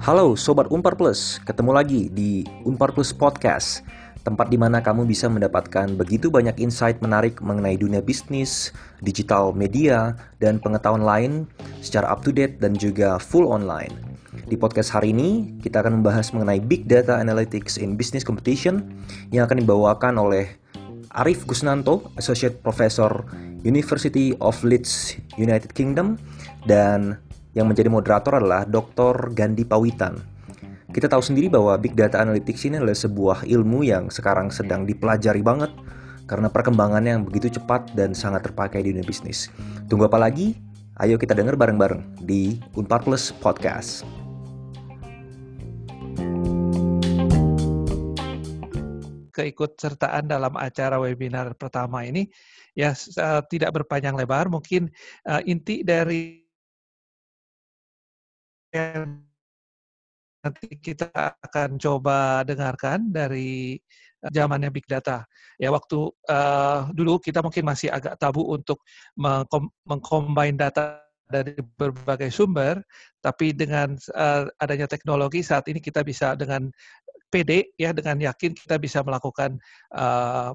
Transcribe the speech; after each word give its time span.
Halo 0.00 0.36
Sobat 0.36 0.68
Unpar 0.68 0.98
Plus, 0.98 1.40
ketemu 1.48 1.72
lagi 1.72 2.12
di 2.12 2.44
Unpar 2.68 2.92
Plus 2.92 3.16
Podcast. 3.16 3.80
Tempat 4.20 4.52
di 4.52 4.60
mana 4.60 4.84
kamu 4.84 5.08
bisa 5.08 5.32
mendapatkan 5.32 5.88
begitu 5.96 6.28
banyak 6.28 6.60
insight 6.60 7.00
menarik 7.00 7.40
mengenai 7.40 7.80
dunia 7.80 8.04
bisnis, 8.04 8.76
digital 9.00 9.56
media, 9.56 10.20
dan 10.36 10.60
pengetahuan 10.60 11.00
lain 11.00 11.32
secara 11.80 12.12
up 12.12 12.20
to 12.20 12.28
date 12.28 12.60
dan 12.60 12.76
juga 12.76 13.16
full 13.16 13.48
online. 13.48 13.96
Di 14.50 14.60
podcast 14.60 14.92
hari 14.92 15.16
ini, 15.16 15.56
kita 15.64 15.80
akan 15.80 16.04
membahas 16.04 16.36
mengenai 16.36 16.60
Big 16.60 16.84
Data 16.84 17.16
Analytics 17.16 17.80
in 17.80 17.96
Business 17.96 18.20
Competition 18.20 18.84
yang 19.32 19.48
akan 19.48 19.64
dibawakan 19.64 20.20
oleh 20.20 20.60
Arif 21.16 21.42
Gusnanto, 21.48 22.12
Associate 22.20 22.54
Professor 22.54 23.26
University 23.62 24.32
of 24.40 24.56
Leeds, 24.64 25.20
United 25.36 25.76
Kingdom, 25.76 26.16
dan 26.64 27.20
yang 27.52 27.68
menjadi 27.68 27.90
moderator 27.92 28.38
adalah 28.40 28.64
Dr. 28.64 29.34
Gandhi 29.34 29.66
Pawitan. 29.66 30.16
Kita 30.90 31.06
tahu 31.06 31.22
sendiri 31.22 31.46
bahwa 31.46 31.78
Big 31.78 31.94
Data 31.94 32.18
Analytics 32.18 32.66
ini 32.66 32.82
adalah 32.82 32.98
sebuah 32.98 33.46
ilmu 33.46 33.86
yang 33.86 34.10
sekarang 34.10 34.50
sedang 34.50 34.82
dipelajari 34.88 35.38
banget 35.38 35.70
karena 36.26 36.50
perkembangannya 36.50 37.18
yang 37.18 37.24
begitu 37.26 37.58
cepat 37.58 37.94
dan 37.94 38.14
sangat 38.14 38.50
terpakai 38.50 38.82
di 38.82 38.94
dunia 38.94 39.06
bisnis. 39.06 39.50
Tunggu 39.86 40.10
apa 40.10 40.18
lagi? 40.18 40.58
Ayo 40.98 41.16
kita 41.16 41.32
dengar 41.34 41.54
bareng-bareng 41.54 42.26
di 42.26 42.58
Unpar 42.74 43.02
Plus 43.06 43.30
Podcast. 43.30 44.02
keikutsertaan 49.40 50.28
dalam 50.28 50.52
acara 50.60 51.00
webinar 51.00 51.56
pertama 51.56 52.04
ini 52.04 52.28
ya 52.74 52.94
uh, 52.94 53.42
tidak 53.46 53.70
berpanjang 53.74 54.14
lebar 54.14 54.46
mungkin 54.46 54.90
uh, 55.26 55.42
inti 55.44 55.82
dari 55.82 56.40
nanti 60.40 60.66
kita 60.80 61.10
akan 61.42 61.76
coba 61.76 62.46
dengarkan 62.46 63.12
dari 63.12 63.76
eh, 64.24 64.30
zamannya 64.32 64.70
big 64.72 64.86
data. 64.88 65.26
Ya 65.60 65.68
waktu 65.68 66.08
uh, 66.30 66.88
dulu 66.96 67.20
kita 67.20 67.44
mungkin 67.44 67.68
masih 67.68 67.92
agak 67.92 68.16
tabu 68.16 68.48
untuk 68.48 68.80
mengcombine 69.84 70.56
data 70.56 71.04
dari 71.30 71.54
berbagai 71.78 72.32
sumber, 72.32 72.80
tapi 73.22 73.52
dengan 73.54 73.94
uh, 74.16 74.48
adanya 74.58 74.88
teknologi 74.88 75.44
saat 75.44 75.68
ini 75.68 75.78
kita 75.78 76.02
bisa 76.02 76.34
dengan 76.34 76.72
PD 77.30 77.70
ya 77.78 77.94
dengan 77.94 78.18
yakin 78.18 78.56
kita 78.56 78.80
bisa 78.82 79.06
melakukan 79.06 79.54
uh, 79.94 80.50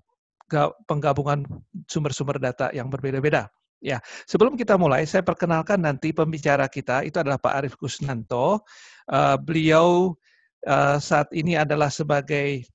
penggabungan 0.86 1.46
sumber-sumber 1.90 2.38
data 2.38 2.70
yang 2.72 2.90
berbeda-beda. 2.90 3.50
Ya, 3.84 4.02
sebelum 4.26 4.58
kita 4.58 4.80
mulai, 4.80 5.06
saya 5.06 5.22
perkenalkan 5.22 5.84
nanti 5.84 6.10
pembicara 6.10 6.66
kita 6.66 7.06
itu 7.06 7.22
adalah 7.22 7.38
Pak 7.38 7.54
Arief 7.54 7.76
Kusnanto. 7.78 8.66
Uh, 9.06 9.38
beliau 9.38 10.18
uh, 10.66 10.98
saat 10.98 11.30
ini 11.36 11.54
adalah 11.54 11.94
sebagai 11.94 12.66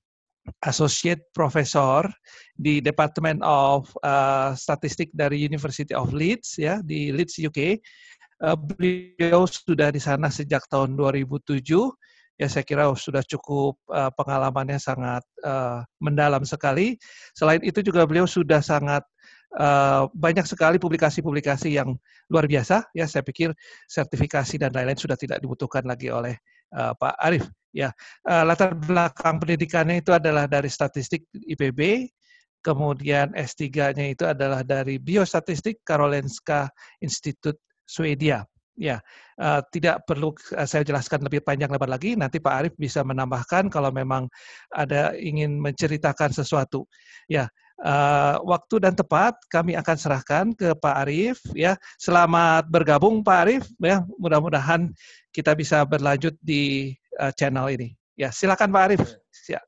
Associate 0.65 1.21
Professor 1.37 2.09
di 2.57 2.81
Department 2.81 3.45
of 3.45 3.91
uh, 4.01 4.57
Statistik 4.57 5.13
dari 5.13 5.37
University 5.37 5.93
of 5.93 6.15
Leeds 6.15 6.57
ya 6.57 6.81
di 6.81 7.13
Leeds 7.13 7.37
UK. 7.37 7.77
Uh, 8.41 8.57
beliau 8.57 9.45
sudah 9.45 9.93
di 9.93 10.01
sana 10.01 10.31
sejak 10.33 10.65
tahun 10.71 10.97
2007 10.97 11.61
ya 12.41 12.49
saya 12.49 12.65
kira 12.65 12.89
sudah 12.97 13.21
cukup 13.21 13.77
uh, 13.93 14.09
pengalamannya 14.17 14.81
sangat 14.81 15.21
uh, 15.45 15.85
mendalam 16.01 16.41
sekali. 16.41 16.97
Selain 17.37 17.61
itu 17.61 17.85
juga 17.85 18.09
beliau 18.09 18.25
sudah 18.25 18.65
sangat 18.65 19.05
uh, 19.61 20.09
banyak 20.09 20.49
sekali 20.49 20.81
publikasi-publikasi 20.81 21.77
yang 21.77 21.93
luar 22.33 22.49
biasa. 22.49 22.89
Ya, 22.97 23.05
saya 23.05 23.21
pikir 23.21 23.53
sertifikasi 23.85 24.57
dan 24.57 24.73
lain-lain 24.73 24.97
sudah 24.97 25.13
tidak 25.13 25.37
dibutuhkan 25.37 25.85
lagi 25.85 26.09
oleh 26.09 26.33
uh, 26.73 26.97
Pak 26.97 27.13
Arief. 27.21 27.45
Ya, 27.69 27.93
uh, 28.25 28.43
latar 28.43 28.73
belakang 28.73 29.37
pendidikannya 29.37 30.01
itu 30.01 30.09
adalah 30.09 30.49
dari 30.49 30.67
statistik 30.67 31.29
IPB, 31.31 32.09
kemudian 32.65 33.31
S3-nya 33.37 34.11
itu 34.11 34.25
adalah 34.25 34.65
dari 34.65 34.97
biostatistik 34.97 35.85
Karolinska 35.85 36.73
Institute 36.99 37.61
Swedia. 37.85 38.43
Ya, 38.79 39.03
uh, 39.35 39.59
tidak 39.69 40.07
perlu 40.07 40.31
uh, 40.55 40.67
saya 40.67 40.81
jelaskan 40.87 41.21
lebih 41.27 41.43
panjang 41.43 41.67
lebar 41.67 41.91
lagi. 41.91 42.15
Nanti 42.15 42.39
Pak 42.39 42.53
Arief 42.55 42.73
bisa 42.79 43.03
menambahkan 43.03 43.67
kalau 43.67 43.91
memang 43.91 44.31
ada 44.71 45.11
ingin 45.19 45.59
menceritakan 45.59 46.31
sesuatu. 46.31 46.87
Ya, 47.27 47.51
uh, 47.83 48.39
waktu 48.47 48.79
dan 48.79 48.95
tepat 48.95 49.35
kami 49.51 49.75
akan 49.75 49.97
serahkan 49.99 50.45
ke 50.55 50.71
Pak 50.77 50.95
Arief 51.03 51.37
ya. 51.51 51.75
Selamat 51.99 52.69
bergabung 52.71 53.21
Pak 53.21 53.37
Arief 53.43 53.65
ya. 53.83 54.07
Mudah-mudahan 54.17 54.89
kita 55.35 55.51
bisa 55.53 55.83
berlanjut 55.83 56.33
di 56.39 56.95
uh, 57.19 57.33
channel 57.35 57.67
ini. 57.75 57.93
Ya, 58.15 58.31
silakan 58.31 58.71
Pak 58.71 58.83
Arief. 58.87 59.03
Ya. 59.49 59.59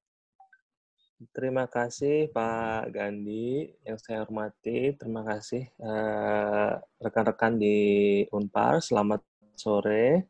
Terima 1.32 1.70
kasih 1.72 2.28
Pak 2.36 2.92
Gandhi 2.92 3.72
yang 3.88 3.96
saya 3.96 4.28
hormati. 4.28 4.92
Terima 5.00 5.24
kasih 5.24 5.72
uh, 5.80 6.76
rekan-rekan 7.00 7.56
uh, 7.56 7.60
di 7.64 7.78
Unpar. 8.34 8.84
Selamat 8.84 9.24
sore. 9.56 10.28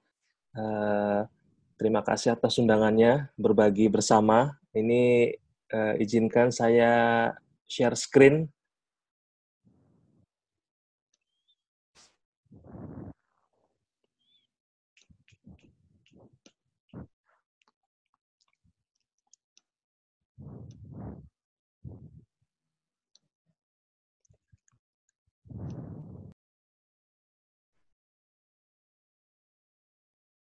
Uh, 0.54 1.26
terima 1.82 2.06
kasih 2.06 2.38
atas 2.38 2.62
undangannya 2.62 3.34
berbagi 3.34 3.90
bersama. 3.90 4.62
Ini 4.76 5.34
uh, 5.74 5.98
izinkan 5.98 6.54
saya 6.54 7.32
share 7.66 7.98
screen. 7.98 8.53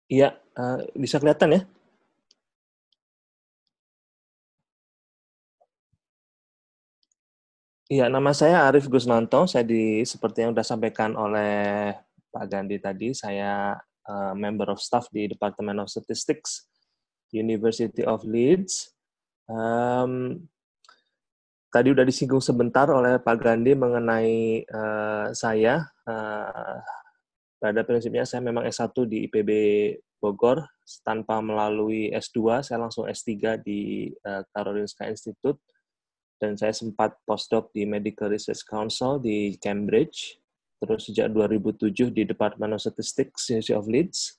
Iya, 0.06 0.38
uh, 0.54 0.78
bisa 0.94 1.18
kelihatan 1.18 1.50
ya? 1.56 1.60
Iya, 7.86 8.10
nama 8.10 8.30
saya 8.34 8.66
Arif 8.66 8.86
Gusnanto. 8.90 9.46
Saya 9.46 9.62
di 9.62 10.02
seperti 10.06 10.42
yang 10.42 10.50
sudah 10.54 10.66
sampaikan 10.66 11.14
oleh 11.14 11.94
Pak 12.34 12.46
Gandhi 12.50 12.78
tadi, 12.82 13.14
saya 13.14 13.78
uh, 14.10 14.32
member 14.34 14.70
of 14.74 14.82
staff 14.82 15.06
di 15.14 15.30
Department 15.30 15.78
of 15.82 15.90
Statistics 15.90 16.66
University 17.30 18.02
of 18.02 18.26
Leeds. 18.26 18.90
Um, 19.46 20.42
tadi 21.70 21.94
sudah 21.94 22.06
disinggung 22.06 22.42
sebentar 22.42 22.90
oleh 22.90 23.22
Pak 23.22 23.38
Gandhi 23.38 23.78
mengenai 23.78 24.66
uh, 24.66 25.30
saya. 25.30 25.86
Uh, 26.06 26.78
pada 27.66 27.82
prinsipnya 27.82 28.22
saya 28.22 28.46
memang 28.46 28.62
S1 28.62 28.94
di 29.10 29.26
IPB 29.26 29.50
Bogor, 30.22 30.62
tanpa 31.02 31.42
melalui 31.42 32.14
S2, 32.14 32.62
saya 32.62 32.78
langsung 32.78 33.10
S3 33.10 33.58
di 33.58 34.06
uh, 34.22 34.46
Karolinska 34.54 35.10
Institute 35.10 35.58
dan 36.38 36.54
saya 36.54 36.70
sempat 36.70 37.18
postdoc 37.26 37.74
di 37.74 37.82
Medical 37.82 38.30
Research 38.30 38.62
Council 38.62 39.18
di 39.18 39.58
Cambridge, 39.58 40.38
terus 40.78 41.10
sejak 41.10 41.34
2007 41.34 42.14
di 42.14 42.22
Department 42.22 42.78
of 42.78 42.80
Statistics 42.86 43.50
University 43.50 43.74
of 43.74 43.90
Leeds. 43.90 44.38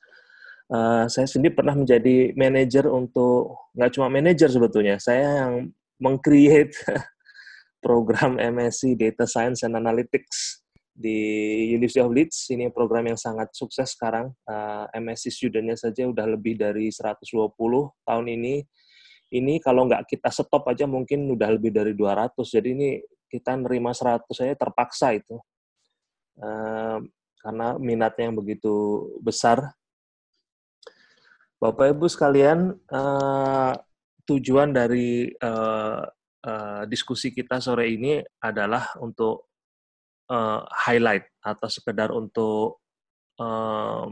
Uh, 0.71 1.03
saya 1.11 1.27
sendiri 1.27 1.51
pernah 1.51 1.75
menjadi 1.75 2.31
manajer 2.31 2.88
untuk 2.88 3.59
nggak 3.75 3.91
cuma 3.91 4.07
manajer 4.07 4.47
sebetulnya, 4.47 4.95
saya 5.03 5.44
yang 5.44 5.75
mengcreate 5.99 6.79
program 7.83 8.39
MSc 8.39 8.95
Data 8.95 9.27
Science 9.27 9.67
and 9.67 9.75
Analytics 9.75 10.63
di 10.97 11.18
University 11.77 12.01
of 12.01 12.10
Leeds. 12.10 12.50
Ini 12.50 12.74
program 12.74 13.13
yang 13.13 13.19
sangat 13.21 13.54
sukses 13.54 13.94
sekarang. 13.94 14.33
Uh, 14.50 14.89
MSc 14.98 15.30
studentnya 15.30 15.77
saja 15.77 16.10
udah 16.10 16.25
lebih 16.25 16.57
dari 16.57 16.89
120 16.89 17.21
tahun 18.01 18.25
ini 18.33 18.66
ini 19.27 19.60
kalau 19.60 19.83
nggak 19.86 20.07
kita 20.07 20.31
stop 20.31 20.63
aja 20.71 20.88
mungkin 20.88 21.27
udah 21.30 21.54
lebih 21.54 21.69
dari 21.69 21.94
200. 21.94 22.33
Jadi 22.42 22.69
ini 22.74 22.89
kita 23.30 23.60
nerima 23.60 23.94
100 23.94 24.25
saya 24.33 24.57
terpaksa 24.57 25.13
itu. 25.13 25.38
Uh, 26.39 27.04
karena 27.44 27.77
minatnya 27.77 28.31
yang 28.31 28.38
begitu 28.39 29.06
besar. 29.21 29.77
Bapak 31.57 31.98
Ibu 31.98 32.06
sekalian, 32.06 32.77
uh, 32.94 33.74
tujuan 34.30 34.69
dari 34.69 35.25
uh, 35.42 36.06
uh, 36.45 36.83
diskusi 36.86 37.33
kita 37.33 37.57
sore 37.57 37.89
ini 37.89 38.21
adalah 38.44 38.94
untuk 39.01 39.56
uh, 40.31 40.63
highlight 40.71 41.27
atau 41.44 41.68
sekedar 41.68 42.12
untuk 42.12 42.79
uh, 43.39 44.07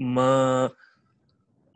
me, 0.00 0.32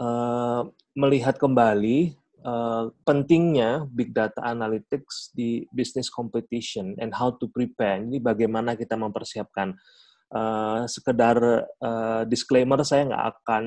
uh, 0.01 0.63
melihat 0.97 1.37
kembali 1.37 2.15
uh, 2.45 2.91
pentingnya 3.03 3.87
big 3.91 4.13
data 4.13 4.43
analytics 4.45 5.33
di 5.35 5.65
business 5.73 6.13
competition 6.13 6.95
and 7.01 7.15
how 7.17 7.33
to 7.35 7.49
prepare. 7.51 8.01
Ini 8.01 8.21
bagaimana 8.21 8.77
kita 8.77 8.95
mempersiapkan. 8.95 9.75
uh, 10.29 10.85
sekedar 10.85 11.37
uh, 11.81 12.23
disclaimer 12.29 12.85
saya 12.85 13.09
nggak 13.09 13.27
akan 13.41 13.65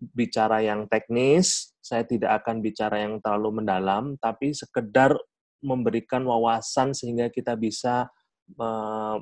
bicara 0.00 0.64
yang 0.64 0.88
teknis, 0.88 1.76
saya 1.80 2.04
tidak 2.08 2.40
akan 2.44 2.64
bicara 2.64 3.04
yang 3.04 3.20
terlalu 3.20 3.60
mendalam, 3.60 4.16
tapi 4.16 4.56
sekedar 4.56 5.12
memberikan 5.60 6.24
wawasan 6.24 6.96
sehingga 6.96 7.28
kita 7.28 7.52
bisa 7.52 8.08
uh, 8.58 9.18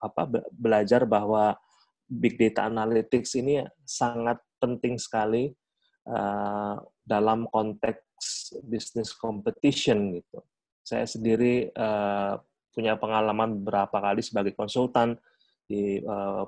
apa, 0.00 0.22
belajar 0.50 1.04
bahwa 1.04 1.54
big 2.06 2.38
data 2.38 2.66
analytics 2.66 3.36
ini 3.36 3.60
sangat 3.84 4.40
penting 4.56 4.96
sekali 4.96 5.52
uh, 6.08 6.80
dalam 7.04 7.46
konteks 7.52 8.56
business 8.64 9.12
competition 9.12 10.16
gitu. 10.16 10.40
Saya 10.80 11.04
sendiri 11.04 11.68
uh, 11.74 12.38
punya 12.72 12.96
pengalaman 12.96 13.60
beberapa 13.60 13.98
kali 13.98 14.22
sebagai 14.22 14.54
konsultan 14.54 15.18
di 15.66 15.98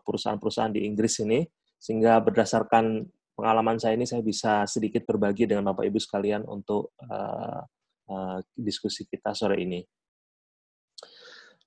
perusahaan-perusahaan 0.06 0.70
di 0.70 0.86
Inggris 0.86 1.18
ini, 1.26 1.42
sehingga 1.74 2.22
berdasarkan 2.22 3.02
pengalaman 3.34 3.78
saya 3.78 3.94
ini 3.98 4.06
saya 4.06 4.22
bisa 4.22 4.62
sedikit 4.66 5.06
berbagi 5.06 5.46
dengan 5.46 5.70
Bapak 5.70 5.86
Ibu 5.86 5.98
sekalian 6.02 6.42
untuk 6.46 6.94
uh, 7.02 7.62
uh, 8.10 8.38
diskusi 8.54 9.06
kita 9.06 9.34
sore 9.34 9.62
ini. 9.62 9.82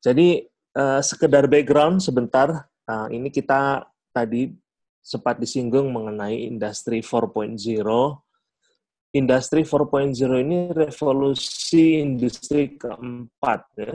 Jadi 0.01 0.42
uh, 0.75 1.00
sekedar 1.00 1.45
background 1.45 2.01
sebentar, 2.01 2.65
uh, 2.89 3.07
ini 3.13 3.30
kita 3.30 3.86
tadi 4.09 4.50
sempat 5.01 5.38
disinggung 5.38 5.94
mengenai 5.94 6.50
industri 6.50 7.06
4.0. 7.06 7.57
Industri 9.12 9.62
4.0 9.62 10.18
ini 10.42 10.71
revolusi 10.74 12.01
industri 12.01 12.80
keempat 12.80 13.62
ya. 13.77 13.94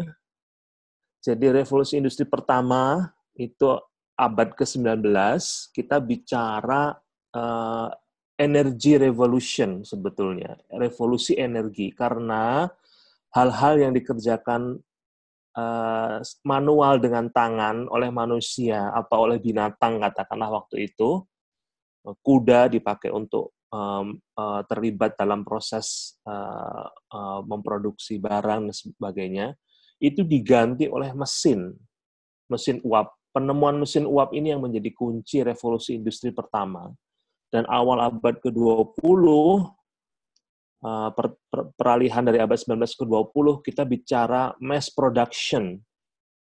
Jadi 1.26 1.47
revolusi 1.50 1.99
industri 1.99 2.23
pertama 2.23 3.02
itu 3.35 3.67
abad 4.14 4.55
ke-19, 4.55 5.02
kita 5.75 5.97
bicara 5.99 6.94
uh, 7.35 7.88
energy 8.37 9.00
revolution 9.00 9.82
sebetulnya, 9.82 10.55
revolusi 10.70 11.35
energi 11.35 11.91
karena 11.93 12.69
hal-hal 13.32 13.75
yang 13.81 13.93
dikerjakan 13.93 14.81
uh, 15.56 16.20
manual 16.44 17.00
dengan 17.00 17.32
tangan 17.32 17.88
oleh 17.88 18.12
manusia 18.12 18.93
apa 18.93 19.17
oleh 19.17 19.41
binatang 19.41 19.99
katakanlah 19.99 20.62
waktu 20.62 20.93
itu 20.93 21.25
kuda 22.06 22.70
dipakai 22.70 23.11
untuk 23.11 23.56
um, 23.73 24.14
uh, 24.38 24.62
terlibat 24.70 25.19
dalam 25.19 25.43
proses 25.43 26.19
uh, 26.29 26.87
uh, 27.11 27.41
memproduksi 27.43 28.20
barang 28.23 28.70
dan 28.70 28.75
sebagainya 28.75 29.47
itu 29.99 30.23
diganti 30.23 30.87
oleh 30.87 31.12
mesin. 31.17 31.73
Mesin 32.52 32.79
uap. 32.85 33.17
Penemuan 33.32 33.76
mesin 33.76 34.09
uap 34.09 34.32
ini 34.32 34.52
yang 34.52 34.64
menjadi 34.64 34.93
kunci 34.97 35.44
revolusi 35.44 35.97
industri 35.97 36.32
pertama. 36.32 36.88
Dan 37.52 37.69
awal 37.69 38.00
abad 38.00 38.41
ke-20 38.41 39.25
uh, 40.84 41.11
per, 41.14 41.38
per, 41.49 41.73
peralihan 41.76 42.26
dari 42.26 42.43
abad 42.43 42.58
19 42.58 42.82
ke 42.84 43.05
20 43.05 43.64
kita 43.64 43.82
bicara 43.87 44.52
mass 44.61 44.93
production. 44.93 45.78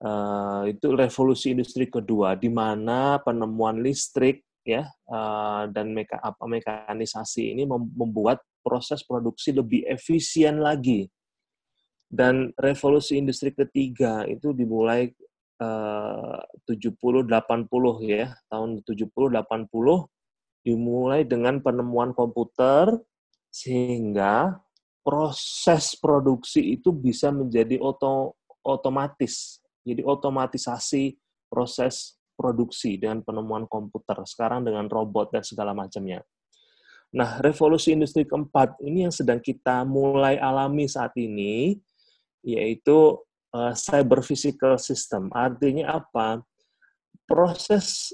Uh, 0.05 0.69
itu 0.69 0.93
revolusi 0.93 1.57
industri 1.57 1.89
kedua 1.89 2.37
di 2.37 2.53
mana 2.53 3.17
penemuan 3.25 3.81
listrik 3.81 4.45
ya 4.65 4.85
uh, 5.09 5.65
dan 5.73 5.97
meka, 5.97 6.21
apa 6.21 6.45
mekanisasi 6.45 7.57
ini 7.57 7.65
membuat 7.69 8.41
proses 8.65 9.05
produksi 9.05 9.53
lebih 9.53 9.85
efisien 9.89 10.61
lagi. 10.61 11.09
Dan 12.09 12.53
revolusi 12.61 13.19
industri 13.19 13.51
ketiga 13.51 14.23
itu 14.29 14.53
dimulai 14.55 15.09
uh, 15.61 16.41
70 16.69 17.27
80 17.27 17.69
ya 18.07 18.33
tahun 18.49 18.85
70 18.87 19.09
80 19.09 19.69
dimulai 20.65 21.21
dengan 21.29 21.61
penemuan 21.61 22.17
komputer 22.17 22.97
sehingga 23.55 24.59
proses 25.07 25.95
produksi 25.95 26.75
itu 26.75 26.91
bisa 26.91 27.31
menjadi 27.31 27.79
oto, 27.79 28.35
otomatis. 28.67 29.63
Jadi 29.87 30.03
otomatisasi 30.03 31.15
proses 31.47 32.19
produksi 32.35 32.99
dengan 32.99 33.23
penemuan 33.23 33.71
komputer. 33.71 34.27
Sekarang 34.27 34.67
dengan 34.67 34.91
robot 34.91 35.31
dan 35.31 35.47
segala 35.47 35.71
macamnya. 35.71 36.19
Nah, 37.15 37.39
revolusi 37.39 37.95
industri 37.95 38.27
keempat 38.27 38.75
ini 38.83 39.07
yang 39.07 39.15
sedang 39.15 39.39
kita 39.39 39.87
mulai 39.87 40.35
alami 40.35 40.91
saat 40.91 41.15
ini, 41.15 41.79
yaitu 42.43 43.23
uh, 43.55 43.71
cyber 43.79 44.19
physical 44.27 44.75
system. 44.83 45.31
Artinya 45.31 46.03
apa? 46.03 46.43
Proses 47.23 48.11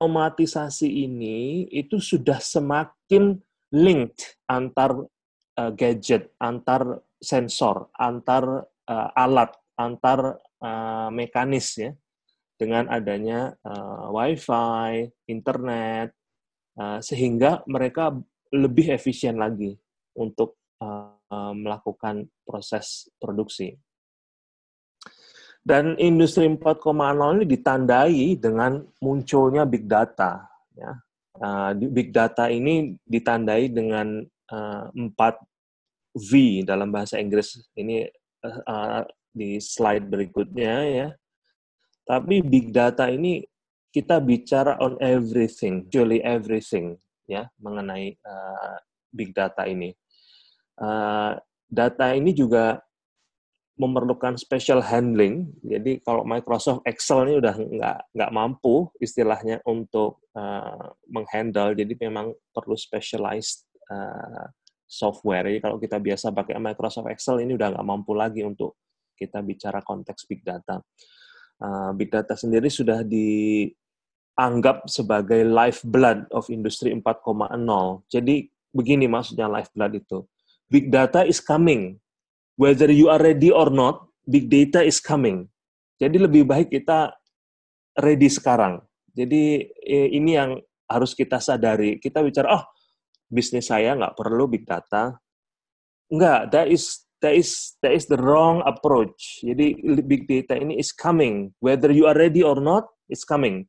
otomatisasi 0.00 0.88
ini 0.88 1.68
itu 1.68 2.00
sudah 2.00 2.40
semakin 2.40 3.36
linked 3.74 4.40
antar 4.50 5.06
uh, 5.58 5.70
gadget, 5.74 6.34
antar 6.42 7.02
sensor, 7.20 7.90
antar 7.94 8.66
uh, 8.88 9.08
alat, 9.14 9.54
antar 9.78 10.40
uh, 10.60 11.08
mekanis 11.14 11.68
ya 11.78 11.90
dengan 12.60 12.92
adanya 12.92 13.56
uh, 13.64 14.12
WiFi, 14.12 15.08
internet, 15.32 16.12
uh, 16.76 17.00
sehingga 17.00 17.64
mereka 17.64 18.12
lebih 18.52 18.92
efisien 18.92 19.40
lagi 19.40 19.72
untuk 20.18 20.60
uh, 20.82 21.16
melakukan 21.54 22.26
proses 22.42 23.08
produksi. 23.16 23.72
Dan 25.60 25.94
industri 26.00 26.48
4.0 26.48 27.36
ini 27.36 27.44
ditandai 27.44 28.20
dengan 28.40 28.80
munculnya 29.04 29.68
big 29.68 29.84
data. 29.84 30.48
Ya. 30.72 30.96
Uh, 31.40 31.72
big 31.88 32.12
data 32.12 32.52
ini 32.52 33.00
ditandai 33.08 33.72
dengan 33.72 34.20
uh, 34.52 34.92
4 34.92 35.16
V 36.16 36.30
dalam 36.68 36.92
bahasa 36.92 37.16
Inggris. 37.16 37.56
Ini 37.72 38.04
uh, 38.44 39.02
di 39.32 39.56
slide 39.56 40.04
berikutnya 40.04 40.74
ya. 40.84 41.08
Tapi 42.04 42.42
big 42.44 42.74
data 42.74 43.08
ini 43.08 43.40
kita 43.90 44.18
bicara 44.22 44.78
on 44.78 44.98
everything, 45.02 45.86
actually 45.86 46.22
everything 46.22 46.98
ya 47.26 47.46
mengenai 47.62 48.18
uh, 48.26 48.76
big 49.14 49.30
data 49.34 49.66
ini. 49.66 49.94
Uh, 50.78 51.38
data 51.70 52.10
ini 52.14 52.34
juga 52.34 52.82
memerlukan 53.80 54.36
special 54.36 54.84
handling. 54.84 55.48
Jadi 55.64 56.04
kalau 56.04 56.20
Microsoft 56.28 56.84
Excel 56.84 57.24
ini 57.24 57.40
udah 57.40 57.56
nggak 57.56 57.98
nggak 58.12 58.30
mampu 58.36 58.92
istilahnya 59.00 59.64
untuk 59.64 60.20
uh, 60.36 60.92
menghandle. 61.08 61.72
Jadi 61.72 61.96
memang 61.96 62.36
perlu 62.52 62.76
specialized 62.76 63.64
uh, 63.88 64.44
software. 64.84 65.48
Jadi 65.48 65.64
kalau 65.64 65.80
kita 65.80 65.96
biasa 65.96 66.28
pakai 66.28 66.60
Microsoft 66.60 67.08
Excel 67.08 67.40
ini 67.40 67.56
udah 67.56 67.72
nggak 67.72 67.86
mampu 67.88 68.12
lagi 68.12 68.44
untuk 68.44 68.76
kita 69.16 69.40
bicara 69.40 69.80
konteks 69.80 70.28
big 70.28 70.44
data. 70.44 70.84
Uh, 71.56 71.96
big 71.96 72.12
data 72.12 72.36
sendiri 72.36 72.68
sudah 72.68 73.00
dianggap 73.00 74.84
sebagai 74.92 75.40
lifeblood 75.40 76.28
of 76.36 76.52
industry 76.52 76.92
4.0. 76.92 77.00
Jadi 78.12 78.44
begini 78.76 79.08
maksudnya 79.08 79.48
lifeblood 79.48 79.96
itu. 79.96 80.28
Big 80.68 80.92
data 80.92 81.24
is 81.24 81.40
coming 81.40 81.96
whether 82.60 82.92
you 82.92 83.08
are 83.08 83.16
ready 83.16 83.48
or 83.48 83.72
not, 83.72 84.04
big 84.28 84.52
data 84.52 84.84
is 84.84 85.00
coming. 85.00 85.48
Jadi 85.96 86.20
lebih 86.20 86.44
baik 86.44 86.68
kita 86.68 87.16
ready 87.96 88.28
sekarang. 88.28 88.84
Jadi 89.16 89.64
ini 90.12 90.36
yang 90.36 90.60
harus 90.84 91.16
kita 91.16 91.40
sadari. 91.40 91.96
Kita 91.96 92.20
bicara, 92.20 92.60
oh 92.60 92.64
bisnis 93.32 93.72
saya 93.72 93.96
nggak 93.96 94.12
perlu 94.12 94.44
big 94.44 94.68
data. 94.68 95.16
Enggak, 96.12 96.52
that 96.52 96.66
is 96.68 97.08
that 97.24 97.32
is 97.32 97.80
that 97.80 97.96
is 97.96 98.04
the 98.12 98.20
wrong 98.20 98.60
approach. 98.68 99.40
Jadi 99.40 99.80
big 100.04 100.28
data 100.28 100.60
ini 100.60 100.76
is 100.76 100.92
coming. 100.92 101.56
Whether 101.64 101.88
you 101.96 102.04
are 102.04 102.16
ready 102.16 102.44
or 102.44 102.60
not, 102.60 102.92
it's 103.08 103.24
coming. 103.24 103.64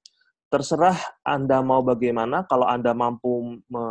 Terserah 0.52 1.00
Anda 1.24 1.64
mau 1.64 1.80
bagaimana. 1.80 2.44
Kalau 2.44 2.68
Anda 2.68 2.92
mampu 2.92 3.64
me, 3.72 3.86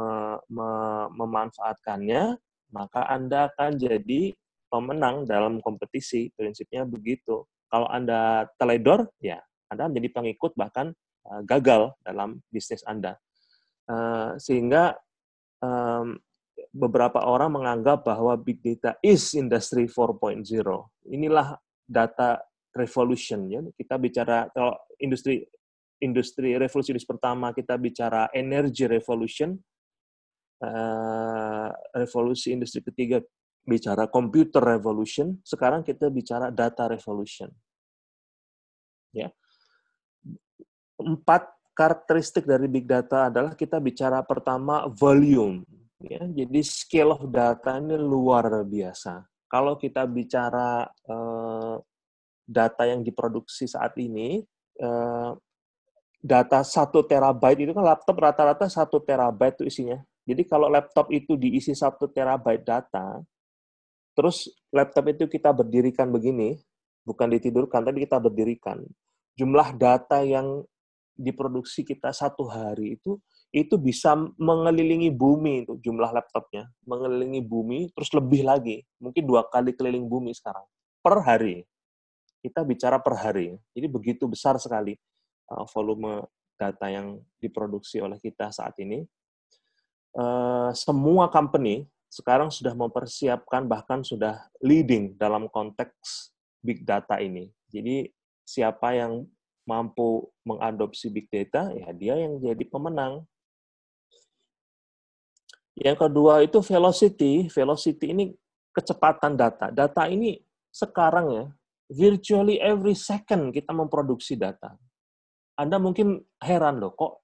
me, 0.52 0.69
memanfaatkannya, 1.16 2.37
maka 2.69 3.00
Anda 3.09 3.49
akan 3.49 3.80
jadi 3.80 4.37
pemenang 4.71 5.27
dalam 5.27 5.59
kompetisi. 5.59 6.31
Prinsipnya 6.33 6.87
begitu. 6.87 7.45
Kalau 7.67 7.91
Anda 7.91 8.47
teledor, 8.57 9.11
ya 9.19 9.43
Anda 9.69 9.91
menjadi 9.91 10.23
pengikut 10.23 10.55
bahkan 10.55 10.95
uh, 11.27 11.43
gagal 11.43 11.93
dalam 12.07 12.41
bisnis 12.49 12.87
Anda. 12.87 13.19
Uh, 13.91 14.39
sehingga 14.39 14.95
um, 15.59 16.15
beberapa 16.71 17.27
orang 17.27 17.59
menganggap 17.59 18.07
bahwa 18.07 18.39
big 18.39 18.62
data 18.62 18.95
is 19.03 19.35
industry 19.35 19.91
4.0. 19.91 20.47
Inilah 21.11 21.59
data 21.83 22.39
revolution 22.71 23.50
ya. 23.50 23.61
Kita 23.75 23.99
bicara 23.99 24.47
kalau 24.55 24.79
industri 25.03 25.43
industri 26.00 26.57
revolusi 26.57 26.95
pertama 27.05 27.53
kita 27.53 27.77
bicara 27.77 28.31
energy 28.33 28.87
revolution, 28.89 29.59
uh, 30.65 31.69
revolusi 31.93 32.55
industri 32.55 32.81
ketiga 32.81 33.21
bicara 33.64 34.09
computer 34.09 34.62
revolution, 34.64 35.38
sekarang 35.45 35.85
kita 35.85 36.09
bicara 36.09 36.49
data 36.50 36.88
revolution. 36.90 37.50
Ya. 39.11 39.31
empat 41.00 41.49
karakteristik 41.73 42.45
dari 42.45 42.69
big 42.69 42.85
data 42.85 43.33
adalah 43.33 43.57
kita 43.57 43.81
bicara 43.81 44.21
pertama 44.21 44.85
volume. 44.93 45.64
Ya, 46.00 46.21
jadi 46.29 46.61
scale 46.61 47.17
of 47.17 47.25
data 47.33 47.81
ini 47.81 47.97
luar 47.97 48.64
biasa. 48.69 49.25
Kalau 49.49 49.81
kita 49.81 50.05
bicara 50.05 50.85
uh, 51.09 51.76
data 52.45 52.83
yang 52.85 53.00
diproduksi 53.00 53.64
saat 53.64 53.97
ini, 53.97 54.45
uh, 54.81 55.33
data 56.21 56.61
satu 56.61 57.00
terabyte 57.09 57.64
itu 57.64 57.73
kan 57.73 57.85
laptop 57.85 58.17
rata-rata 58.21 58.69
satu 58.69 59.00
terabyte 59.00 59.61
itu 59.61 59.64
isinya. 59.73 59.99
Jadi 60.29 60.43
kalau 60.45 60.69
laptop 60.69 61.09
itu 61.11 61.35
diisi 61.35 61.73
satu 61.73 62.12
terabyte 62.12 62.64
data, 62.64 63.25
terus 64.21 64.53
laptop 64.69 65.17
itu 65.17 65.25
kita 65.25 65.49
berdirikan 65.49 66.12
begini, 66.12 66.61
bukan 67.09 67.33
ditidurkan, 67.33 67.81
tapi 67.81 68.05
kita 68.05 68.21
berdirikan. 68.21 68.85
Jumlah 69.33 69.73
data 69.81 70.21
yang 70.21 70.61
diproduksi 71.17 71.89
kita 71.89 72.12
satu 72.12 72.45
hari 72.45 73.00
itu 73.00 73.17
itu 73.49 73.81
bisa 73.81 74.12
mengelilingi 74.37 75.09
bumi 75.09 75.65
itu 75.65 75.81
jumlah 75.81 76.12
laptopnya. 76.12 76.69
Mengelilingi 76.85 77.41
bumi 77.41 77.89
terus 77.97 78.12
lebih 78.12 78.45
lagi 78.45 78.85
mungkin 79.00 79.25
dua 79.25 79.49
kali 79.49 79.73
keliling 79.73 80.05
bumi 80.05 80.37
sekarang. 80.37 80.69
Per 81.00 81.17
hari. 81.25 81.65
Kita 82.45 82.61
bicara 82.61 83.00
per 83.00 83.17
hari. 83.17 83.57
Jadi 83.73 83.87
begitu 83.89 84.29
besar 84.29 84.61
sekali 84.61 84.93
uh, 85.49 85.65
volume 85.73 86.29
data 86.61 86.93
yang 86.93 87.17
diproduksi 87.41 88.05
oleh 88.05 88.21
kita 88.21 88.53
saat 88.53 88.77
ini. 88.85 89.00
Uh, 90.12 90.69
semua 90.77 91.33
company 91.33 91.89
sekarang 92.11 92.50
sudah 92.50 92.75
mempersiapkan 92.75 93.71
bahkan 93.71 94.02
sudah 94.02 94.50
leading 94.61 95.14
dalam 95.14 95.47
konteks 95.47 96.35
big 96.61 96.83
data 96.83 97.23
ini 97.23 97.49
jadi 97.71 98.11
siapa 98.43 98.99
yang 98.99 99.31
mampu 99.62 100.26
mengadopsi 100.43 101.07
big 101.07 101.31
data, 101.31 101.71
ya 101.71 101.95
dia 101.95 102.19
yang 102.19 102.43
jadi 102.43 102.64
pemenang. 102.67 103.23
Yang 105.79 105.97
kedua 106.11 106.43
itu 106.43 106.59
velocity. 106.59 107.47
Velocity 107.47 108.07
ini 108.11 108.25
kecepatan 108.75 109.38
data. 109.38 109.71
Data 109.71 110.11
ini 110.11 110.43
sekarang 110.75 111.26
ya, 111.31 111.45
virtually 111.87 112.59
every 112.59 112.99
second 112.99 113.55
kita 113.55 113.71
memproduksi 113.71 114.35
data. 114.35 114.75
Anda 115.55 115.79
mungkin 115.79 116.19
heran 116.43 116.83
loh, 116.83 116.97
kok 116.97 117.23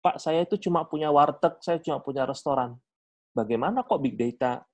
Pak 0.00 0.22
saya 0.22 0.46
itu 0.46 0.54
cuma 0.56 0.86
punya 0.86 1.10
warteg, 1.10 1.58
saya 1.60 1.82
cuma 1.82 1.98
punya 1.98 2.22
restoran. 2.22 2.78
Bagaimana 3.36 3.84
kok 3.84 4.00
big 4.00 4.16
data 4.16 4.64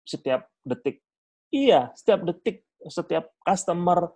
setiap 0.00 0.48
detik? 0.64 1.04
Iya, 1.52 1.92
setiap 1.92 2.24
detik, 2.24 2.64
setiap 2.88 3.28
customer 3.44 4.08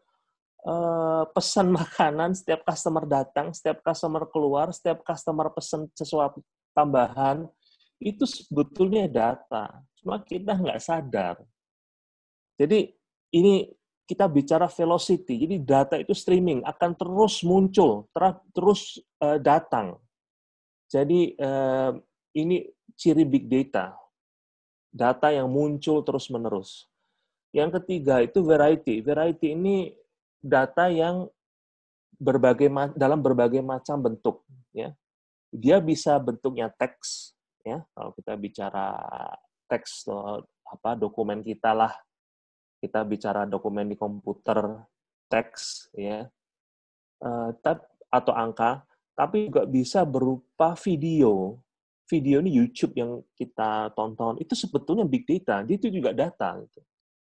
uh, 0.65 1.29
pesan 1.37 1.69
makanan, 1.79 2.33
setiap 2.33 2.65
customer 2.65 3.05
datang, 3.05 3.53
setiap 3.53 3.85
customer 3.85 4.25
keluar, 4.33 4.73
setiap 4.73 5.05
customer 5.05 5.53
pesan 5.53 5.93
sesuatu 5.93 6.41
tambahan, 6.73 7.45
itu 8.01 8.25
sebetulnya 8.25 9.05
data. 9.13 9.85
Cuma 10.01 10.25
kita 10.25 10.57
nggak 10.57 10.81
sadar. 10.81 11.37
Jadi 12.57 12.89
ini 13.37 13.69
kita 14.09 14.25
bicara 14.29 14.67
velocity. 14.73 15.37
Jadi 15.47 15.57
data 15.63 15.95
itu 16.01 16.17
streaming 16.17 16.65
akan 16.65 16.97
terus 16.97 17.45
muncul, 17.45 18.09
ter 18.13 18.41
terus 18.57 18.97
uh, 19.21 19.37
datang. 19.37 20.01
Jadi 20.91 21.33
uh, 21.41 21.97
ini 22.37 22.65
ciri 22.97 23.25
big 23.27 23.49
data. 23.49 23.97
Data 24.93 25.33
yang 25.33 25.49
muncul 25.49 26.05
terus-menerus. 26.05 26.89
Yang 27.53 27.81
ketiga 27.81 28.21
itu 28.25 28.45
variety. 28.45 29.01
Variety 29.01 29.57
ini 29.57 29.93
data 30.41 30.89
yang 30.89 31.29
berbagai 32.17 32.69
dalam 32.97 33.21
berbagai 33.21 33.61
macam 33.65 34.01
bentuk 34.01 34.45
ya. 34.73 34.93
Dia 35.53 35.81
bisa 35.81 36.17
bentuknya 36.21 36.73
teks 36.73 37.37
ya. 37.65 37.85
Kalau 37.93 38.11
kita 38.17 38.33
bicara 38.37 38.97
teks 39.69 40.09
apa 40.69 40.97
dokumen 40.97 41.45
kita 41.45 41.73
lah. 41.77 41.93
Kita 42.83 43.05
bicara 43.07 43.47
dokumen 43.47 43.93
di 43.93 43.97
komputer 43.97 44.83
teks 45.29 45.93
ya. 45.97 46.29
Uh, 47.23 47.55
atau 48.13 48.35
angka, 48.37 48.85
tapi 49.17 49.49
juga 49.49 49.65
bisa 49.65 50.05
berupa 50.05 50.77
video. 50.77 51.57
Video 52.13 52.45
ini 52.45 52.53
YouTube 52.53 52.93
yang 52.93 53.25
kita 53.33 53.89
tonton 53.97 54.37
itu 54.37 54.53
sebetulnya 54.53 55.09
big 55.09 55.25
data, 55.25 55.65
dia 55.65 55.81
itu 55.81 55.89
juga 55.89 56.13
data. 56.13 56.61
Gitu. 56.61 56.81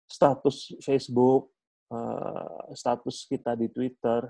Status 0.05 0.77
Facebook, 0.85 1.49
uh, 1.89 2.69
status 2.77 3.25
kita 3.25 3.57
di 3.57 3.73
Twitter, 3.73 4.29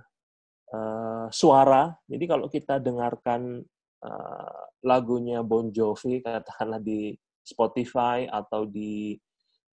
uh, 0.71 1.27
suara. 1.35 1.91
Jadi 2.07 2.25
kalau 2.31 2.47
kita 2.47 2.79
dengarkan 2.79 3.67
uh, 4.07 4.63
lagunya 4.87 5.43
Bon 5.43 5.75
Jovi, 5.75 6.23
katakanlah 6.25 6.79
di 6.79 7.19
Spotify 7.43 8.31
atau 8.31 8.63
di 8.63 9.19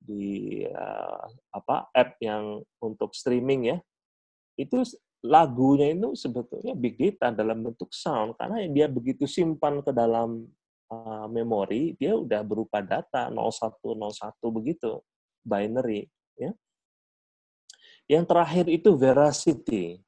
di 0.01 0.65
uh, 0.65 1.29
apa 1.53 1.93
app 1.93 2.17
yang 2.25 2.65
untuk 2.81 3.13
streaming 3.13 3.69
ya, 3.69 3.79
itu 4.57 4.81
lagunya 5.21 5.93
itu 5.93 6.17
sebetulnya 6.17 6.73
big 6.73 6.97
data 6.97 7.29
dalam 7.29 7.61
bentuk 7.61 7.93
sound 7.93 8.33
karena 8.41 8.65
dia 8.73 8.89
begitu 8.89 9.29
simpan 9.29 9.85
ke 9.85 9.93
dalam 9.93 10.49
uh, 10.91 11.27
memori 11.31 11.95
dia 11.97 12.19
udah 12.19 12.43
berupa 12.45 12.83
data 12.85 13.31
0101 13.33 14.37
begitu 14.51 15.01
binary 15.47 16.11
ya 16.37 16.53
yang 18.11 18.27
terakhir 18.27 18.67
itu 18.67 18.99
veracity. 18.99 20.03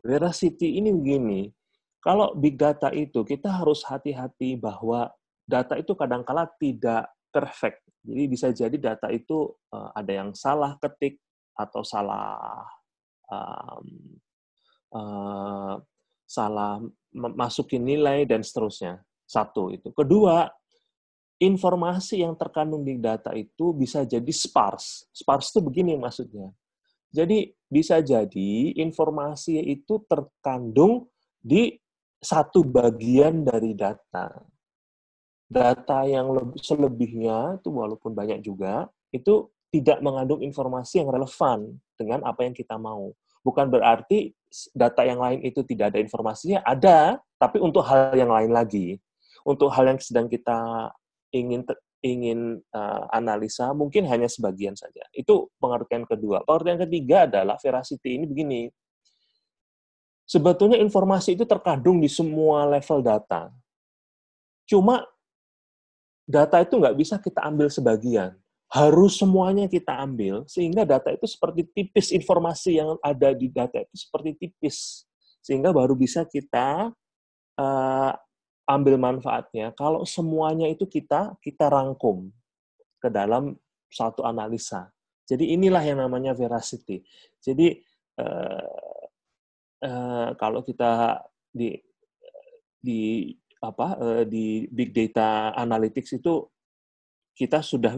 Veracity 0.00 0.80
ini 0.80 0.88
begini, 0.88 1.52
kalau 2.00 2.32
big 2.32 2.56
data 2.56 2.88
itu 2.96 3.20
kita 3.28 3.60
harus 3.60 3.84
hati-hati 3.84 4.56
bahwa 4.56 5.12
data 5.44 5.76
itu 5.76 5.92
kadangkala 5.92 6.48
tidak 6.56 7.12
perfect. 7.28 7.84
Jadi 8.00 8.24
bisa 8.24 8.48
jadi 8.56 8.72
data 8.80 9.12
itu 9.12 9.52
uh, 9.68 9.92
ada 9.92 10.24
yang 10.24 10.32
salah 10.32 10.80
ketik 10.80 11.20
atau 11.52 11.84
salah 11.84 12.64
um, 13.28 13.86
uh, 14.96 15.76
salah 16.24 16.80
masukin 17.12 17.84
nilai 17.84 18.24
dan 18.24 18.40
seterusnya. 18.40 19.04
Satu 19.32 19.72
itu. 19.72 19.88
Kedua, 19.96 20.44
informasi 21.40 22.20
yang 22.20 22.36
terkandung 22.36 22.84
di 22.84 23.00
data 23.00 23.32
itu 23.32 23.72
bisa 23.72 24.04
jadi 24.04 24.28
sparse. 24.28 25.08
Sparse 25.08 25.56
itu 25.56 25.60
begini 25.64 25.96
maksudnya. 25.96 26.52
Jadi 27.08 27.48
bisa 27.64 28.04
jadi 28.04 28.76
informasi 28.76 29.56
itu 29.72 30.04
terkandung 30.04 31.08
di 31.40 31.72
satu 32.20 32.60
bagian 32.60 33.40
dari 33.48 33.72
data. 33.72 34.36
Data 35.48 36.04
yang 36.04 36.32
lebih, 36.32 36.60
selebihnya 36.60 37.60
itu 37.60 37.68
walaupun 37.72 38.12
banyak 38.12 38.40
juga 38.44 38.88
itu 39.12 39.48
tidak 39.72 40.00
mengandung 40.04 40.40
informasi 40.44 41.00
yang 41.00 41.12
relevan 41.12 41.76
dengan 41.96 42.20
apa 42.24 42.44
yang 42.44 42.52
kita 42.56 42.76
mau. 42.76 43.12
Bukan 43.44 43.68
berarti 43.68 44.32
data 44.72 45.02
yang 45.04 45.20
lain 45.20 45.40
itu 45.44 45.64
tidak 45.64 45.92
ada 45.92 45.98
informasinya, 46.00 46.60
ada, 46.64 47.20
tapi 47.36 47.58
untuk 47.60 47.84
hal 47.84 48.12
yang 48.16 48.32
lain 48.32 48.52
lagi. 48.52 49.00
Untuk 49.42 49.70
hal 49.74 49.90
yang 49.90 50.00
sedang 50.00 50.30
kita 50.30 50.90
ingin 51.32 51.66
ingin 52.02 52.58
uh, 52.74 53.06
analisa 53.14 53.70
mungkin 53.72 54.04
hanya 54.10 54.26
sebagian 54.26 54.74
saja. 54.74 55.06
Itu 55.14 55.54
pengertian 55.62 56.02
kedua. 56.04 56.42
Pengertian 56.42 56.82
ketiga 56.82 57.30
adalah 57.30 57.56
veracity 57.62 58.18
ini 58.18 58.26
begini. 58.26 58.62
Sebetulnya 60.26 60.78
informasi 60.82 61.38
itu 61.38 61.46
terkandung 61.46 62.02
di 62.02 62.10
semua 62.10 62.66
level 62.66 63.00
data. 63.06 63.54
Cuma 64.66 65.06
data 66.26 66.62
itu 66.62 66.74
nggak 66.78 66.96
bisa 66.98 67.18
kita 67.22 67.42
ambil 67.46 67.70
sebagian. 67.70 68.34
Harus 68.72 69.20
semuanya 69.20 69.68
kita 69.68 69.92
ambil, 70.00 70.48
sehingga 70.48 70.88
data 70.88 71.12
itu 71.12 71.28
seperti 71.28 71.68
tipis, 71.76 72.08
informasi 72.08 72.80
yang 72.80 72.96
ada 73.04 73.36
di 73.36 73.52
data 73.52 73.84
itu 73.84 74.08
seperti 74.08 74.32
tipis. 74.40 75.04
Sehingga 75.44 75.76
baru 75.76 75.92
bisa 75.92 76.24
kita 76.24 76.88
uh, 77.60 78.12
ambil 78.72 78.96
manfaatnya 78.96 79.70
kalau 79.76 80.02
semuanya 80.08 80.66
itu 80.66 80.88
kita 80.88 81.36
kita 81.44 81.68
rangkum 81.68 82.32
ke 83.02 83.08
dalam 83.12 83.58
satu 83.92 84.24
analisa. 84.24 84.88
Jadi 85.28 85.52
inilah 85.54 85.82
yang 85.84 86.00
namanya 86.00 86.32
veracity. 86.32 87.04
Jadi 87.38 87.78
uh, 88.18 88.78
uh, 89.84 90.28
kalau 90.40 90.64
kita 90.64 91.20
di 91.52 91.76
di 92.82 93.30
apa 93.62 93.94
uh, 94.00 94.22
di 94.26 94.66
big 94.72 94.90
data 94.90 95.54
analytics 95.54 96.18
itu 96.18 96.48
kita 97.38 97.62
sudah 97.62 97.96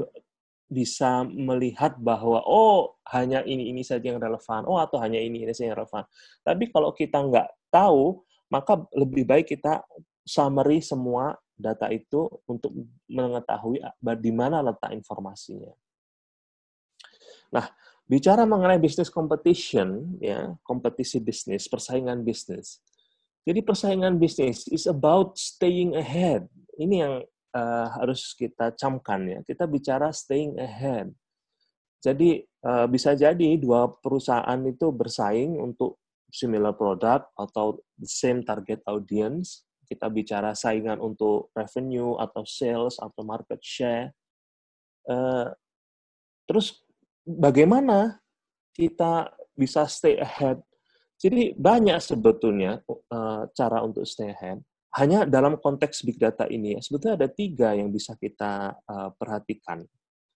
bisa 0.69 1.25
melihat 1.29 1.97
bahwa 2.01 2.41
oh 2.45 2.97
hanya 3.13 3.45
ini 3.45 3.71
ini 3.71 3.85
saja 3.85 4.11
yang 4.11 4.21
relevan, 4.21 4.65
oh 4.65 4.81
atau 4.81 4.99
hanya 5.01 5.21
ini 5.21 5.45
ini 5.45 5.53
saja 5.53 5.73
yang 5.73 5.85
relevan. 5.85 6.05
Tapi 6.41 6.65
kalau 6.73 6.91
kita 6.97 7.21
nggak 7.21 7.49
tahu, 7.69 8.25
maka 8.49 8.81
lebih 8.97 9.29
baik 9.29 9.55
kita 9.55 9.85
summary 10.25 10.81
semua 10.81 11.37
data 11.55 11.87
itu 11.93 12.27
untuk 12.49 12.75
mengetahui 13.07 13.79
di 14.19 14.33
mana 14.35 14.65
letak 14.65 14.91
informasinya. 14.91 15.71
Nah, 17.55 17.71
bicara 18.11 18.43
mengenai 18.43 18.83
bisnis 18.83 19.07
competition, 19.07 20.19
ya, 20.19 20.51
kompetisi 20.67 21.23
bisnis, 21.23 21.71
persaingan 21.71 22.27
bisnis, 22.27 22.83
Jadi 23.45 23.61
persaingan 23.61 24.17
bisnis 24.17 24.65
is 24.73 24.89
about 24.89 25.37
staying 25.37 25.93
ahead. 25.93 26.49
Ini 26.81 26.95
yang 26.97 27.15
uh, 27.53 27.87
harus 28.01 28.33
kita 28.33 28.73
camkan 28.73 29.21
ya. 29.29 29.39
Kita 29.45 29.69
bicara 29.69 30.09
staying 30.17 30.57
ahead. 30.57 31.13
Jadi 32.01 32.41
uh, 32.65 32.89
bisa 32.89 33.13
jadi 33.13 33.61
dua 33.61 33.93
perusahaan 34.01 34.61
itu 34.65 34.89
bersaing 34.89 35.61
untuk 35.61 36.01
similar 36.33 36.73
product 36.73 37.37
atau 37.37 37.85
the 38.01 38.09
same 38.09 38.41
target 38.41 38.81
audience. 38.89 39.69
Kita 39.85 40.09
bicara 40.09 40.57
saingan 40.57 40.99
untuk 40.99 41.53
revenue 41.53 42.17
atau 42.19 42.43
sales 42.49 42.97
atau 42.99 43.23
market 43.23 43.61
share. 43.61 44.11
Uh, 45.05 45.53
terus 46.49 46.81
bagaimana 47.25 48.21
kita 48.73 49.33
bisa 49.53 49.85
stay 49.87 50.17
ahead 50.17 50.59
jadi 51.25 51.55
banyak 51.55 51.99
sebetulnya 52.03 52.83
uh, 52.91 53.47
cara 53.55 53.81
untuk 53.81 54.05
stay 54.05 54.35
ahead. 54.35 54.61
Hanya 54.95 55.27
dalam 55.27 55.59
konteks 55.59 56.07
big 56.07 56.21
data 56.21 56.47
ini 56.47 56.79
ya, 56.79 56.81
sebetulnya 56.85 57.17
ada 57.25 57.29
tiga 57.33 57.75
yang 57.75 57.91
bisa 57.91 58.15
kita 58.15 58.77
uh, 58.85 59.11
perhatikan. 59.17 59.83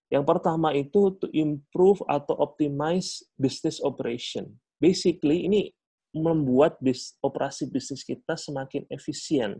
Yang 0.09 0.25
pertama 0.25 0.73
itu 0.73 1.15
to 1.21 1.29
improve 1.31 2.01
atau 2.09 2.35
optimize 2.41 3.23
business 3.37 3.77
operation. 3.79 4.49
Basically 4.81 5.45
ini 5.45 5.69
membuat 6.15 6.77
bis, 6.81 7.15
operasi 7.21 7.69
bisnis 7.69 8.01
kita 8.01 8.33
semakin 8.33 8.85
efisien, 8.89 9.59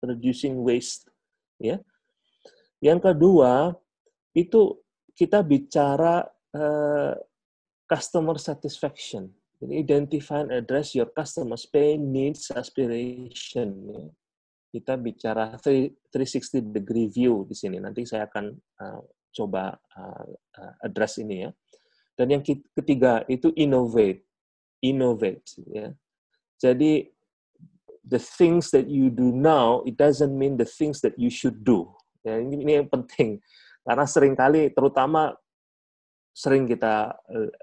reducing 0.00 0.60
waste. 0.62 1.10
Ya. 1.58 1.82
Yang 2.80 3.12
kedua 3.12 3.74
itu 4.32 4.80
kita 5.18 5.42
bicara 5.42 6.24
uh, 6.54 7.12
customer 7.90 8.38
satisfaction 8.38 9.28
jadi 9.60 9.74
identify 9.76 10.40
and 10.40 10.56
address 10.56 10.96
your 10.96 11.12
customers' 11.12 11.68
pain, 11.68 12.00
needs, 12.00 12.48
aspiration. 12.48 13.68
Ya. 13.92 14.04
Kita 14.72 14.96
bicara 14.96 15.60
360 15.60 16.72
degree 16.72 17.12
view 17.12 17.44
di 17.44 17.52
sini. 17.52 17.76
Nanti 17.76 18.08
saya 18.08 18.24
akan 18.24 18.56
uh, 18.56 19.02
coba 19.28 19.76
uh, 19.76 20.24
address 20.80 21.20
ini 21.20 21.44
ya. 21.44 21.50
Dan 22.16 22.40
yang 22.40 22.42
ketiga 22.72 23.20
itu 23.28 23.52
innovate. 23.52 24.24
Innovate. 24.80 25.44
Ya. 25.68 25.92
Jadi 26.60 27.08
the 28.04 28.18
things 28.20 28.72
that 28.72 28.88
you 28.88 29.12
do 29.12 29.30
now, 29.30 29.84
it 29.84 29.96
doesn't 29.96 30.32
mean 30.32 30.56
the 30.56 30.68
things 30.68 31.00
that 31.04 31.14
you 31.20 31.28
should 31.28 31.62
do. 31.62 31.88
Ya, 32.24 32.40
ini, 32.40 32.64
ini 32.64 32.72
yang 32.84 32.88
penting. 32.88 33.40
Karena 33.84 34.04
sering 34.04 34.36
kali, 34.36 34.72
terutama 34.72 35.32
sering 36.36 36.64
kita 36.68 37.16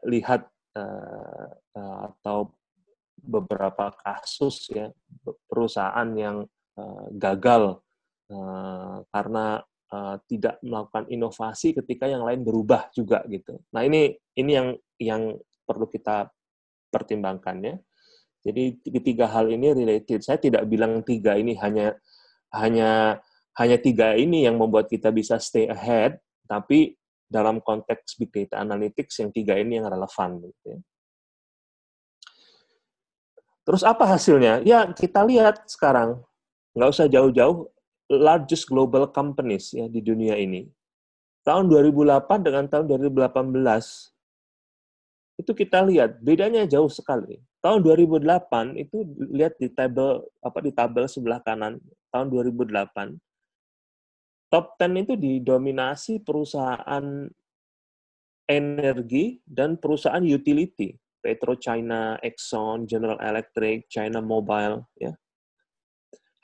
lihat 0.06 0.46
uh, 0.78 1.50
uh, 1.78 1.98
atau 2.14 2.54
beberapa 3.18 3.92
kasus 4.06 4.70
ya 4.70 4.94
perusahaan 5.50 6.08
yang 6.14 6.46
uh, 6.78 7.06
gagal 7.18 7.82
uh, 8.30 9.02
karena 9.10 9.66
uh, 9.92 10.16
tidak 10.30 10.62
melakukan 10.62 11.10
inovasi 11.10 11.74
ketika 11.74 12.06
yang 12.06 12.24
lain 12.24 12.46
berubah 12.46 12.94
juga 12.94 13.26
gitu. 13.28 13.58
Nah 13.74 13.84
ini 13.84 14.16
ini 14.38 14.52
yang 14.54 14.70
yang 15.02 15.22
perlu 15.66 15.90
kita 15.90 16.30
pertimbangkan 16.90 17.58
ya. 17.64 17.76
Jadi 18.48 18.80
ketiga 18.80 19.28
hal 19.28 19.52
ini 19.52 19.76
related. 19.76 20.24
Saya 20.24 20.40
tidak 20.40 20.64
bilang 20.72 21.04
tiga 21.04 21.36
ini 21.36 21.58
hanya 21.60 21.98
hanya 22.56 23.20
hanya 23.60 23.78
tiga 23.82 24.16
ini 24.16 24.46
yang 24.48 24.56
membuat 24.56 24.88
kita 24.88 25.12
bisa 25.12 25.36
stay 25.42 25.68
ahead, 25.68 26.22
tapi 26.48 26.96
dalam 27.28 27.60
konteks 27.60 28.16
big 28.16 28.32
data 28.32 28.64
analytics 28.64 29.20
yang 29.20 29.36
tiga 29.36 29.60
ini 29.60 29.82
yang 29.82 29.92
relevan. 29.92 30.48
Gitu 30.48 30.64
ya. 30.64 30.80
Terus 33.68 33.84
apa 33.84 34.08
hasilnya? 34.08 34.64
Ya 34.64 34.88
kita 34.96 35.28
lihat 35.28 35.68
sekarang, 35.68 36.24
nggak 36.72 36.88
usah 36.88 37.12
jauh-jauh, 37.12 37.68
largest 38.08 38.72
global 38.72 39.12
companies 39.12 39.76
ya 39.76 39.92
di 39.92 40.00
dunia 40.00 40.40
ini. 40.40 40.64
Tahun 41.44 41.68
2008 41.68 42.48
dengan 42.48 42.64
tahun 42.72 42.88
2018 42.88 44.17
itu 45.38 45.54
kita 45.54 45.86
lihat 45.86 46.18
bedanya 46.20 46.66
jauh 46.66 46.90
sekali. 46.90 47.38
Tahun 47.62 47.80
2008 47.86 48.74
itu 48.78 49.06
lihat 49.34 49.54
di 49.62 49.70
tabel 49.70 50.26
apa 50.42 50.60
di 50.62 50.72
tabel 50.74 51.06
sebelah 51.06 51.42
kanan 51.46 51.78
tahun 52.10 52.34
2008 52.34 53.18
top 54.48 54.80
10 54.80 55.04
itu 55.06 55.14
didominasi 55.20 56.24
perusahaan 56.24 57.28
energi 58.48 59.44
dan 59.44 59.76
perusahaan 59.76 60.24
utility. 60.24 60.96
Petro 61.18 61.60
China, 61.60 62.16
Exxon, 62.24 62.88
General 62.88 63.20
Electric, 63.20 63.92
China 63.92 64.24
Mobile, 64.24 64.88
ya. 64.96 65.12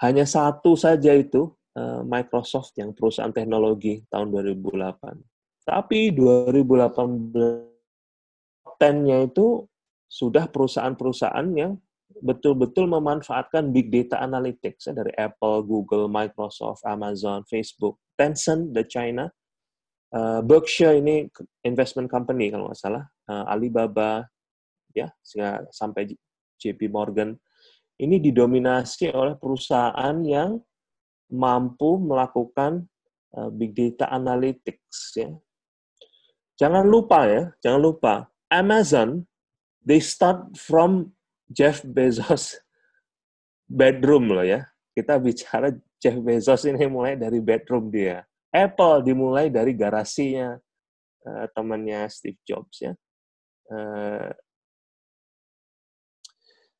Hanya 0.03 0.27
satu 0.27 0.75
saja 0.75 1.15
itu 1.15 1.55
eh, 1.79 2.01
Microsoft 2.03 2.75
yang 2.75 2.91
perusahaan 2.91 3.31
teknologi 3.31 4.03
tahun 4.11 4.27
2008. 4.35 5.63
Tapi 5.63 6.11
2018 6.11 7.72
10-nya 8.83 9.31
itu 9.31 9.63
sudah 10.11 10.51
perusahaan-perusahaan 10.51 11.47
yang 11.55 11.79
betul-betul 12.21 12.85
memanfaatkan 12.85 13.73
big 13.73 13.89
data 13.89 14.21
analytics 14.21 14.91
ya, 14.91 14.93
dari 14.93 15.09
Apple, 15.17 15.65
Google, 15.65 16.11
Microsoft, 16.11 16.85
Amazon, 16.85 17.41
Facebook, 17.47 17.97
Tencent, 18.13 18.75
the 18.75 18.85
China, 18.85 19.31
uh, 20.13 20.43
Berkshire 20.45 20.99
ini 20.99 21.25
investment 21.65 22.11
company 22.11 22.53
kalau 22.53 22.69
nggak 22.69 22.77
salah, 22.77 23.03
uh, 23.31 23.49
Alibaba, 23.49 24.21
ya 24.93 25.09
sampai 25.73 26.13
JP 26.61 26.91
Morgan. 26.93 27.33
Ini 27.97 28.21
didominasi 28.21 29.09
oleh 29.13 29.37
perusahaan 29.37 30.17
yang 30.21 30.61
mampu 31.33 31.97
melakukan 31.97 32.85
uh, 33.33 33.49
big 33.49 33.73
data 33.73 34.11
analytics 34.13 35.17
ya. 35.17 35.33
Jangan 36.53 36.85
lupa 36.85 37.25
ya, 37.25 37.49
jangan 37.65 37.81
lupa 37.81 38.29
Amazon 38.53 39.25
they 39.81 39.97
start 39.97 40.53
from 40.53 41.11
Jeff 41.49 41.81
Bezos 41.81 42.61
bedroom 43.67 44.29
loh 44.29 44.45
ya. 44.45 44.69
Kita 44.93 45.17
bicara 45.17 45.73
Jeff 45.97 46.17
Bezos 46.21 46.69
ini 46.69 46.85
mulai 46.85 47.17
dari 47.17 47.41
bedroom 47.41 47.89
dia. 47.89 48.21
Apple 48.53 49.01
dimulai 49.01 49.49
dari 49.49 49.73
garasinya 49.73 50.53
uh, 51.25 51.45
temannya 51.57 52.05
Steve 52.13 52.37
Jobs 52.45 52.85
ya. 52.85 52.93
Uh, 53.73 54.29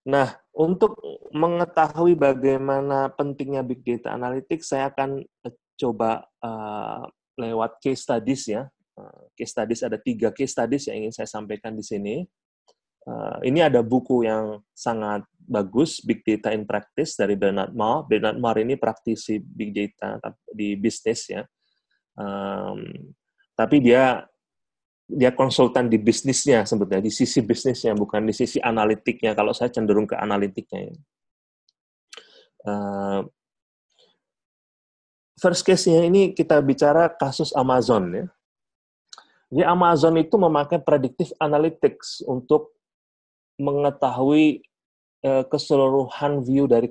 nah, 0.06 0.38
untuk 0.54 1.02
mengetahui 1.34 2.14
bagaimana 2.14 3.10
pentingnya 3.10 3.66
big 3.66 3.82
data 3.82 4.14
analytics, 4.14 4.70
saya 4.70 4.94
akan 4.94 5.26
coba 5.74 6.30
uh, 6.46 7.02
lewat 7.42 7.82
case 7.82 8.06
studies 8.06 8.46
ya. 8.46 8.70
Uh, 8.94 9.26
case 9.34 9.50
studies 9.50 9.82
ada 9.82 9.98
tiga 9.98 10.30
case 10.30 10.54
studies 10.54 10.86
yang 10.86 11.06
ingin 11.06 11.14
saya 11.14 11.26
sampaikan 11.26 11.74
di 11.74 11.82
sini. 11.82 12.22
Uh, 13.04 13.42
ini 13.44 13.60
ada 13.60 13.84
buku 13.84 14.24
yang 14.24 14.64
sangat 14.72 15.28
bagus, 15.36 16.00
Big 16.06 16.24
Data 16.24 16.56
in 16.56 16.64
Practice 16.64 17.20
dari 17.20 17.36
Bernard 17.36 17.76
Marr. 17.76 18.08
Bernard 18.08 18.40
Marr 18.40 18.64
ini 18.64 18.80
praktisi 18.80 19.42
Big 19.44 19.76
Data 19.76 20.22
di 20.54 20.78
bisnis 20.80 21.28
ya. 21.28 21.44
Um, 22.16 23.12
tapi 23.58 23.82
dia 23.84 24.24
dia 25.04 25.36
konsultan 25.36 25.92
di 25.92 26.00
bisnisnya 26.00 26.64
sebetulnya, 26.64 27.04
di 27.04 27.12
sisi 27.12 27.44
bisnisnya, 27.44 27.92
bukan 27.92 28.24
di 28.24 28.34
sisi 28.34 28.62
analitiknya. 28.64 29.36
Kalau 29.36 29.52
saya 29.52 29.68
cenderung 29.74 30.08
ke 30.08 30.16
analitiknya. 30.16 30.88
Ya. 30.88 30.96
Uh, 32.64 33.20
first 35.36 35.68
case-nya 35.68 36.08
ini 36.08 36.32
kita 36.32 36.64
bicara 36.64 37.12
kasus 37.12 37.52
Amazon 37.52 38.08
ya. 38.16 38.26
Jadi 39.54 39.70
Amazon 39.70 40.18
itu 40.18 40.34
memakai 40.34 40.82
predictive 40.82 41.30
analytics 41.38 42.26
untuk 42.26 42.74
mengetahui 43.62 44.66
uh, 45.22 45.46
keseluruhan 45.46 46.42
view 46.42 46.66
dari 46.66 46.90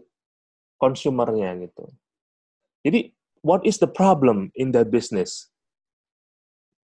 konsumernya 0.79 1.59
gitu. 1.59 1.91
Jadi 2.87 3.11
what 3.43 3.67
is 3.67 3.83
the 3.83 3.91
problem 3.91 4.55
in 4.55 4.71
that 4.71 4.95
business? 4.95 5.51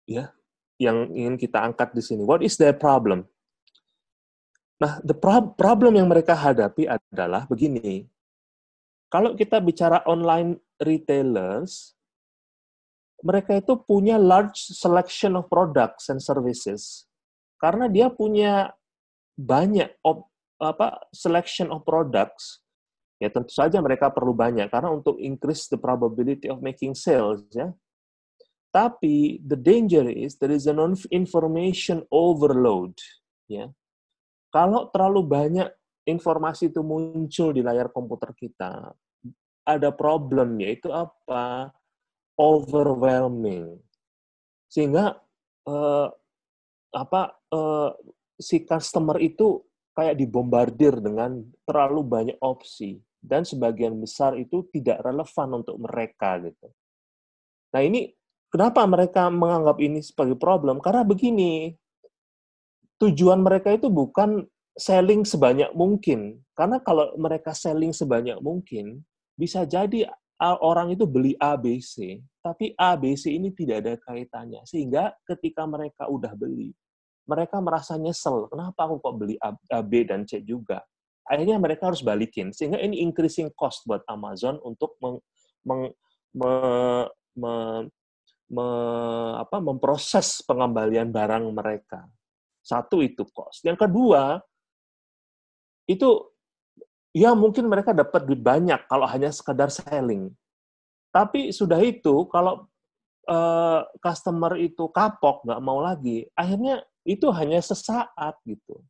Ya, 0.04 0.36
yang 0.76 1.08
ingin 1.16 1.40
kita 1.40 1.64
angkat 1.64 1.96
di 1.96 2.04
sini. 2.04 2.28
What 2.28 2.44
is 2.44 2.60
their 2.60 2.76
problem? 2.76 3.24
Nah, 4.76 5.00
the 5.00 5.16
pro 5.16 5.48
problem 5.56 5.96
yang 5.96 6.12
mereka 6.12 6.36
hadapi 6.36 6.84
adalah 6.84 7.48
begini. 7.48 8.04
Kalau 9.08 9.32
kita 9.32 9.64
bicara 9.64 10.04
online 10.04 10.60
retailers, 10.76 11.96
mereka 13.24 13.56
itu 13.56 13.80
punya 13.80 14.20
large 14.20 14.60
selection 14.76 15.40
of 15.40 15.48
products 15.48 16.12
and 16.12 16.20
services. 16.20 17.08
Karena 17.56 17.88
dia 17.88 18.12
punya 18.12 18.76
banyak 19.34 19.96
op, 20.04 20.28
apa 20.60 21.08
selection 21.10 21.72
of 21.72 21.82
products 21.82 22.62
ya 23.18 23.32
tentu 23.32 23.50
saja 23.50 23.82
mereka 23.82 24.12
perlu 24.12 24.30
banyak 24.36 24.70
karena 24.70 24.92
untuk 24.92 25.18
increase 25.18 25.66
the 25.66 25.78
probability 25.78 26.46
of 26.46 26.62
making 26.62 26.94
sales 26.94 27.42
ya 27.50 27.74
tapi 28.70 29.42
the 29.42 29.58
danger 29.58 30.06
is 30.06 30.38
there 30.38 30.54
is 30.54 30.70
an 30.70 30.78
information 31.10 32.06
overload 32.14 32.94
ya 33.50 33.66
kalau 34.54 34.86
terlalu 34.94 35.26
banyak 35.26 35.66
informasi 36.06 36.70
itu 36.70 36.78
muncul 36.84 37.50
di 37.50 37.58
layar 37.64 37.90
komputer 37.90 38.30
kita, 38.36 38.94
ada 39.64 39.90
problem 39.90 40.60
yaitu 40.60 40.92
apa? 40.92 41.74
Overwhelming. 42.34 43.78
Sehingga 44.66 45.18
uh, 45.70 46.08
apa 46.94 47.22
uh, 47.50 47.90
si 48.38 48.62
customer 48.66 49.18
itu 49.22 49.62
kayak 49.94 50.18
dibombardir 50.18 50.98
dengan 50.98 51.42
terlalu 51.62 52.02
banyak 52.02 52.38
opsi 52.42 52.98
dan 53.22 53.46
sebagian 53.46 53.96
besar 53.96 54.34
itu 54.36 54.66
tidak 54.74 55.00
relevan 55.00 55.62
untuk 55.62 55.78
mereka 55.78 56.42
gitu. 56.42 56.68
Nah 57.72 57.80
ini 57.80 58.10
kenapa 58.50 58.84
mereka 58.84 59.30
menganggap 59.30 59.78
ini 59.80 60.02
sebagai 60.02 60.36
problem? 60.36 60.82
Karena 60.82 61.06
begini, 61.06 61.72
tujuan 63.00 63.40
mereka 63.40 63.72
itu 63.72 63.88
bukan 63.88 64.44
selling 64.74 65.22
sebanyak 65.22 65.70
mungkin. 65.72 66.42
Karena 66.52 66.82
kalau 66.82 67.14
mereka 67.16 67.54
selling 67.54 67.94
sebanyak 67.94 68.38
mungkin, 68.42 69.02
bisa 69.34 69.66
jadi 69.66 70.10
orang 70.60 70.92
itu 70.92 71.08
beli 71.08 71.32
ABC, 71.40 72.20
tapi 72.44 72.76
ABC 72.76 73.32
ini 73.32 73.54
tidak 73.56 73.76
ada 73.80 73.94
kaitannya. 73.96 74.60
Sehingga 74.68 75.16
ketika 75.24 75.64
mereka 75.64 76.04
udah 76.10 76.36
beli, 76.36 76.76
mereka 77.24 77.56
merasa 77.64 77.96
nyesel. 77.96 78.52
Kenapa 78.52 78.84
aku 78.84 79.00
kok 79.00 79.16
beli 79.16 79.36
A, 79.40 79.80
B, 79.80 80.04
dan 80.04 80.28
C 80.28 80.44
juga? 80.44 80.84
Akhirnya 81.24 81.56
mereka 81.56 81.88
harus 81.88 82.04
balikin. 82.04 82.52
Sehingga 82.52 82.76
ini 82.76 83.00
increasing 83.00 83.48
cost 83.56 83.88
buat 83.88 84.04
Amazon 84.04 84.60
untuk 84.60 85.00
meng, 85.00 85.16
meng, 85.64 85.88
me, 86.36 86.52
me, 87.32 87.54
me, 88.52 88.66
apa, 89.40 89.56
memproses 89.64 90.44
pengembalian 90.44 91.08
barang 91.08 91.48
mereka. 91.48 92.04
Satu 92.60 93.00
itu 93.00 93.24
cost. 93.32 93.64
Yang 93.64 93.88
kedua, 93.88 94.36
itu 95.88 96.33
ya 97.14 97.30
mungkin 97.32 97.70
mereka 97.70 97.94
dapat 97.94 98.26
duit 98.26 98.42
banyak 98.42 98.90
kalau 98.90 99.06
hanya 99.06 99.30
sekedar 99.30 99.70
selling. 99.70 100.34
Tapi 101.14 101.54
sudah 101.54 101.78
itu, 101.78 102.26
kalau 102.26 102.66
uh, 103.30 103.86
customer 104.02 104.58
itu 104.58 104.90
kapok, 104.90 105.46
nggak 105.46 105.62
mau 105.62 105.78
lagi, 105.78 106.26
akhirnya 106.34 106.82
itu 107.06 107.30
hanya 107.30 107.62
sesaat 107.62 108.42
gitu. 108.42 108.82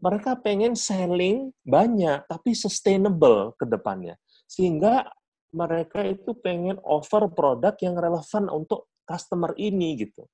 Mereka 0.00 0.44
pengen 0.44 0.76
selling 0.76 1.56
banyak, 1.64 2.28
tapi 2.28 2.52
sustainable 2.52 3.56
ke 3.56 3.64
depannya. 3.64 4.20
Sehingga 4.44 5.08
mereka 5.56 6.04
itu 6.04 6.36
pengen 6.36 6.76
offer 6.84 7.32
produk 7.32 7.72
yang 7.80 7.96
relevan 7.96 8.52
untuk 8.52 8.92
customer 9.08 9.56
ini 9.56 9.98
gitu. 10.04 10.28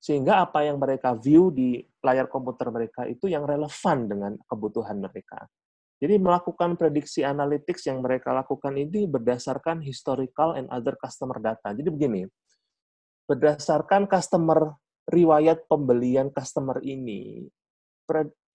Sehingga 0.00 0.46
apa 0.46 0.64
yang 0.64 0.80
mereka 0.80 1.12
view 1.12 1.52
di 1.52 1.82
layar 2.00 2.30
komputer 2.30 2.72
mereka 2.72 3.04
itu 3.04 3.28
yang 3.28 3.44
relevan 3.44 4.08
dengan 4.08 4.32
kebutuhan 4.48 4.96
mereka. 4.96 5.44
Jadi 6.00 6.16
melakukan 6.16 6.80
prediksi 6.80 7.20
analytics 7.20 7.84
yang 7.84 8.00
mereka 8.00 8.32
lakukan 8.32 8.72
ini 8.72 9.04
berdasarkan 9.04 9.84
historical 9.84 10.56
and 10.56 10.64
other 10.72 10.96
customer 10.96 11.36
data. 11.36 11.76
Jadi 11.76 11.92
begini, 11.92 12.24
berdasarkan 13.28 14.08
customer 14.08 14.80
riwayat 15.12 15.68
pembelian 15.68 16.32
customer 16.32 16.80
ini, 16.80 17.44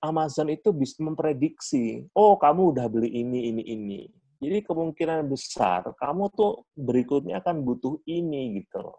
Amazon 0.02 0.50
itu 0.50 0.74
bisa 0.74 1.02
memprediksi, 1.06 2.06
oh 2.18 2.34
kamu 2.38 2.74
udah 2.74 2.86
beli 2.90 3.14
ini, 3.14 3.54
ini, 3.54 3.64
ini. 3.64 4.02
Jadi 4.42 4.66
kemungkinan 4.66 5.26
besar 5.30 5.96
kamu 5.96 6.34
tuh 6.34 6.68
berikutnya 6.76 7.40
akan 7.40 7.62
butuh 7.64 8.02
ini 8.06 8.62
gitu 8.62 8.94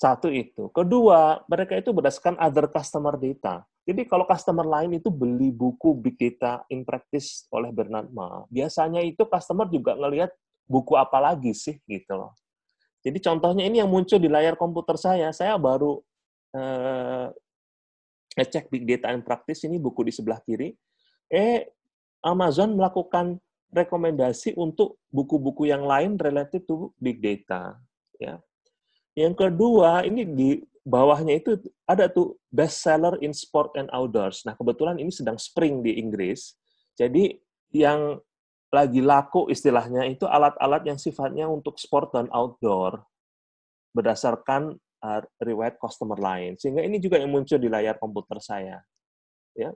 Satu 0.00 0.32
itu. 0.32 0.72
Kedua, 0.72 1.44
mereka 1.44 1.76
itu 1.76 1.92
berdasarkan 1.92 2.40
other 2.40 2.72
customer 2.72 3.20
data. 3.20 3.68
Jadi 3.84 4.08
kalau 4.08 4.24
customer 4.24 4.64
lain 4.64 4.96
itu 4.96 5.12
beli 5.12 5.52
buku 5.52 5.92
Big 5.92 6.16
Data 6.16 6.64
in 6.72 6.88
Practice 6.88 7.44
oleh 7.52 7.68
Bernard 7.68 8.08
Ma, 8.08 8.48
biasanya 8.48 9.04
itu 9.04 9.28
customer 9.28 9.68
juga 9.68 9.92
ngelihat 10.00 10.32
buku 10.64 10.96
apa 10.96 11.20
lagi 11.20 11.52
sih 11.52 11.76
gitu 11.84 12.16
loh. 12.16 12.32
Jadi 13.04 13.20
contohnya 13.20 13.64
ini 13.68 13.80
yang 13.80 13.92
muncul 13.92 14.16
di 14.16 14.28
layar 14.32 14.56
komputer 14.56 14.96
saya, 14.96 15.36
saya 15.36 15.60
baru 15.60 16.00
uh, 16.56 17.28
ngecek 18.40 18.72
Big 18.72 18.88
Data 18.88 19.12
in 19.12 19.20
Practice, 19.20 19.68
ini 19.68 19.76
buku 19.76 20.08
di 20.08 20.12
sebelah 20.16 20.40
kiri, 20.40 20.72
eh 21.28 21.68
Amazon 22.24 22.72
melakukan 22.72 23.36
rekomendasi 23.68 24.56
untuk 24.56 25.00
buku-buku 25.12 25.68
yang 25.68 25.84
lain 25.84 26.16
related 26.16 26.64
to 26.64 26.92
Big 26.96 27.20
Data. 27.20 27.76
Ya. 28.16 28.40
Yang 29.20 29.34
kedua, 29.36 30.08
ini 30.08 30.24
di 30.24 30.50
bawahnya 30.80 31.36
itu 31.36 31.60
ada 31.84 32.08
tuh 32.08 32.40
bestseller 32.48 33.20
in 33.20 33.36
sport 33.36 33.76
and 33.76 33.92
outdoors. 33.92 34.48
Nah, 34.48 34.56
kebetulan 34.56 34.96
ini 34.96 35.12
sedang 35.12 35.36
spring 35.36 35.84
di 35.84 36.00
Inggris. 36.00 36.56
Jadi 36.96 37.36
yang 37.76 38.16
lagi 38.72 39.04
laku 39.04 39.52
istilahnya 39.52 40.08
itu 40.08 40.24
alat-alat 40.24 40.82
yang 40.88 40.96
sifatnya 40.96 41.44
untuk 41.50 41.76
sport 41.76 42.16
dan 42.16 42.32
outdoor 42.32 43.02
berdasarkan 43.92 44.78
uh, 45.04 45.20
riwayat 45.42 45.76
customer 45.76 46.16
lain. 46.16 46.56
Sehingga 46.56 46.80
ini 46.80 46.96
juga 46.96 47.20
yang 47.20 47.28
muncul 47.28 47.60
di 47.60 47.68
layar 47.68 48.00
komputer 48.00 48.40
saya. 48.40 48.80
Ya. 49.52 49.74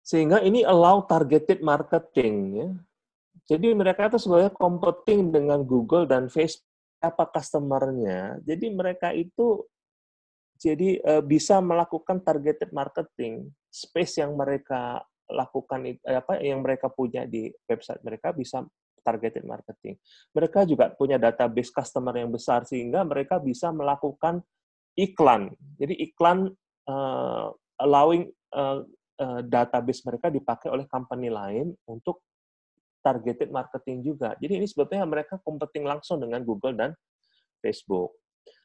Sehingga 0.00 0.40
ini 0.40 0.64
allow 0.64 1.04
targeted 1.04 1.60
marketing 1.60 2.34
ya. 2.56 2.68
Jadi 3.50 3.74
mereka 3.74 4.06
itu 4.06 4.22
sebenarnya 4.22 4.54
competing 4.54 5.34
dengan 5.34 5.66
Google 5.66 6.06
dan 6.06 6.30
Facebook 6.30 6.71
apa 7.02 7.26
customernya. 7.28 8.38
Jadi 8.46 8.66
mereka 8.70 9.10
itu 9.10 9.66
jadi 10.62 11.02
uh, 11.02 11.22
bisa 11.26 11.58
melakukan 11.58 12.22
targeted 12.22 12.70
marketing. 12.70 13.50
Space 13.66 14.22
yang 14.22 14.38
mereka 14.38 15.02
lakukan 15.26 15.82
eh, 15.88 15.98
apa 16.14 16.38
yang 16.38 16.62
mereka 16.62 16.92
punya 16.92 17.24
di 17.26 17.50
website 17.66 18.04
mereka 18.06 18.30
bisa 18.30 18.62
targeted 19.02 19.42
marketing. 19.42 19.98
Mereka 20.30 20.62
juga 20.62 20.94
punya 20.94 21.18
database 21.18 21.74
customer 21.74 22.14
yang 22.14 22.30
besar 22.30 22.62
sehingga 22.62 23.02
mereka 23.02 23.42
bisa 23.42 23.74
melakukan 23.74 24.38
iklan. 24.94 25.50
Jadi 25.80 25.98
iklan 26.06 26.46
uh, 26.86 27.50
allowing 27.82 28.30
uh, 28.54 28.86
database 29.42 30.02
mereka 30.06 30.30
dipakai 30.30 30.70
oleh 30.70 30.86
company 30.86 31.30
lain 31.30 31.74
untuk 31.86 32.22
targeted 33.02 33.50
marketing 33.50 34.06
juga. 34.06 34.38
Jadi 34.38 34.62
ini 34.62 34.66
sebetulnya 34.70 35.04
mereka 35.04 35.36
competing 35.42 35.84
langsung 35.84 36.22
dengan 36.22 36.40
Google 36.46 36.78
dan 36.78 36.90
Facebook. 37.58 38.14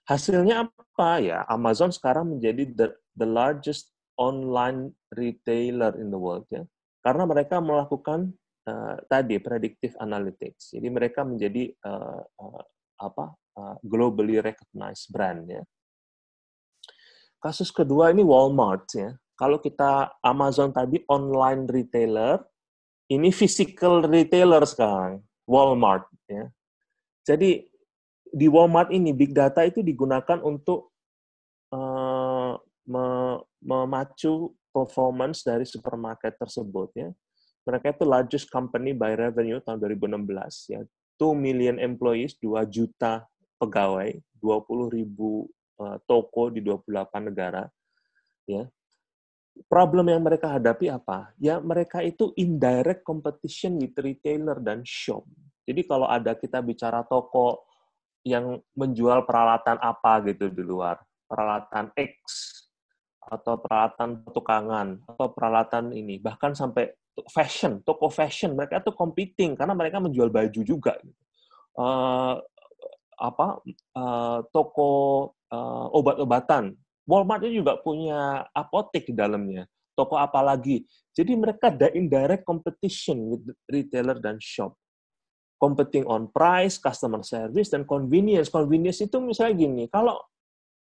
Hasilnya 0.07 0.69
apa 0.69 1.19
ya? 1.19 1.43
Amazon 1.49 1.91
sekarang 1.91 2.37
menjadi 2.37 2.63
the, 2.71 2.87
the 3.17 3.27
largest 3.27 3.97
online 4.17 4.91
retailer 5.13 5.93
in 6.01 6.09
the 6.09 6.17
world 6.17 6.43
ya 6.49 6.65
karena 7.05 7.23
mereka 7.23 7.61
melakukan 7.61 8.33
uh, 8.65 8.97
tadi 9.07 9.37
predictive 9.37 9.93
analytics 10.01 10.73
jadi 10.73 10.89
mereka 10.89 11.21
menjadi 11.23 11.71
uh, 11.85 12.25
uh, 12.41 12.63
apa 12.97 13.37
uh, 13.55 13.77
globally 13.85 14.41
recognized 14.41 15.07
brand 15.13 15.45
ya 15.47 15.63
kasus 17.37 17.69
kedua 17.69 18.09
ini 18.09 18.25
Walmart 18.25 18.89
ya 18.97 19.13
kalau 19.37 19.61
kita 19.61 20.17
Amazon 20.25 20.73
tadi 20.73 21.05
online 21.05 21.69
retailer 21.69 22.41
ini 23.07 23.29
physical 23.31 24.03
retailer 24.03 24.63
sekarang 24.67 25.23
Walmart 25.47 26.07
ya 26.27 26.51
jadi 27.27 27.67
di 28.31 28.47
Walmart 28.47 28.91
ini 28.91 29.15
big 29.15 29.31
data 29.31 29.63
itu 29.63 29.83
digunakan 29.83 30.39
untuk 30.43 30.91
uh, 31.71 32.55
memacu 33.59 34.55
performance 34.71 35.43
dari 35.43 35.67
supermarket 35.67 36.39
tersebut 36.39 36.89
ya. 36.95 37.09
Mereka 37.67 37.99
itu 37.99 38.05
largest 38.07 38.47
company 38.47 38.95
by 38.95 39.11
revenue 39.17 39.59
tahun 39.59 39.83
2016 39.83 40.71
ya. 40.71 40.81
2 41.19 41.33
million 41.33 41.75
employees, 41.81 42.37
2 42.39 42.63
juta 42.69 43.25
pegawai, 43.59 44.15
20 44.39 44.95
ribu 44.95 45.49
uh, 45.81 45.99
toko 46.07 46.47
di 46.47 46.63
28 46.63 47.27
negara 47.27 47.67
ya. 48.47 48.63
Problem 49.65 50.13
yang 50.13 50.21
mereka 50.21 50.53
hadapi 50.53 50.93
apa? 50.93 51.33
Ya 51.41 51.57
mereka 51.57 52.05
itu 52.05 52.29
indirect 52.37 53.01
competition 53.01 53.81
with 53.81 53.97
retailer 53.97 54.61
dan 54.61 54.85
shop. 54.85 55.25
Jadi 55.65 55.81
kalau 55.83 56.05
ada 56.05 56.37
kita 56.37 56.61
bicara 56.61 57.01
toko 57.03 57.65
yang 58.21 58.61
menjual 58.77 59.25
peralatan 59.25 59.81
apa 59.81 60.21
gitu 60.29 60.53
di 60.53 60.61
luar, 60.61 61.01
peralatan 61.25 61.89
X 61.97 62.13
atau 63.27 63.59
peralatan 63.59 64.23
tukangan 64.31 65.03
atau 65.03 65.27
peralatan 65.35 65.91
ini 65.91 66.15
bahkan 66.15 66.55
sampai 66.55 66.87
fashion 67.27 67.83
toko 67.83 68.07
fashion 68.07 68.55
mereka 68.55 68.79
tuh 68.79 68.95
competing 68.95 69.51
karena 69.51 69.75
mereka 69.75 69.99
menjual 69.99 70.31
baju 70.31 70.61
juga 70.63 70.95
uh, 71.75 72.39
apa 73.19 73.47
uh, 73.99 74.39
toko 74.47 74.91
uh, 75.51 75.87
obat-obatan 75.91 76.71
Walmart 77.07 77.41
itu 77.47 77.63
juga 77.63 77.79
punya 77.79 78.45
apotek 78.51 79.09
di 79.09 79.15
dalamnya 79.15 79.65
toko 79.97 80.19
apa 80.19 80.43
lagi 80.43 80.83
jadi 81.15 81.33
mereka 81.33 81.73
ada 81.73 81.89
indirect 81.95 82.45
competition 82.45 83.17
with 83.33 83.43
retailer 83.65 84.19
dan 84.19 84.37
shop 84.37 84.75
competing 85.57 86.05
on 86.05 86.29
price 86.29 86.77
customer 86.77 87.25
service 87.25 87.71
dan 87.73 87.87
convenience 87.87 88.51
convenience 88.51 89.01
itu 89.01 89.17
misalnya 89.17 89.55
gini 89.57 89.83
kalau 89.89 90.19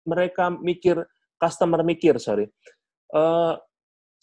mereka 0.04 0.52
mikir 0.52 1.00
customer 1.40 1.80
mikir 1.86 2.20
sorry 2.20 2.50
uh, 3.16 3.56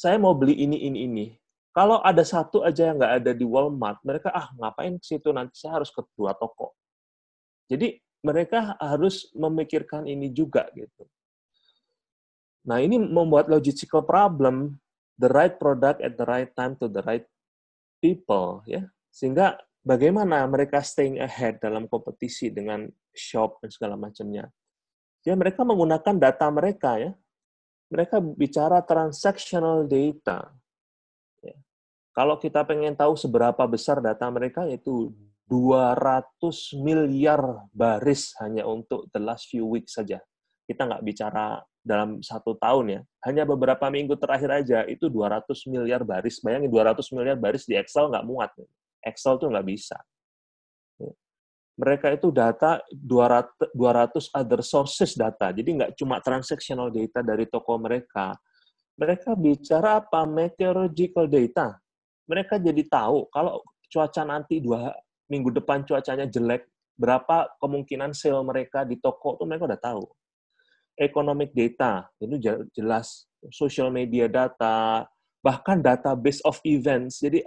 saya 0.02 0.18
mau 0.18 0.34
beli 0.34 0.58
ini, 0.58 0.82
ini, 0.82 1.06
ini. 1.06 1.26
Kalau 1.70 2.02
ada 2.02 2.26
satu 2.26 2.66
aja 2.66 2.90
yang 2.90 2.98
nggak 3.00 3.14
ada 3.22 3.32
di 3.32 3.46
Walmart, 3.46 4.02
mereka, 4.04 4.28
ah 4.34 4.50
ngapain 4.58 4.98
ke 4.98 5.04
situ, 5.06 5.30
nanti 5.32 5.56
saya 5.56 5.80
harus 5.80 5.88
ke 5.88 6.04
dua 6.18 6.36
toko. 6.36 6.76
Jadi 7.70 7.96
mereka 8.26 8.76
harus 8.76 9.30
memikirkan 9.32 10.04
ini 10.04 10.28
juga 10.34 10.68
gitu. 10.76 11.06
Nah, 12.62 12.78
ini 12.78 12.94
membuat 12.98 13.50
logistical 13.50 14.06
problem, 14.06 14.78
the 15.18 15.26
right 15.30 15.58
product 15.58 15.98
at 15.98 16.14
the 16.14 16.26
right 16.26 16.50
time 16.54 16.78
to 16.78 16.86
the 16.86 17.02
right 17.02 17.26
people, 17.98 18.62
ya. 18.70 18.86
Sehingga 19.10 19.58
bagaimana 19.82 20.46
mereka 20.46 20.78
staying 20.78 21.18
ahead 21.18 21.58
dalam 21.58 21.90
kompetisi 21.90 22.54
dengan 22.54 22.86
shop 23.10 23.58
dan 23.62 23.70
segala 23.74 23.94
macamnya. 23.98 24.46
Ya, 25.26 25.34
mereka 25.34 25.66
menggunakan 25.66 26.18
data 26.18 26.46
mereka, 26.54 27.02
ya. 27.02 27.12
Mereka 27.90 28.22
bicara 28.22 28.80
transactional 28.82 29.84
data. 29.84 30.54
Ya. 31.42 31.58
Kalau 32.14 32.38
kita 32.38 32.62
pengen 32.62 32.94
tahu 32.94 33.18
seberapa 33.18 33.66
besar 33.66 33.98
data 34.00 34.26
mereka, 34.30 34.64
yaitu 34.64 35.12
200 35.50 36.24
miliar 36.80 37.68
baris 37.74 38.32
hanya 38.40 38.64
untuk 38.64 39.10
the 39.12 39.20
last 39.20 39.50
few 39.52 39.68
weeks 39.68 39.98
saja. 40.00 40.22
Kita 40.64 40.88
nggak 40.88 41.04
bicara 41.04 41.60
dalam 41.82 42.22
satu 42.22 42.54
tahun 42.54 42.98
ya, 42.98 43.00
hanya 43.26 43.42
beberapa 43.42 43.90
minggu 43.90 44.14
terakhir 44.14 44.62
aja 44.62 44.86
itu 44.86 45.10
200 45.10 45.50
miliar 45.66 46.06
baris. 46.06 46.38
Bayangin 46.38 46.70
200 46.70 47.02
miliar 47.10 47.36
baris 47.36 47.66
di 47.66 47.74
Excel 47.74 48.06
nggak 48.06 48.22
muat. 48.26 48.50
Excel 49.02 49.36
tuh 49.36 49.50
nggak 49.50 49.66
bisa. 49.66 49.98
Mereka 51.74 52.14
itu 52.14 52.30
data 52.30 52.78
200, 52.94 53.74
200 53.74 54.30
other 54.30 54.60
sources 54.62 55.18
data, 55.18 55.50
jadi 55.50 55.66
nggak 55.66 55.92
cuma 55.98 56.22
transactional 56.22 56.92
data 56.92 57.24
dari 57.24 57.48
toko 57.50 57.74
mereka. 57.80 58.38
Mereka 58.94 59.34
bicara 59.34 59.98
apa? 59.98 60.22
Meteorological 60.22 61.26
data. 61.26 61.74
Mereka 62.28 62.62
jadi 62.62 62.82
tahu 62.86 63.26
kalau 63.32 63.64
cuaca 63.90 64.22
nanti 64.22 64.62
dua 64.62 64.94
minggu 65.26 65.50
depan 65.50 65.82
cuacanya 65.82 66.28
jelek, 66.28 66.68
berapa 66.94 67.50
kemungkinan 67.58 68.12
sale 68.14 68.44
mereka 68.44 68.84
di 68.84 69.00
toko 69.00 69.40
itu 69.40 69.44
mereka 69.48 69.64
udah 69.66 69.80
tahu 69.80 70.04
economic 71.02 71.50
data, 71.52 72.06
itu 72.22 72.38
jelas 72.72 73.26
social 73.50 73.90
media 73.90 74.30
data, 74.30 75.06
bahkan 75.42 75.82
database 75.82 76.38
of 76.46 76.62
events. 76.62 77.18
Jadi 77.18 77.42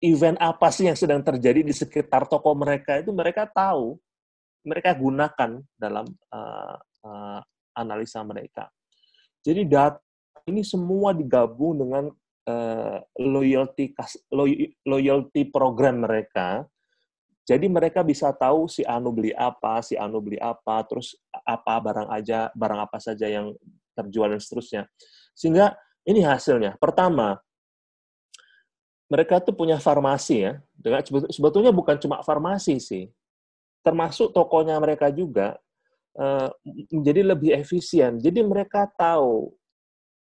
event 0.00 0.38
apa 0.40 0.72
sih 0.72 0.88
yang 0.88 0.96
sedang 0.96 1.20
terjadi 1.20 1.60
di 1.60 1.74
sekitar 1.74 2.24
toko 2.26 2.54
mereka 2.56 2.98
itu 2.98 3.12
mereka 3.12 3.44
tahu, 3.46 3.98
mereka 4.64 4.96
gunakan 4.96 5.60
dalam 5.76 6.06
uh, 6.32 6.76
uh, 7.04 7.40
analisa 7.76 8.24
mereka. 8.24 8.70
Jadi 9.44 9.68
data 9.68 10.00
ini 10.48 10.64
semua 10.64 11.12
digabung 11.12 11.76
dengan 11.76 12.04
uh, 12.48 12.98
loyalty 13.20 13.92
loyalty 14.88 15.42
program 15.52 16.08
mereka 16.08 16.64
jadi 17.48 17.64
mereka 17.64 18.04
bisa 18.04 18.28
tahu 18.28 18.68
si 18.68 18.84
Anu 18.84 19.08
beli 19.08 19.32
apa, 19.32 19.80
si 19.80 19.96
Anu 19.96 20.20
beli 20.20 20.36
apa, 20.36 20.84
terus 20.84 21.16
apa 21.48 21.80
barang 21.80 22.12
aja, 22.12 22.52
barang 22.52 22.80
apa 22.84 23.00
saja 23.00 23.24
yang 23.24 23.56
terjual 23.96 24.36
dan 24.36 24.36
seterusnya. 24.36 24.84
Sehingga 25.32 25.72
ini 26.04 26.20
hasilnya. 26.20 26.76
Pertama, 26.76 27.40
mereka 29.08 29.40
tuh 29.40 29.56
punya 29.56 29.80
farmasi 29.80 30.44
ya. 30.44 30.60
Dengan 30.76 31.00
sebetulnya 31.32 31.72
bukan 31.72 31.96
cuma 31.96 32.20
farmasi 32.20 32.76
sih. 32.84 33.08
Termasuk 33.80 34.36
tokonya 34.36 34.76
mereka 34.76 35.08
juga 35.08 35.56
uh, 36.20 36.52
menjadi 36.92 37.32
lebih 37.32 37.56
efisien. 37.56 38.20
Jadi 38.20 38.44
mereka 38.44 38.84
tahu 38.92 39.56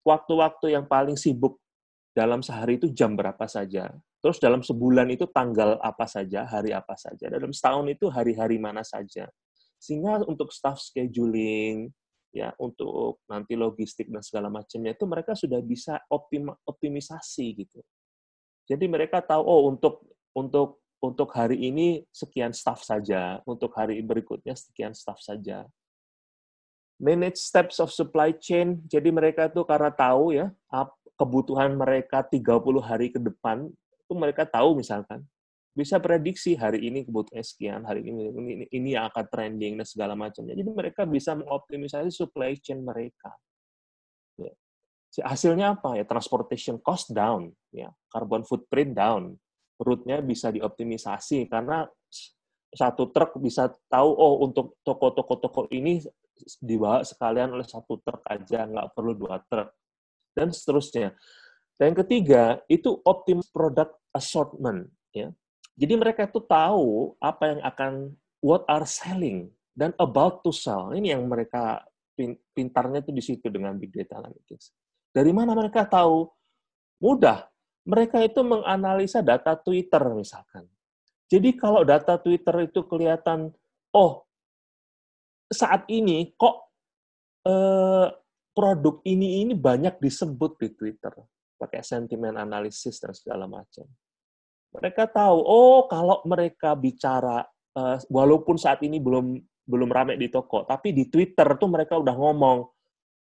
waktu-waktu 0.07 0.79
yang 0.79 0.87
paling 0.87 1.19
sibuk 1.19 1.59
dalam 2.15 2.39
sehari 2.39 2.79
itu 2.79 2.87
jam 2.95 3.19
berapa 3.19 3.43
saja 3.51 3.91
Terus 4.21 4.37
dalam 4.37 4.61
sebulan 4.61 5.09
itu 5.09 5.25
tanggal 5.25 5.81
apa 5.81 6.05
saja, 6.05 6.45
hari 6.45 6.69
apa 6.77 6.93
saja. 6.93 7.25
Dalam 7.25 7.49
setahun 7.49 7.89
itu 7.89 8.05
hari-hari 8.13 8.61
mana 8.61 8.85
saja. 8.85 9.25
Sehingga 9.81 10.21
untuk 10.29 10.53
staff 10.53 10.77
scheduling, 10.77 11.89
ya 12.29 12.53
untuk 12.61 13.25
nanti 13.25 13.57
logistik 13.57 14.07
dan 14.07 14.23
segala 14.23 14.47
macamnya 14.47 14.93
itu 14.93 15.03
mereka 15.09 15.33
sudah 15.33 15.57
bisa 15.65 15.97
optim, 16.07 16.53
optimisasi 16.63 17.65
gitu. 17.65 17.81
Jadi 18.69 18.85
mereka 18.85 19.19
tahu 19.19 19.41
oh 19.41 19.61
untuk 19.73 20.05
untuk 20.31 20.79
untuk 21.01 21.33
hari 21.33 21.57
ini 21.57 22.05
sekian 22.13 22.53
staff 22.53 22.85
saja, 22.85 23.41
untuk 23.49 23.73
hari 23.73 23.99
berikutnya 24.05 24.53
sekian 24.53 24.93
staff 24.93 25.17
saja. 25.17 25.65
Manage 27.01 27.41
steps 27.41 27.81
of 27.81 27.89
supply 27.89 28.29
chain, 28.37 28.85
jadi 28.85 29.09
mereka 29.09 29.49
itu 29.49 29.65
karena 29.65 29.89
tahu 29.89 30.37
ya 30.37 30.53
kebutuhan 31.17 31.73
mereka 31.73 32.21
30 32.21 32.61
hari 32.85 33.09
ke 33.09 33.17
depan 33.17 33.65
itu 34.11 34.19
mereka 34.19 34.43
tahu 34.43 34.75
misalkan 34.75 35.23
bisa 35.71 36.03
prediksi 36.03 36.59
hari 36.59 36.83
ini 36.83 37.07
kebutuhannya 37.07 37.47
sekian, 37.47 37.87
hari 37.87 38.03
ini 38.03 38.27
ini, 38.27 38.67
ini 38.75 38.89
yang 38.91 39.07
akan 39.07 39.23
trending 39.31 39.79
dan 39.79 39.87
segala 39.87 40.19
macamnya. 40.19 40.51
Jadi 40.51 40.67
mereka 40.67 41.07
bisa 41.07 41.31
mengoptimisasi 41.31 42.11
supply 42.11 42.59
chain 42.59 42.83
mereka. 42.83 43.31
Ya. 44.35 44.51
Hasilnya 45.23 45.79
apa 45.79 45.95
ya? 45.95 46.03
Transportation 46.03 46.75
cost 46.83 47.15
down, 47.15 47.55
ya, 47.71 47.87
carbon 48.11 48.43
footprint 48.43 48.91
down, 48.91 49.39
route-nya 49.79 50.19
bisa 50.19 50.51
dioptimisasi 50.51 51.47
karena 51.47 51.87
satu 52.75 53.07
truk 53.07 53.39
bisa 53.39 53.71
tahu 53.87 54.11
oh 54.11 54.43
untuk 54.43 54.75
toko-toko 54.83 55.39
toko 55.39 55.61
ini 55.71 56.03
dibawa 56.59 57.07
sekalian 57.07 57.55
oleh 57.55 57.63
satu 57.63 57.95
truk 58.03 58.27
aja, 58.27 58.67
nggak 58.67 58.91
perlu 58.91 59.15
dua 59.15 59.39
truk 59.47 59.71
dan 60.35 60.51
seterusnya. 60.51 61.15
Dan 61.81 61.97
yang 61.97 62.05
ketiga, 62.05 62.61
itu 62.69 63.01
optimal 63.01 63.41
product 63.49 63.97
assortment. 64.13 64.85
Ya. 65.17 65.33
Jadi 65.73 65.97
mereka 65.97 66.29
itu 66.29 66.37
tahu 66.45 67.17
apa 67.17 67.57
yang 67.57 67.61
akan, 67.65 67.93
what 68.37 68.61
are 68.69 68.85
selling, 68.85 69.49
dan 69.73 69.89
about 69.97 70.45
to 70.45 70.53
sell. 70.53 70.93
Ini 70.93 71.17
yang 71.17 71.25
mereka 71.25 71.81
pintarnya 72.53 73.01
itu 73.01 73.09
di 73.09 73.23
situ 73.25 73.49
dengan 73.49 73.81
big 73.81 73.89
data 73.89 74.21
analytics. 74.21 74.77
Dari 75.09 75.33
mana 75.33 75.57
mereka 75.57 75.89
tahu? 75.89 76.29
Mudah. 77.01 77.49
Mereka 77.81 78.29
itu 78.29 78.45
menganalisa 78.45 79.25
data 79.25 79.57
Twitter 79.57 80.05
misalkan. 80.13 80.69
Jadi 81.25 81.57
kalau 81.57 81.81
data 81.81 82.21
Twitter 82.21 82.69
itu 82.69 82.85
kelihatan, 82.85 83.49
oh 83.97 84.21
saat 85.49 85.89
ini 85.89 86.29
kok 86.37 86.77
eh, 87.49 88.07
produk 88.53 89.01
ini 89.01 89.41
ini 89.41 89.57
banyak 89.57 89.97
disebut 89.97 90.61
di 90.61 90.69
Twitter 90.77 91.09
pakai 91.61 91.85
sentimen 91.85 92.33
analisis 92.41 92.97
dan 92.97 93.13
segala 93.13 93.45
macam. 93.45 93.85
Mereka 94.73 95.13
tahu, 95.13 95.37
oh 95.45 95.85
kalau 95.85 96.25
mereka 96.25 96.73
bicara, 96.73 97.45
uh, 97.77 98.01
walaupun 98.09 98.57
saat 98.57 98.81
ini 98.81 98.97
belum 98.97 99.37
belum 99.61 99.89
ramai 99.93 100.17
di 100.17 100.25
toko, 100.33 100.65
tapi 100.65 100.89
di 100.89 101.05
Twitter 101.05 101.45
tuh 101.61 101.69
mereka 101.69 102.01
udah 102.01 102.15
ngomong, 102.17 102.65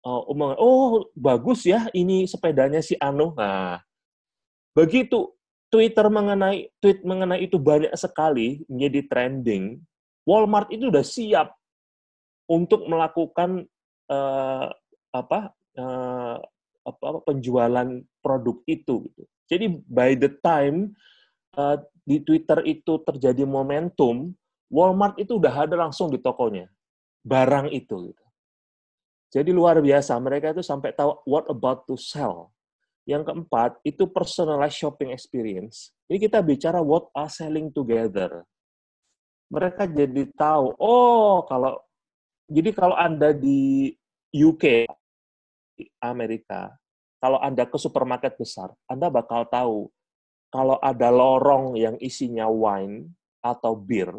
uh, 0.09 0.23
oh 0.57 1.13
bagus 1.13 1.69
ya 1.69 1.85
ini 1.93 2.25
sepedanya 2.25 2.81
si 2.81 2.97
Anu. 2.97 3.37
Nah, 3.37 3.77
begitu 4.73 5.37
Twitter 5.69 6.07
mengenai 6.09 6.73
tweet 6.81 7.05
mengenai 7.05 7.45
itu 7.47 7.61
banyak 7.61 7.93
sekali 7.95 8.65
menjadi 8.67 9.01
trending, 9.07 9.79
Walmart 10.27 10.71
itu 10.75 10.91
udah 10.91 11.05
siap 11.07 11.55
untuk 12.51 12.87
melakukan 12.91 13.63
uh, 14.11 14.67
apa 15.15 15.55
uh, 15.79 16.10
apa 16.87 17.21
penjualan 17.25 17.89
produk 18.25 18.57
itu 18.65 19.09
gitu. 19.11 19.23
Jadi 19.51 19.67
by 19.87 20.15
the 20.15 20.31
time 20.41 20.95
uh, 21.59 21.77
di 22.07 22.23
Twitter 22.23 22.63
itu 22.65 23.03
terjadi 23.03 23.45
momentum, 23.45 24.33
Walmart 24.71 25.19
itu 25.19 25.37
udah 25.37 25.67
ada 25.67 25.75
langsung 25.75 26.09
di 26.09 26.23
tokonya 26.23 26.71
barang 27.27 27.69
itu 27.75 28.13
gitu. 28.13 28.25
Jadi 29.31 29.51
luar 29.55 29.79
biasa 29.79 30.19
mereka 30.19 30.51
itu 30.51 30.63
sampai 30.63 30.91
tahu 30.91 31.23
what 31.27 31.47
about 31.47 31.87
to 31.87 31.95
sell. 31.95 32.51
Yang 33.07 33.31
keempat 33.31 33.79
itu 33.87 34.07
personalized 34.11 34.79
shopping 34.79 35.15
experience. 35.15 35.95
Ini 36.11 36.19
kita 36.19 36.43
bicara 36.43 36.83
what 36.83 37.11
are 37.15 37.31
selling 37.31 37.71
together. 37.71 38.43
Mereka 39.51 39.91
jadi 39.91 40.31
tahu, 40.35 40.79
oh 40.79 41.43
kalau 41.47 41.79
jadi 42.51 42.71
kalau 42.75 42.95
Anda 42.99 43.35
di 43.35 43.91
UK 44.31 44.87
Amerika, 46.03 46.75
kalau 47.21 47.41
Anda 47.41 47.65
ke 47.65 47.77
supermarket 47.77 48.37
besar, 48.37 48.73
Anda 48.89 49.09
bakal 49.13 49.47
tahu 49.49 49.93
kalau 50.51 50.77
ada 50.83 51.09
lorong 51.15 51.79
yang 51.79 51.95
isinya 52.03 52.51
wine 52.51 53.07
atau 53.39 53.79
bir, 53.79 54.11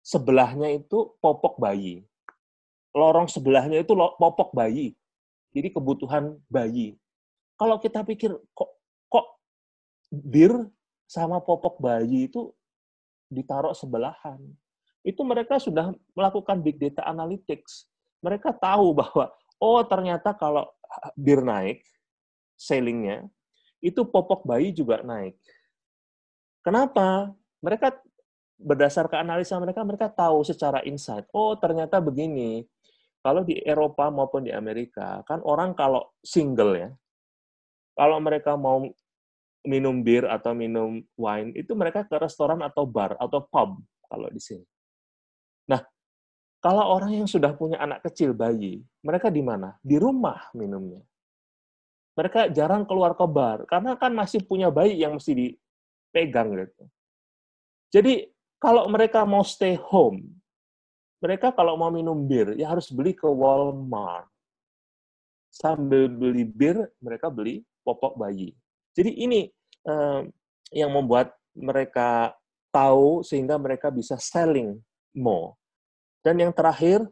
sebelahnya 0.00 0.72
itu 0.72 1.12
popok 1.20 1.60
bayi. 1.60 2.00
Lorong 2.96 3.28
sebelahnya 3.28 3.84
itu 3.84 3.92
popok 3.92 4.56
bayi. 4.56 4.96
Jadi 5.52 5.68
kebutuhan 5.68 6.40
bayi. 6.48 6.96
Kalau 7.60 7.76
kita 7.76 8.00
pikir 8.06 8.32
kok 8.56 8.70
kok 9.12 9.26
bir 10.08 10.54
sama 11.04 11.44
popok 11.44 11.76
bayi 11.76 12.30
itu 12.30 12.48
ditaruh 13.28 13.76
sebelahan. 13.76 14.40
Itu 15.04 15.24
mereka 15.28 15.60
sudah 15.60 15.92
melakukan 16.16 16.62
big 16.64 16.80
data 16.80 17.04
analytics. 17.04 17.84
Mereka 18.24 18.56
tahu 18.56 18.96
bahwa 18.96 19.28
oh 19.62 19.82
ternyata 19.86 20.34
kalau 20.34 20.66
bir 21.14 21.42
naik, 21.44 21.84
sellingnya, 22.58 23.26
itu 23.78 24.02
popok 24.02 24.42
bayi 24.46 24.74
juga 24.74 25.02
naik. 25.06 25.38
Kenapa? 26.62 27.30
Mereka 27.62 28.02
berdasarkan 28.58 29.22
analisa 29.22 29.54
mereka, 29.62 29.86
mereka 29.86 30.10
tahu 30.10 30.42
secara 30.42 30.82
insight, 30.82 31.26
oh 31.30 31.54
ternyata 31.54 32.02
begini, 32.02 32.66
kalau 33.22 33.46
di 33.46 33.58
Eropa 33.62 34.10
maupun 34.10 34.46
di 34.46 34.50
Amerika, 34.54 35.22
kan 35.22 35.38
orang 35.46 35.74
kalau 35.78 36.10
single 36.22 36.74
ya, 36.74 36.90
kalau 37.94 38.18
mereka 38.18 38.58
mau 38.58 38.82
minum 39.66 40.02
bir 40.02 40.26
atau 40.26 40.54
minum 40.54 41.02
wine, 41.18 41.54
itu 41.54 41.74
mereka 41.74 42.06
ke 42.06 42.14
restoran 42.18 42.62
atau 42.62 42.86
bar 42.86 43.14
atau 43.18 43.42
pub 43.46 43.78
kalau 44.06 44.28
di 44.30 44.38
sini. 44.42 44.66
Nah, 45.70 45.82
kalau 46.58 46.84
orang 46.98 47.14
yang 47.14 47.28
sudah 47.30 47.54
punya 47.54 47.78
anak 47.78 48.02
kecil, 48.02 48.34
bayi, 48.34 48.82
mereka 49.06 49.30
di 49.30 49.42
mana? 49.42 49.78
Di 49.78 49.94
rumah 49.94 50.50
minumnya. 50.58 50.98
Mereka 52.18 52.50
jarang 52.50 52.82
keluar 52.82 53.14
ke 53.14 53.26
bar, 53.30 53.62
karena 53.70 53.94
kan 53.94 54.10
masih 54.10 54.42
punya 54.42 54.66
bayi 54.74 54.98
yang 54.98 55.14
mesti 55.14 55.38
dipegang 55.38 56.50
gitu. 56.58 56.84
Jadi 57.94 58.26
kalau 58.58 58.90
mereka 58.90 59.22
mau 59.22 59.46
stay 59.46 59.78
home, 59.78 60.34
mereka 61.22 61.54
kalau 61.54 61.78
mau 61.78 61.94
minum 61.94 62.26
bir, 62.26 62.58
ya 62.58 62.74
harus 62.74 62.90
beli 62.90 63.14
ke 63.14 63.26
Walmart. 63.26 64.26
Sambil 65.54 66.10
beli 66.10 66.42
bir, 66.42 66.90
mereka 66.98 67.30
beli 67.30 67.62
popok 67.86 68.18
bayi. 68.18 68.50
Jadi 68.98 69.14
ini 69.14 69.46
eh, 69.86 70.20
yang 70.74 70.90
membuat 70.90 71.38
mereka 71.54 72.34
tahu 72.74 73.22
sehingga 73.22 73.54
mereka 73.62 73.94
bisa 73.94 74.18
selling 74.18 74.74
more. 75.14 75.54
Dan 76.22 76.42
yang 76.42 76.52
terakhir, 76.52 77.06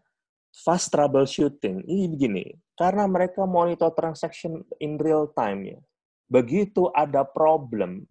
fast 0.65 0.89
troubleshooting. 0.89 1.85
Ini 1.85 2.05
begini, 2.09 2.45
karena 2.75 3.05
mereka 3.05 3.45
monitor 3.45 3.93
transaction 3.93 4.65
in 4.81 4.97
real 4.97 5.29
time 5.37 5.77
ya. 5.77 5.81
Begitu 6.27 6.91
ada 6.91 7.23
problem, 7.23 8.03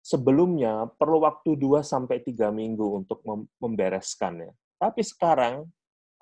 sebelumnya 0.00 0.88
perlu 0.96 1.22
waktu 1.26 1.60
2 1.60 1.84
sampai 1.84 2.24
3 2.24 2.48
minggu 2.48 3.04
untuk 3.04 3.20
membereskannya. 3.60 4.54
Tapi 4.80 5.04
sekarang 5.04 5.68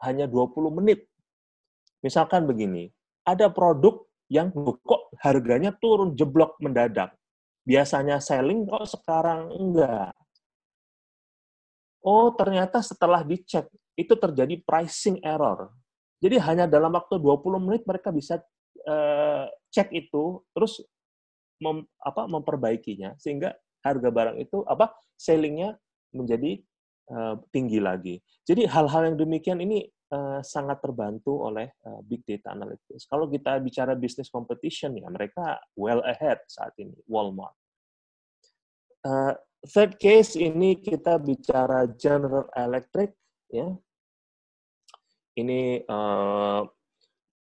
hanya 0.02 0.26
20 0.26 0.74
menit. 0.82 1.06
Misalkan 2.02 2.46
begini, 2.46 2.90
ada 3.22 3.50
produk 3.50 4.02
yang 4.30 4.50
kok 4.54 5.14
harganya 5.22 5.70
turun 5.78 6.14
jeblok 6.18 6.58
mendadak. 6.58 7.14
Biasanya 7.62 8.18
selling 8.18 8.66
kok 8.66 8.86
sekarang 8.88 9.52
enggak. 9.52 10.14
Oh, 12.02 12.32
ternyata 12.32 12.80
setelah 12.80 13.20
dicek 13.26 13.68
itu 13.98 14.14
terjadi 14.14 14.54
pricing 14.62 15.18
error. 15.26 15.74
Jadi 16.22 16.38
hanya 16.38 16.70
dalam 16.70 16.94
waktu 16.94 17.18
20 17.18 17.66
menit 17.66 17.82
mereka 17.82 18.14
bisa 18.14 18.38
uh, 18.86 19.46
cek 19.74 19.90
itu 19.90 20.42
terus 20.54 20.78
mem, 21.58 21.82
apa 21.98 22.30
memperbaikinya 22.30 23.18
sehingga 23.18 23.54
harga 23.82 24.08
barang 24.10 24.36
itu 24.38 24.62
apa 24.66 24.94
sellingnya 25.18 25.74
menjadi 26.14 26.62
uh, 27.10 27.38
tinggi 27.50 27.82
lagi. 27.82 28.22
Jadi 28.46 28.66
hal-hal 28.70 29.12
yang 29.12 29.16
demikian 29.18 29.58
ini 29.62 29.86
uh, 30.14 30.40
sangat 30.42 30.78
terbantu 30.82 31.46
oleh 31.46 31.70
uh, 31.86 32.00
big 32.06 32.22
data 32.26 32.54
analytics. 32.54 33.06
Kalau 33.06 33.26
kita 33.26 33.58
bicara 33.62 33.98
business 33.98 34.30
competition 34.30 34.94
ya 34.96 35.10
mereka 35.10 35.58
well 35.74 36.02
ahead 36.06 36.38
saat 36.46 36.72
ini 36.78 36.94
Walmart. 37.10 37.54
Uh, 39.06 39.34
third 39.70 39.98
case 39.98 40.34
ini 40.34 40.78
kita 40.78 41.18
bicara 41.18 41.86
General 41.94 42.46
Electric 42.54 43.14
ya. 43.50 43.74
Ini 45.38 45.86
uh, 45.86 46.66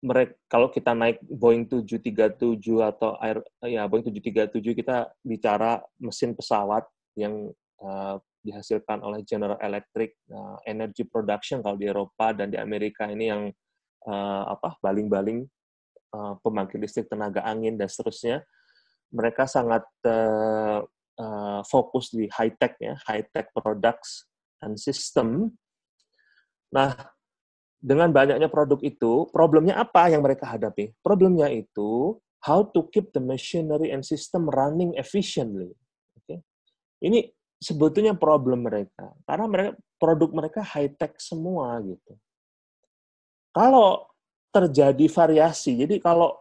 mereka 0.05 0.37
kalau 0.47 0.69
kita 0.69 0.93
naik 0.93 1.25
Boeing 1.25 1.65
737 1.65 2.37
atau 2.85 3.17
air 3.25 3.41
ya 3.65 3.89
Boeing 3.89 4.05
737 4.05 4.77
kita 4.77 5.09
bicara 5.25 5.81
mesin 5.97 6.37
pesawat 6.37 6.85
yang 7.17 7.49
uh, 7.81 8.21
dihasilkan 8.45 9.01
oleh 9.03 9.25
General 9.25 9.57
Electric 9.59 10.15
uh, 10.31 10.61
energy 10.69 11.03
production 11.09 11.65
kalau 11.65 11.75
di 11.75 11.89
Eropa 11.89 12.37
dan 12.37 12.53
di 12.53 12.61
Amerika 12.61 13.09
ini 13.09 13.33
yang 13.33 13.49
uh, 14.07 14.43
apa 14.47 14.77
baling-baling 14.79 15.49
uh, 16.15 16.37
pembangkit 16.45 16.79
listrik 16.79 17.09
tenaga 17.09 17.43
angin 17.43 17.75
dan 17.75 17.89
seterusnya. 17.89 18.45
Mereka 19.11 19.49
sangat 19.49 19.87
uh, 20.05 20.85
uh, 21.19 21.61
fokus 21.67 22.13
di 22.13 22.29
high 22.31 22.53
tech 22.55 22.77
ya 22.79 22.95
high 23.09 23.25
tech 23.33 23.49
products 23.57 24.29
and 24.61 24.77
system. 24.77 25.57
Nah 26.71 27.16
dengan 27.81 28.11
banyaknya 28.11 28.49
produk 28.49 28.81
itu, 28.83 29.29
problemnya 29.31 29.77
apa 29.79 30.09
yang 30.11 30.25
mereka 30.25 30.49
hadapi? 30.49 30.97
Problemnya 31.05 31.53
itu 31.53 32.17
how 32.47 32.63
to 32.63 32.87
keep 32.95 33.11
the 33.13 33.23
machinery 33.23 33.91
and 33.91 34.07
system 34.07 34.47
running 34.47 34.95
efficiently. 34.95 35.75
Okay? 36.23 36.41
Ini 37.03 37.27
sebetulnya 37.57 38.13
problem 38.13 38.69
mereka 38.69 39.17
karena 39.25 39.47
mereka 39.49 39.73
produk 39.97 40.31
mereka 40.33 40.61
high 40.61 40.93
tech 40.93 41.17
semua 41.17 41.81
gitu. 41.81 42.13
Kalau 43.57 44.13
terjadi 44.53 45.09
variasi, 45.09 45.81
jadi 45.81 45.97
kalau 46.01 46.37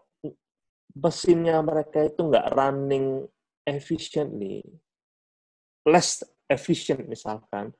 mesinnya 0.95 1.59
mereka 1.63 2.03
itu 2.03 2.19
nggak 2.27 2.51
running 2.55 3.23
efficiently, 3.63 4.63
less 5.87 6.23
efficient 6.51 7.07
misalkan, 7.07 7.71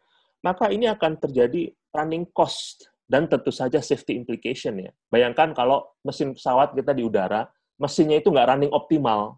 maka 0.43 0.71
ini 0.71 0.87
akan 0.87 1.19
terjadi 1.19 1.71
running 1.91 2.27
cost 2.31 2.94
dan 3.05 3.29
tentu 3.29 3.53
saja 3.53 3.77
safety 3.81 4.17
implication 4.17 4.81
ya. 4.81 4.91
Bayangkan 5.13 5.53
kalau 5.53 5.85
mesin 6.01 6.33
pesawat 6.33 6.73
kita 6.73 6.91
di 6.91 7.05
udara, 7.05 7.45
mesinnya 7.77 8.17
itu 8.17 8.33
nggak 8.33 8.49
running 8.49 8.73
optimal, 8.73 9.37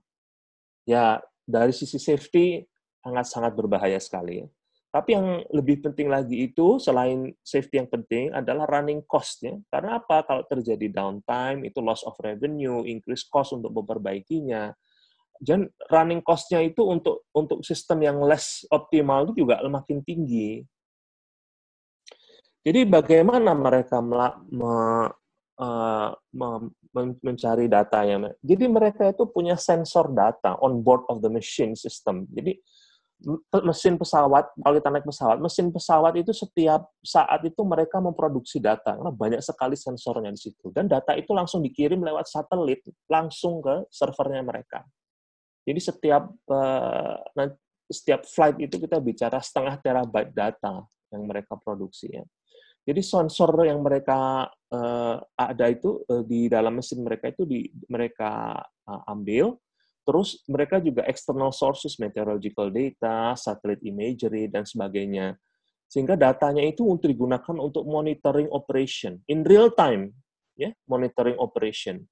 ya 0.87 1.19
dari 1.43 1.75
sisi 1.75 1.99
safety 1.99 2.63
sangat-sangat 3.03 3.55
berbahaya 3.55 3.99
sekali. 3.99 4.43
Ya. 4.43 4.47
Tapi 4.87 5.13
yang 5.13 5.43
lebih 5.51 5.83
penting 5.83 6.07
lagi 6.07 6.47
itu 6.47 6.79
selain 6.79 7.35
safety 7.43 7.83
yang 7.83 7.91
penting 7.91 8.31
adalah 8.31 8.65
running 8.65 9.03
cost-nya. 9.03 9.59
Karena 9.67 9.99
apa? 9.99 10.23
Kalau 10.23 10.47
terjadi 10.47 10.87
downtime, 10.89 11.67
itu 11.67 11.83
loss 11.83 12.07
of 12.07 12.15
revenue, 12.23 12.87
increase 12.87 13.27
cost 13.27 13.51
untuk 13.51 13.75
memperbaikinya. 13.75 14.71
Dan 15.37 15.69
running 15.91 16.23
cost-nya 16.23 16.63
itu 16.65 16.81
untuk 16.81 17.29
untuk 17.35 17.61
sistem 17.61 18.01
yang 18.01 18.17
less 18.23 18.65
optimal 18.73 19.27
itu 19.29 19.45
juga 19.45 19.61
makin 19.69 20.01
tinggi. 20.01 20.65
Jadi 22.67 22.83
bagaimana 22.83 23.55
mereka 23.55 24.03
me, 24.03 24.27
uh, 25.55 26.11
mencari 27.23 27.71
datanya? 27.71 28.35
Jadi 28.43 28.67
mereka 28.67 29.07
itu 29.07 29.23
punya 29.31 29.55
sensor 29.55 30.11
data 30.11 30.59
on 30.59 30.83
board 30.83 31.07
of 31.07 31.23
the 31.23 31.31
machine 31.31 31.79
system. 31.79 32.27
Jadi 32.27 32.59
mesin 33.63 33.95
pesawat, 33.95 34.51
kalau 34.59 34.75
kita 34.77 34.89
naik 34.91 35.07
pesawat, 35.07 35.37
mesin 35.39 35.71
pesawat 35.71 36.13
itu 36.19 36.35
setiap 36.35 36.91
saat 36.99 37.39
itu 37.47 37.63
mereka 37.63 38.03
memproduksi 38.03 38.59
data, 38.59 38.93
karena 38.93 39.09
banyak 39.09 39.41
sekali 39.41 39.73
sensornya 39.79 40.29
di 40.29 40.37
situ. 40.37 40.67
Dan 40.69 40.91
data 40.91 41.15
itu 41.15 41.31
langsung 41.31 41.63
dikirim 41.63 42.03
lewat 42.03 42.27
satelit, 42.27 42.83
langsung 43.07 43.63
ke 43.63 43.87
servernya 43.89 44.43
mereka. 44.43 44.83
Jadi 45.63 45.79
setiap 45.79 46.29
uh, 46.51 47.15
setiap 47.87 48.27
flight 48.27 48.59
itu 48.59 48.75
kita 48.75 48.99
bicara 48.99 49.39
setengah 49.39 49.79
terabyte 49.79 50.35
data 50.35 50.83
yang 51.15 51.23
mereka 51.23 51.55
produksi 51.55 52.11
ya. 52.11 52.27
Jadi 52.87 53.03
sensor 53.03 53.51
yang 53.67 53.83
mereka 53.83 54.47
uh, 54.71 55.19
ada 55.35 55.65
itu 55.67 55.99
uh, 56.07 56.23
di 56.23 56.47
dalam 56.47 56.79
mesin 56.79 57.03
mereka 57.03 57.27
itu 57.27 57.43
di, 57.43 57.67
mereka 57.91 58.63
uh, 58.87 59.11
ambil, 59.11 59.59
terus 60.07 60.39
mereka 60.47 60.79
juga 60.79 61.03
external 61.03 61.51
sources, 61.51 61.99
meteorological 61.99 62.71
data, 62.71 63.35
satellite 63.35 63.83
imagery, 63.83 64.47
dan 64.47 64.63
sebagainya. 64.63 65.35
Sehingga 65.91 66.15
datanya 66.15 66.63
itu 66.63 66.87
untuk 66.87 67.11
digunakan 67.11 67.55
untuk 67.59 67.83
monitoring 67.83 68.47
operation, 68.55 69.19
in 69.27 69.43
real 69.43 69.67
time, 69.75 70.15
ya 70.55 70.71
monitoring 70.87 71.35
operation. 71.43 72.07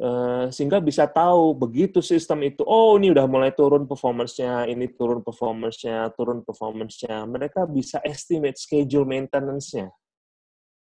Eh, 0.00 0.46
sehingga 0.48 0.80
bisa 0.80 1.04
tahu 1.04 1.52
begitu 1.52 2.00
sistem 2.00 2.48
itu 2.48 2.64
oh 2.64 2.96
ini 2.96 3.12
udah 3.12 3.28
mulai 3.28 3.52
turun 3.52 3.84
performance-nya 3.84 4.64
ini 4.64 4.88
turun 4.96 5.20
performance-nya 5.20 6.08
turun 6.16 6.40
performance-nya. 6.40 7.28
Mereka 7.28 7.68
bisa 7.68 8.00
estimate 8.00 8.56
schedule 8.56 9.04
maintenance-nya. 9.04 9.92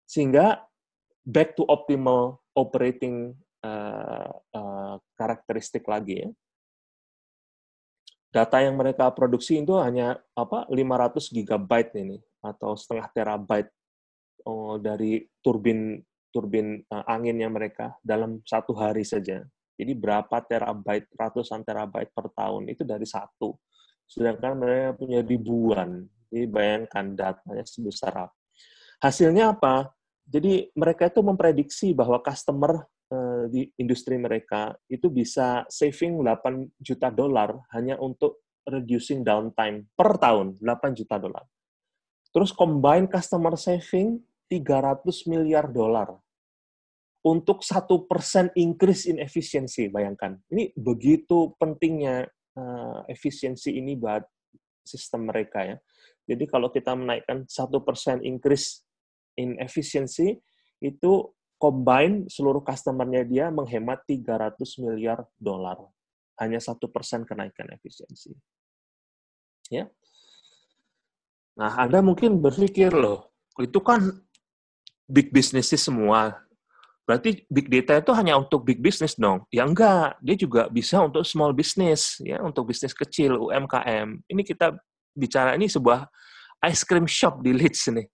Sehingga 0.08 0.56
back 1.20 1.52
to 1.52 1.68
optimal 1.68 2.40
operating 2.56 3.36
uh, 3.60 4.32
uh, 4.56 4.96
lagi 5.84 6.24
ya. 6.24 6.28
Data 8.32 8.56
yang 8.64 8.80
mereka 8.80 9.12
produksi 9.12 9.60
itu 9.60 9.76
hanya 9.84 10.16
apa 10.32 10.64
500 10.72 11.28
gigabyte 11.28 11.92
ini 12.00 12.16
atau 12.40 12.72
setengah 12.72 13.12
terabyte 13.12 13.68
oh, 14.48 14.80
dari 14.80 15.28
turbin 15.44 16.00
turbin 16.34 16.82
uh, 16.90 17.06
anginnya 17.06 17.46
mereka 17.46 17.94
dalam 18.02 18.42
satu 18.42 18.74
hari 18.74 19.06
saja. 19.06 19.46
Jadi 19.78 19.92
berapa 19.94 20.42
terabyte, 20.42 21.14
ratusan 21.14 21.62
terabyte 21.62 22.10
per 22.10 22.26
tahun 22.34 22.66
itu 22.74 22.82
dari 22.82 23.06
satu. 23.06 23.54
Sedangkan 24.02 24.58
mereka 24.58 24.98
punya 24.98 25.22
ribuan. 25.22 26.02
Jadi 26.26 26.46
bayangkan 26.50 27.14
datanya 27.14 27.62
sebesar 27.62 28.26
apa. 28.26 28.34
Hasilnya 28.98 29.54
apa? 29.54 29.94
Jadi 30.26 30.74
mereka 30.74 31.06
itu 31.06 31.20
memprediksi 31.22 31.94
bahwa 31.94 32.18
customer 32.18 32.82
uh, 33.14 33.44
di 33.46 33.70
industri 33.78 34.18
mereka 34.18 34.74
itu 34.90 35.06
bisa 35.10 35.62
saving 35.70 36.18
8 36.22 36.82
juta 36.82 37.10
dolar 37.14 37.54
hanya 37.74 37.98
untuk 38.02 38.42
reducing 38.64 39.20
downtime 39.20 39.86
per 39.92 40.16
tahun 40.16 40.58
8 40.58 40.98
juta 40.98 41.20
dolar. 41.20 41.44
Terus 42.34 42.50
combine 42.50 43.06
customer 43.06 43.54
saving 43.54 44.18
300 44.48 45.02
miliar 45.30 45.68
dolar 45.68 46.23
untuk 47.24 47.64
satu 47.64 48.04
persen 48.04 48.52
increase 48.52 49.08
in 49.08 49.16
efficiency. 49.16 49.88
Bayangkan, 49.88 50.36
ini 50.52 50.70
begitu 50.76 51.56
pentingnya 51.56 52.28
uh, 52.56 53.00
efisiensi 53.08 53.72
ini 53.72 53.96
buat 53.96 54.22
sistem 54.84 55.32
mereka 55.32 55.64
ya. 55.64 55.76
Jadi 56.28 56.44
kalau 56.44 56.68
kita 56.68 56.92
menaikkan 56.92 57.48
satu 57.48 57.80
persen 57.80 58.20
increase 58.24 58.84
in 59.40 59.56
efficiency 59.60 60.40
itu 60.80 61.32
combine 61.56 62.28
seluruh 62.28 62.60
customernya 62.60 63.24
dia 63.24 63.46
menghemat 63.48 64.04
300 64.04 64.60
miliar 64.84 65.24
dolar. 65.40 65.80
Hanya 66.36 66.60
satu 66.60 66.90
persen 66.90 67.24
kenaikan 67.24 67.70
efisiensi. 67.72 68.34
Ya. 69.72 69.88
Nah, 71.54 71.72
Anda 71.78 72.02
mungkin 72.02 72.42
berpikir 72.42 72.90
loh, 72.90 73.30
itu 73.62 73.78
kan 73.78 74.12
big 75.06 75.30
business 75.30 75.70
semua. 75.78 76.42
Berarti 77.04 77.44
big 77.52 77.68
data 77.68 78.00
itu 78.00 78.12
hanya 78.16 78.40
untuk 78.40 78.64
big 78.64 78.80
business 78.80 79.12
dong? 79.20 79.44
Ya 79.52 79.68
enggak, 79.68 80.16
dia 80.24 80.36
juga 80.40 80.72
bisa 80.72 81.04
untuk 81.04 81.20
small 81.28 81.52
business, 81.52 82.16
ya, 82.24 82.40
untuk 82.40 82.72
bisnis 82.72 82.96
kecil, 82.96 83.36
UMKM. 83.36 84.24
Ini 84.24 84.42
kita 84.42 84.72
bicara 85.12 85.52
ini 85.52 85.68
sebuah 85.68 86.08
ice 86.64 86.82
cream 86.88 87.04
shop 87.04 87.44
di 87.44 87.52
Leeds 87.52 87.92
nih. 87.92 88.08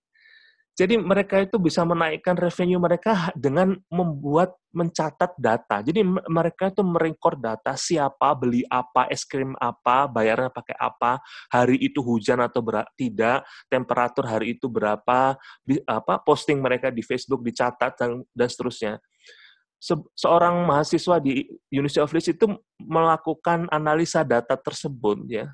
Jadi 0.78 0.96
mereka 0.96 1.42
itu 1.42 1.60
bisa 1.60 1.84
menaikkan 1.84 2.38
revenue 2.38 2.80
mereka 2.80 3.28
dengan 3.36 3.76
membuat 3.92 4.56
mencatat 4.70 5.34
data. 5.36 5.82
Jadi 5.82 6.00
mereka 6.06 6.70
itu 6.70 6.80
merekor 6.86 7.36
data 7.36 7.74
siapa 7.74 8.32
beli 8.38 8.62
apa, 8.70 9.10
es 9.10 9.26
krim 9.26 9.52
apa, 9.58 10.06
bayarnya 10.06 10.48
pakai 10.48 10.78
apa, 10.78 11.18
hari 11.50 11.76
itu 11.82 12.00
hujan 12.00 12.38
atau 12.40 12.62
tidak, 12.94 13.42
temperatur 13.66 14.24
hari 14.30 14.56
itu 14.56 14.70
berapa, 14.70 15.34
apa 15.84 16.14
posting 16.22 16.62
mereka 16.62 16.88
di 16.88 17.02
Facebook 17.02 17.42
dicatat 17.42 17.98
dan, 17.98 18.22
dan 18.30 18.48
seterusnya. 18.48 18.94
Se 19.80 19.96
seorang 20.12 20.64
mahasiswa 20.68 21.16
di 21.18 21.44
University 21.72 22.04
of 22.04 22.12
Leeds 22.12 22.36
itu 22.36 22.46
melakukan 22.78 23.64
analisa 23.72 24.20
data 24.22 24.54
tersebut 24.54 25.24
ya. 25.26 25.48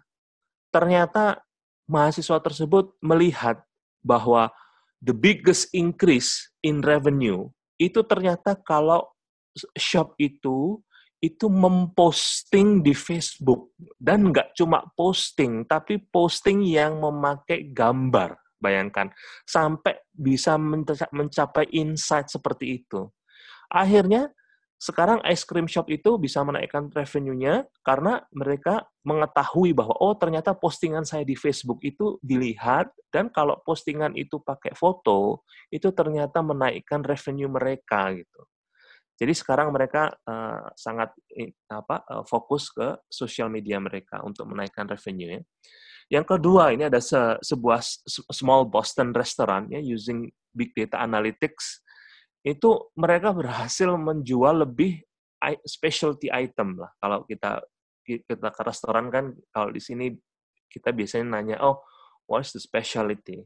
Ternyata 0.74 1.40
mahasiswa 1.86 2.36
tersebut 2.42 2.90
melihat 3.00 3.62
bahwa 4.02 4.50
the 5.00 5.12
biggest 5.12 5.70
increase 5.76 6.50
in 6.64 6.80
revenue 6.80 7.48
itu 7.76 8.00
ternyata 8.04 8.56
kalau 8.56 9.04
shop 9.76 10.16
itu 10.16 10.80
itu 11.20 11.48
memposting 11.48 12.84
di 12.84 12.92
Facebook. 12.92 13.72
Dan 13.96 14.30
nggak 14.30 14.52
cuma 14.56 14.84
posting 14.94 15.64
tapi 15.64 15.98
posting 15.98 16.64
yang 16.64 17.00
memakai 17.00 17.72
gambar. 17.72 18.36
Bayangkan 18.56 19.12
sampai 19.44 20.00
bisa 20.12 20.56
mencapai 21.12 21.68
insight 21.76 22.32
seperti 22.32 22.84
itu. 22.84 23.08
Akhirnya 23.68 24.32
sekarang 24.76 25.24
ice 25.24 25.48
cream 25.48 25.64
shop 25.64 25.88
itu 25.88 26.20
bisa 26.20 26.44
menaikkan 26.44 26.92
revenue-nya 26.92 27.64
karena 27.80 28.20
mereka 28.28 28.84
mengetahui 29.08 29.72
bahwa 29.72 29.96
oh 29.96 30.12
ternyata 30.20 30.52
postingan 30.52 31.08
saya 31.08 31.24
di 31.24 31.32
Facebook 31.32 31.80
itu 31.80 32.20
dilihat 32.20 32.92
dan 33.08 33.32
kalau 33.32 33.56
postingan 33.64 34.12
itu 34.20 34.36
pakai 34.44 34.76
foto 34.76 35.48
itu 35.72 35.88
ternyata 35.96 36.44
menaikkan 36.44 37.00
revenue 37.00 37.48
mereka 37.48 38.12
gitu. 38.12 38.40
Jadi 39.16 39.32
sekarang 39.32 39.72
mereka 39.72 40.12
uh, 40.28 40.68
sangat 40.76 41.08
apa 41.72 42.04
uh, 42.04 42.24
fokus 42.28 42.68
ke 42.68 43.00
sosial 43.08 43.48
media 43.48 43.80
mereka 43.80 44.20
untuk 44.20 44.44
menaikkan 44.52 44.84
revenue 44.84 45.40
ya. 45.40 45.42
Yang 46.20 46.36
kedua 46.36 46.76
ini 46.76 46.84
ada 46.84 47.00
se 47.00 47.18
sebuah 47.40 47.80
small 48.30 48.68
Boston 48.68 49.16
restaurant 49.16 49.72
ya 49.72 49.80
using 49.80 50.28
big 50.52 50.76
data 50.76 51.00
analytics 51.00 51.80
itu 52.46 52.94
mereka 52.94 53.34
berhasil 53.34 53.90
menjual 53.98 54.62
lebih 54.62 55.02
specialty 55.66 56.30
item 56.30 56.78
lah. 56.78 56.94
Kalau 57.02 57.26
kita 57.26 57.58
kita 58.06 58.54
ke 58.54 58.62
restoran 58.62 59.10
kan 59.10 59.34
kalau 59.50 59.74
di 59.74 59.82
sini 59.82 60.14
kita 60.70 60.94
biasanya 60.94 61.26
nanya, 61.26 61.56
oh, 61.58 61.82
what's 62.30 62.54
the 62.54 62.62
specialty? 62.62 63.42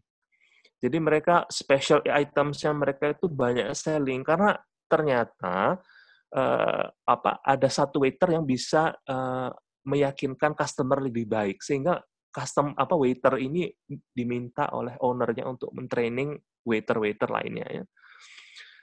Jadi 0.80 0.96
mereka 1.00 1.48
special 1.48 2.04
itemsnya 2.04 2.76
mereka 2.76 3.16
itu 3.16 3.28
banyak 3.28 3.72
selling 3.72 4.20
karena 4.20 4.56
ternyata 4.84 5.80
uh, 6.36 6.84
apa 7.04 7.40
ada 7.44 7.68
satu 7.68 8.04
waiter 8.04 8.36
yang 8.36 8.44
bisa 8.44 8.92
uh, 9.08 9.48
meyakinkan 9.84 10.52
customer 10.52 11.00
lebih 11.00 11.28
baik 11.28 11.60
sehingga 11.64 12.00
custom 12.32 12.72
apa 12.76 12.96
waiter 12.96 13.36
ini 13.40 13.68
diminta 14.12 14.72
oleh 14.72 14.96
ownernya 15.00 15.48
untuk 15.48 15.72
mentraining 15.72 16.36
waiter-waiter 16.64 17.28
lainnya 17.28 17.66
ya. 17.68 17.84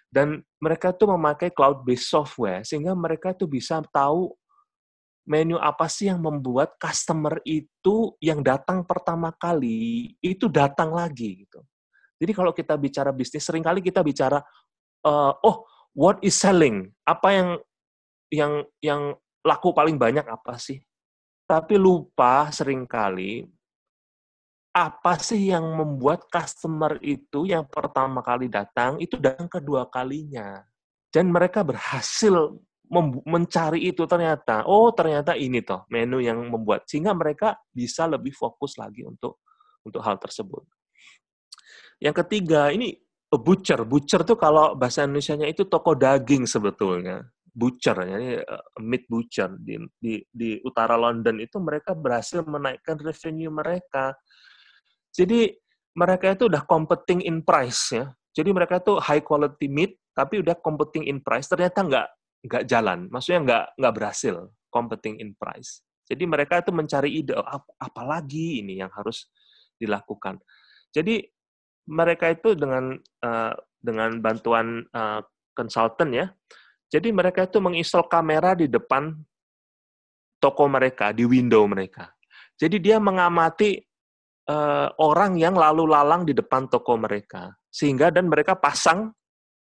Dan 0.08 0.40
mereka 0.64 0.96
tuh 0.96 1.12
memakai 1.14 1.52
cloud-based 1.52 2.08
software, 2.08 2.64
sehingga 2.64 2.96
mereka 2.96 3.36
tuh 3.36 3.48
bisa 3.48 3.84
tahu 3.92 4.32
menu 5.28 5.60
apa 5.60 5.92
sih 5.92 6.08
yang 6.08 6.24
membuat 6.24 6.80
customer 6.80 7.44
itu 7.44 8.16
yang 8.24 8.40
datang 8.40 8.88
pertama 8.88 9.36
kali, 9.36 10.16
itu 10.24 10.48
datang 10.48 10.96
lagi. 10.96 11.44
gitu. 11.44 11.60
Jadi 12.18 12.32
kalau 12.32 12.56
kita 12.56 12.74
bicara 12.80 13.12
bisnis, 13.12 13.44
sering 13.44 13.62
kali 13.62 13.84
kita 13.84 14.00
bicara, 14.02 14.40
uh, 15.04 15.34
oh, 15.44 15.68
what 15.92 16.18
is 16.24 16.40
selling? 16.40 16.90
Apa 17.04 17.28
yang 17.36 17.50
yang 18.32 18.54
yang 18.80 19.02
laku 19.44 19.76
paling 19.76 20.00
banyak 20.00 20.24
apa 20.26 20.56
sih? 20.56 20.80
Tapi 21.48 21.76
lupa 21.76 22.48
sering 22.52 22.88
kali 22.88 23.48
apa 24.74 25.18
sih 25.18 25.50
yang 25.50 25.66
membuat 25.74 26.30
customer 26.30 27.02
itu 27.02 27.50
yang 27.50 27.66
pertama 27.66 28.22
kali 28.22 28.46
datang 28.46 29.02
itu 29.02 29.18
datang 29.18 29.50
kedua 29.50 29.90
kalinya? 29.90 30.62
Dan 31.08 31.34
mereka 31.34 31.66
berhasil 31.66 32.58
mencari 33.28 33.92
itu 33.92 34.08
ternyata. 34.08 34.64
Oh 34.68 34.94
ternyata 34.96 35.36
ini 35.36 35.60
toh 35.60 35.84
menu 35.92 36.24
yang 36.24 36.40
membuat 36.48 36.88
sehingga 36.88 37.12
mereka 37.12 37.60
bisa 37.74 38.08
lebih 38.08 38.32
fokus 38.32 38.80
lagi 38.80 39.04
untuk 39.04 39.44
untuk 39.84 40.00
hal 40.04 40.16
tersebut. 40.20 40.64
Yang 42.00 42.16
ketiga 42.26 42.70
ini 42.72 42.96
butcher. 43.28 43.84
Butcher 43.84 44.24
tuh 44.24 44.40
kalau 44.40 44.78
bahasa 44.78 45.04
Indonesia-nya 45.04 45.50
itu 45.52 45.68
toko 45.68 45.98
daging 45.98 46.48
sebetulnya. 46.48 47.26
Butcher 47.58 47.98
ya 48.06 48.18
meat 48.80 49.10
butcher. 49.10 49.52
Di, 49.58 49.82
di 49.98 50.22
di 50.30 50.62
utara 50.62 50.96
London 50.96 51.42
itu 51.42 51.58
mereka 51.58 51.98
berhasil 51.98 52.46
menaikkan 52.46 53.02
revenue 53.02 53.50
mereka 53.52 54.14
jadi 55.14 55.54
mereka 55.98 56.38
itu 56.38 56.46
udah 56.46 56.62
competing 56.70 57.26
in 57.26 57.42
price 57.42 57.90
ya. 57.90 58.14
Jadi 58.38 58.54
mereka 58.54 58.78
itu 58.78 59.02
high 59.02 59.26
quality 59.26 59.66
meat 59.66 59.98
tapi 60.14 60.46
udah 60.46 60.54
competing 60.62 61.10
in 61.10 61.18
price 61.26 61.50
ternyata 61.50 61.82
nggak 61.82 62.08
nggak 62.46 62.64
jalan. 62.70 63.10
Maksudnya 63.10 63.40
nggak 63.42 63.64
nggak 63.82 63.94
berhasil 63.98 64.36
competing 64.70 65.18
in 65.18 65.34
price. 65.34 65.82
Jadi 66.06 66.24
mereka 66.30 66.62
itu 66.62 66.70
mencari 66.72 67.10
ide 67.20 67.34
oh, 67.34 67.44
apa 67.82 68.02
lagi 68.06 68.62
ini 68.62 68.78
yang 68.78 68.94
harus 68.94 69.26
dilakukan. 69.82 70.38
Jadi 70.94 71.26
mereka 71.90 72.30
itu 72.32 72.54
dengan 72.54 72.96
uh, 73.26 73.54
dengan 73.82 74.22
bantuan 74.22 74.86
uh, 74.94 75.26
konsultan 75.58 76.14
ya. 76.14 76.30
Jadi 76.88 77.12
mereka 77.12 77.50
itu 77.50 77.60
menginstal 77.60 78.08
kamera 78.08 78.56
di 78.56 78.72
depan 78.72 79.12
toko 80.40 80.70
mereka, 80.70 81.12
di 81.12 81.28
window 81.28 81.66
mereka. 81.68 82.14
Jadi 82.58 82.80
dia 82.80 82.98
mengamati 82.98 83.87
uh, 84.48 84.88
orang 84.98 85.36
yang 85.38 85.54
lalu 85.54 85.86
lalang 85.86 86.24
di 86.24 86.34
depan 86.34 86.72
toko 86.72 86.96
mereka, 86.98 87.52
sehingga 87.68 88.10
dan 88.10 88.32
mereka 88.32 88.56
pasang 88.58 89.12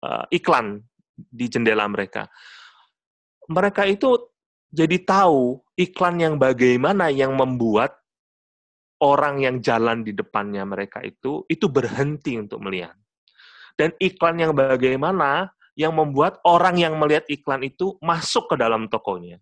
uh, 0.03 0.25
iklan 0.29 0.83
di 1.17 1.47
jendela 1.47 1.87
mereka. 1.87 2.27
Mereka 3.47 3.87
itu 3.91 4.19
jadi 4.73 5.03
tahu 5.03 5.61
iklan 5.79 6.17
yang 6.21 6.35
bagaimana 6.39 7.11
yang 7.13 7.35
membuat 7.35 7.99
orang 9.03 9.43
yang 9.43 9.57
jalan 9.59 10.07
di 10.07 10.15
depannya 10.15 10.63
mereka 10.63 11.03
itu 11.03 11.43
itu 11.51 11.67
berhenti 11.67 12.39
untuk 12.39 12.63
melihat. 12.63 12.95
Dan 13.75 13.97
iklan 13.99 14.37
yang 14.39 14.53
bagaimana 14.53 15.51
yang 15.73 15.97
membuat 15.97 16.39
orang 16.45 16.77
yang 16.77 16.95
melihat 17.01 17.25
iklan 17.33 17.65
itu 17.65 17.97
masuk 18.05 18.53
ke 18.53 18.57
dalam 18.61 18.87
tokonya. 18.93 19.41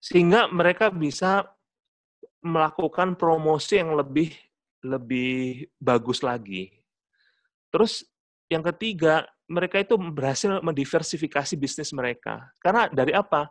Sehingga 0.00 0.48
mereka 0.48 0.88
bisa 0.88 1.55
melakukan 2.44 3.16
promosi 3.16 3.80
yang 3.80 3.96
lebih 3.96 4.32
lebih 4.84 5.66
bagus 5.80 6.22
lagi. 6.22 6.70
Terus 7.72 8.06
yang 8.46 8.62
ketiga, 8.62 9.26
mereka 9.50 9.82
itu 9.82 9.98
berhasil 9.98 10.62
mendiversifikasi 10.62 11.54
bisnis 11.58 11.90
mereka. 11.90 12.50
Karena 12.62 12.86
dari 12.90 13.10
apa? 13.14 13.50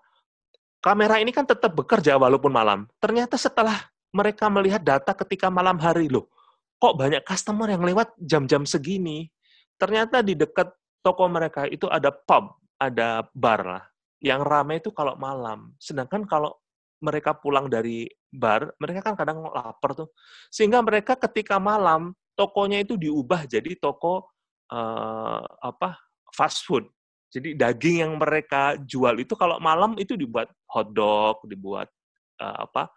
Kamera 0.79 1.19
ini 1.19 1.33
kan 1.35 1.43
tetap 1.43 1.73
bekerja 1.75 2.15
walaupun 2.15 2.53
malam. 2.53 2.85
Ternyata 3.01 3.35
setelah 3.35 3.89
mereka 4.15 4.47
melihat 4.47 4.79
data 4.79 5.11
ketika 5.11 5.51
malam 5.51 5.75
hari, 5.81 6.07
loh, 6.07 6.31
kok 6.79 6.95
banyak 6.95 7.25
customer 7.25 7.67
yang 7.67 7.83
lewat 7.83 8.15
jam-jam 8.21 8.63
segini? 8.63 9.27
Ternyata 9.75 10.23
di 10.23 10.39
dekat 10.39 10.71
toko 11.03 11.27
mereka 11.27 11.67
itu 11.67 11.89
ada 11.91 12.13
pub, 12.13 12.55
ada 12.79 13.27
bar 13.35 13.61
lah. 13.65 13.83
Yang 14.23 14.41
ramai 14.47 14.75
itu 14.79 14.89
kalau 14.95 15.19
malam. 15.19 15.75
Sedangkan 15.81 16.23
kalau 16.23 16.55
mereka 17.03 17.35
pulang 17.35 17.67
dari 17.67 18.07
bar, 18.31 18.71
mereka 18.79 19.11
kan 19.11 19.15
kadang 19.15 19.43
lapar 19.51 19.95
tuh. 19.95 20.09
Sehingga 20.51 20.79
mereka 20.83 21.15
ketika 21.15 21.59
malam 21.59 22.15
tokonya 22.35 22.83
itu 22.83 22.99
diubah 22.99 23.47
jadi 23.47 23.75
toko 23.79 24.35
uh, 24.71 25.41
apa 25.63 25.99
fast 26.35 26.67
food. 26.67 26.87
Jadi 27.31 27.51
daging 27.55 28.07
yang 28.07 28.13
mereka 28.15 28.79
jual 28.79 29.19
itu 29.19 29.35
kalau 29.35 29.59
malam 29.59 29.99
itu 29.99 30.15
dibuat 30.15 30.47
hotdog, 30.71 31.43
dibuat 31.47 31.91
uh, 32.39 32.63
apa 32.63 32.91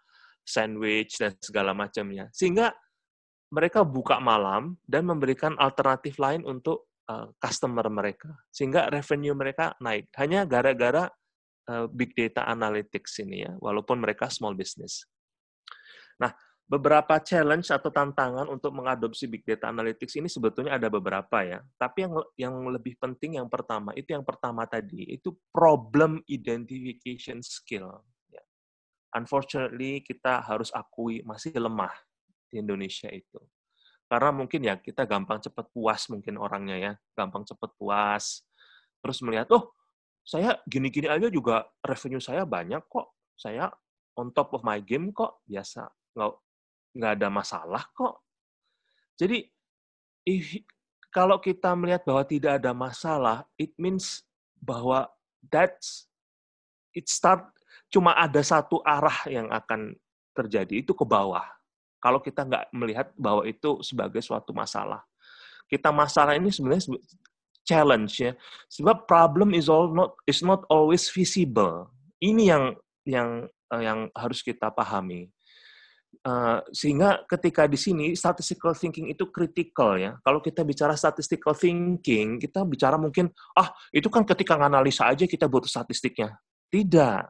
sandwich 0.47 1.19
dan 1.19 1.35
segala 1.43 1.75
macamnya. 1.75 2.31
Sehingga 2.31 2.71
mereka 3.49 3.81
buka 3.81 4.21
malam 4.21 4.77
dan 4.85 5.09
memberikan 5.09 5.57
alternatif 5.57 6.21
lain 6.21 6.45
untuk 6.45 6.87
uh, 7.09 7.33
customer 7.41 7.85
mereka. 7.91 8.29
Sehingga 8.53 8.87
revenue 8.87 9.35
mereka 9.35 9.75
naik. 9.81 10.07
Hanya 10.15 10.45
gara-gara 10.45 11.09
big 11.93 12.17
data 12.17 12.45
analytics 12.49 13.21
ini 13.21 13.45
ya, 13.45 13.53
walaupun 13.61 14.01
mereka 14.01 14.31
small 14.31 14.57
business. 14.57 15.05
Nah, 16.19 16.33
beberapa 16.69 17.17
challenge 17.17 17.73
atau 17.73 17.89
tantangan 17.89 18.45
untuk 18.45 18.69
mengadopsi 18.77 19.25
big 19.25 19.41
data 19.41 19.73
analytics 19.73 20.13
ini 20.21 20.29
sebetulnya 20.29 20.77
ada 20.77 20.85
beberapa 20.85 21.41
ya. 21.41 21.65
Tapi 21.81 22.05
yang 22.05 22.13
yang 22.37 22.55
lebih 22.69 22.93
penting 23.01 23.41
yang 23.41 23.49
pertama 23.49 23.89
itu 23.97 24.13
yang 24.13 24.21
pertama 24.21 24.69
tadi 24.69 25.17
itu 25.17 25.33
problem 25.49 26.21
identification 26.29 27.41
skill. 27.41 27.89
Ya. 28.29 28.45
Unfortunately 29.17 30.05
kita 30.05 30.45
harus 30.45 30.69
akui 30.69 31.25
masih 31.25 31.57
lemah 31.57 31.93
di 32.53 32.61
Indonesia 32.61 33.09
itu. 33.09 33.41
Karena 34.09 34.29
mungkin 34.29 34.61
ya 34.65 34.77
kita 34.77 35.09
gampang 35.09 35.41
cepat 35.41 35.69
puas 35.73 36.05
mungkin 36.09 36.37
orangnya 36.37 36.77
ya, 36.77 36.93
gampang 37.17 37.45
cepat 37.45 37.73
puas. 37.77 38.41
Terus 38.99 39.21
melihat, 39.25 39.47
oh 39.53 39.73
saya 40.29 40.61
gini-gini 40.69 41.09
aja 41.09 41.25
juga 41.33 41.65
revenue 41.81 42.21
saya 42.21 42.45
banyak 42.45 42.85
kok. 42.85 43.17
Saya 43.33 43.65
on 44.13 44.29
top 44.29 44.53
of 44.53 44.61
my 44.61 44.77
game 44.77 45.09
kok 45.09 45.41
biasa 45.49 45.89
nggak 46.13 46.31
nggak 47.01 47.11
ada 47.17 47.27
masalah 47.33 47.83
kok. 47.97 48.29
Jadi 49.17 49.41
if, 50.29 50.61
kalau 51.09 51.41
kita 51.41 51.73
melihat 51.73 52.05
bahwa 52.05 52.21
tidak 52.29 52.61
ada 52.61 52.77
masalah, 52.77 53.41
it 53.57 53.73
means 53.81 54.21
bahwa 54.61 55.09
that's 55.49 56.05
it 56.93 57.09
start 57.09 57.49
cuma 57.89 58.13
ada 58.13 58.45
satu 58.45 58.85
arah 58.85 59.25
yang 59.25 59.49
akan 59.49 59.97
terjadi 60.37 60.85
itu 60.85 60.93
ke 60.93 61.05
bawah. 61.09 61.45
Kalau 61.97 62.21
kita 62.21 62.45
nggak 62.45 62.69
melihat 62.69 63.09
bahwa 63.17 63.49
itu 63.49 63.81
sebagai 63.81 64.21
suatu 64.21 64.53
masalah, 64.53 65.01
kita 65.65 65.89
masalah 65.89 66.37
ini 66.37 66.53
sebenarnya 66.53 66.85
challenge 67.69 68.25
ya. 68.25 68.33
Sebab 68.73 69.05
problem 69.05 69.53
is 69.53 69.69
all 69.69 69.93
not 69.93 70.17
is 70.25 70.41
not 70.41 70.65
always 70.73 71.05
visible. 71.13 71.93
Ini 72.17 72.43
yang 72.49 72.63
yang 73.05 73.29
eh, 73.45 73.81
yang 73.85 74.09
harus 74.17 74.41
kita 74.41 74.73
pahami. 74.73 75.29
Uh, 76.19 76.59
sehingga 76.75 77.23
ketika 77.31 77.63
di 77.63 77.79
sini 77.79 78.11
statistical 78.17 78.73
thinking 78.73 79.13
itu 79.13 79.29
critical 79.29 79.95
ya. 79.95 80.17
Kalau 80.25 80.41
kita 80.41 80.65
bicara 80.65 80.97
statistical 80.97 81.53
thinking, 81.53 82.41
kita 82.41 82.65
bicara 82.65 82.97
mungkin 82.97 83.29
ah 83.55 83.69
itu 83.93 84.09
kan 84.09 84.25
ketika 84.25 84.57
analisa 84.57 85.05
aja 85.05 85.29
kita 85.29 85.45
butuh 85.45 85.69
statistiknya. 85.69 86.33
Tidak. 86.73 87.23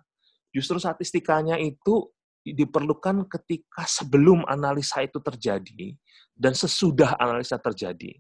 Justru 0.49 0.81
statistikanya 0.81 1.59
itu 1.61 2.09
diperlukan 2.41 3.29
ketika 3.29 3.85
sebelum 3.85 4.47
analisa 4.49 5.03
itu 5.05 5.21
terjadi 5.21 5.93
dan 6.33 6.55
sesudah 6.55 7.19
analisa 7.19 7.59
terjadi. 7.61 8.15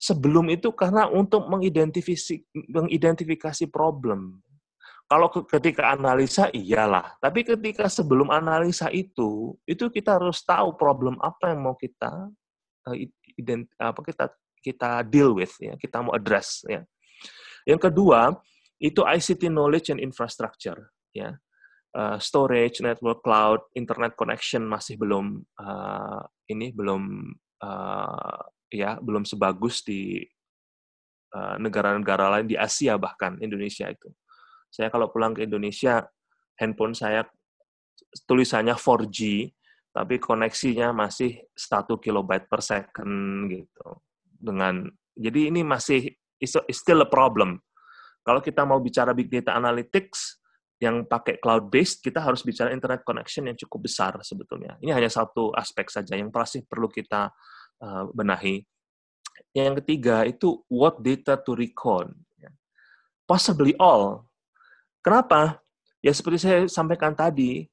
Sebelum 0.00 0.48
itu 0.48 0.72
karena 0.72 1.04
untuk 1.12 1.44
mengidentifikasi 1.52 2.48
mengidentifikasi 2.72 3.68
problem. 3.68 4.40
Kalau 5.04 5.28
ketika 5.28 5.92
analisa 5.92 6.48
iyalah, 6.54 7.18
tapi 7.20 7.44
ketika 7.44 7.90
sebelum 7.90 8.30
analisa 8.32 8.88
itu, 8.94 9.58
itu 9.68 9.90
kita 9.90 10.16
harus 10.16 10.40
tahu 10.40 10.78
problem 10.78 11.20
apa 11.20 11.52
yang 11.52 11.66
mau 11.66 11.74
kita 11.76 12.30
uh, 12.88 12.96
ident, 13.36 13.68
apa 13.76 14.00
kita 14.06 14.24
kita 14.64 15.04
deal 15.04 15.36
with 15.36 15.52
ya, 15.60 15.76
kita 15.76 16.00
mau 16.00 16.16
address 16.16 16.64
ya. 16.64 16.80
Yang 17.68 17.90
kedua, 17.90 18.32
itu 18.80 19.04
ICT 19.04 19.52
knowledge 19.52 19.92
and 19.92 20.00
infrastructure 20.00 20.88
ya. 21.12 21.36
Uh, 21.90 22.22
storage, 22.22 22.78
network, 22.78 23.18
cloud, 23.20 23.66
internet 23.74 24.14
connection 24.14 24.62
masih 24.62 24.94
belum 24.94 25.42
uh, 25.58 26.22
ini 26.46 26.70
belum 26.70 27.34
ya 28.70 28.96
belum 29.02 29.26
sebagus 29.26 29.82
di 29.82 30.22
negara-negara 31.34 32.26
uh, 32.26 32.30
lain 32.38 32.46
di 32.50 32.56
Asia 32.58 32.98
bahkan 32.98 33.38
Indonesia 33.38 33.86
itu. 33.86 34.10
Saya 34.70 34.90
kalau 34.90 35.10
pulang 35.10 35.34
ke 35.34 35.46
Indonesia, 35.46 36.02
handphone 36.58 36.94
saya 36.94 37.26
tulisannya 38.26 38.74
4G, 38.74 39.50
tapi 39.94 40.18
koneksinya 40.18 40.90
masih 40.90 41.38
1 41.54 41.86
kilobyte 42.02 42.46
per 42.50 42.62
second 42.62 43.46
gitu. 43.50 43.86
Dengan 44.22 44.86
jadi 45.14 45.54
ini 45.54 45.62
masih 45.62 46.10
is 46.40 46.56
still 46.74 47.02
a 47.04 47.08
problem. 47.08 47.62
Kalau 48.26 48.42
kita 48.42 48.66
mau 48.66 48.78
bicara 48.82 49.14
big 49.14 49.30
data 49.30 49.56
analytics 49.56 50.38
yang 50.80 51.04
pakai 51.04 51.36
cloud 51.36 51.68
based, 51.68 52.00
kita 52.00 52.24
harus 52.24 52.40
bicara 52.40 52.72
internet 52.72 53.04
connection 53.04 53.44
yang 53.48 53.56
cukup 53.56 53.86
besar 53.90 54.16
sebetulnya. 54.24 54.80
Ini 54.80 54.96
hanya 54.96 55.12
satu 55.12 55.52
aspek 55.52 55.92
saja 55.92 56.16
yang 56.16 56.32
pasti 56.32 56.64
perlu 56.64 56.88
kita 56.88 57.28
uh, 57.80 58.08
benahi. 58.12 58.62
Yang 59.56 59.82
ketiga 59.82 60.22
itu 60.28 60.62
what 60.70 61.02
data 61.02 61.34
to 61.40 61.58
record. 61.58 62.14
Possibly 63.26 63.78
all 63.78 64.30
Kenapa? 65.00 65.60
Ya 66.00 66.12
seperti 66.12 66.44
saya 66.44 66.60
sampaikan 66.68 67.12
tadi, 67.12 67.68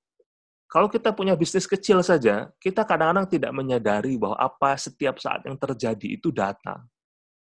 kalau 0.68 0.92
kita 0.92 1.16
punya 1.16 1.36
bisnis 1.36 1.64
kecil 1.64 2.04
saja, 2.04 2.52
kita 2.60 2.84
kadang-kadang 2.84 3.28
tidak 3.28 3.52
menyadari 3.56 4.20
bahwa 4.20 4.36
apa 4.36 4.76
setiap 4.76 5.16
saat 5.20 5.44
yang 5.48 5.56
terjadi 5.56 6.20
itu 6.20 6.32
data. 6.32 6.84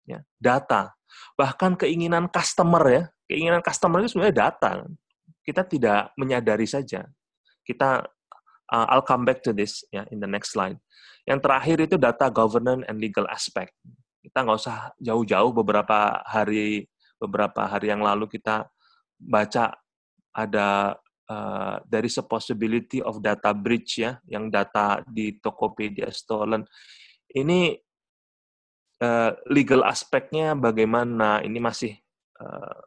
Ya, 0.03 0.19
data. 0.35 0.91
Bahkan 1.39 1.79
keinginan 1.79 2.27
customer 2.27 2.83
ya, 2.91 3.03
keinginan 3.31 3.63
customer 3.63 4.03
itu 4.03 4.15
sebenarnya 4.15 4.35
data. 4.51 4.71
Kita 5.43 5.63
tidak 5.63 6.11
menyadari 6.19 6.67
saja. 6.67 7.07
Kita 7.63 8.03
uh, 8.71 8.85
I'll 8.91 9.07
come 9.07 9.23
back 9.23 9.39
to 9.47 9.55
this 9.55 9.87
ya 9.87 10.03
in 10.11 10.19
the 10.19 10.27
next 10.27 10.51
slide. 10.51 10.75
Yang 11.23 11.39
terakhir 11.39 11.77
itu 11.87 11.95
data 11.95 12.27
governance 12.27 12.83
and 12.87 12.99
legal 12.99 13.23
aspect. 13.31 13.71
Kita 14.19 14.43
nggak 14.43 14.59
usah 14.59 14.91
jauh-jauh 14.99 15.51
beberapa 15.55 16.19
hari 16.27 16.87
beberapa 17.19 17.63
hari 17.63 17.87
yang 17.87 18.03
lalu 18.03 18.27
kita 18.27 18.67
baca 19.15 19.71
ada 20.35 20.99
uh, 21.31 22.03
is 22.03 22.19
a 22.19 22.25
possibility 22.25 22.99
of 22.99 23.23
data 23.23 23.55
breach 23.55 24.03
ya, 24.03 24.19
yang 24.27 24.51
data 24.51 24.99
di 25.07 25.39
Tokopedia 25.39 26.11
stolen. 26.11 26.67
Ini 27.31 27.71
uh, 28.99 29.31
legal 29.47 29.87
aspeknya 29.87 30.59
bagaimana? 30.59 31.39
Ini 31.39 31.59
masih 31.63 31.95
uh, 32.43 32.79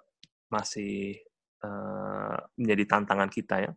masih 0.53 1.16
uh, 1.64 2.37
menjadi 2.61 2.84
tantangan 2.84 3.30
kita 3.32 3.57
ya. 3.64 3.72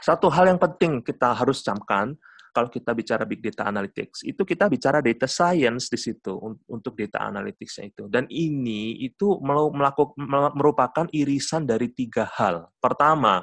Satu 0.00 0.32
hal 0.32 0.50
yang 0.50 0.58
penting 0.58 1.04
kita 1.04 1.36
harus 1.36 1.62
camkan 1.62 2.16
kalau 2.50 2.68
kita 2.68 2.90
bicara 2.94 3.22
big 3.22 3.38
data 3.38 3.66
analytics, 3.70 4.26
itu 4.26 4.42
kita 4.42 4.66
bicara 4.66 4.98
data 4.98 5.30
science 5.30 5.86
di 5.86 5.98
situ 5.98 6.34
untuk 6.66 6.98
data 6.98 7.26
analytics 7.30 7.78
itu. 7.82 8.04
Dan 8.10 8.26
ini 8.26 8.98
itu 9.06 9.38
melakukan 9.42 10.18
merupakan 10.54 11.06
irisan 11.14 11.64
dari 11.64 11.94
tiga 11.94 12.26
hal. 12.26 12.70
Pertama, 12.82 13.42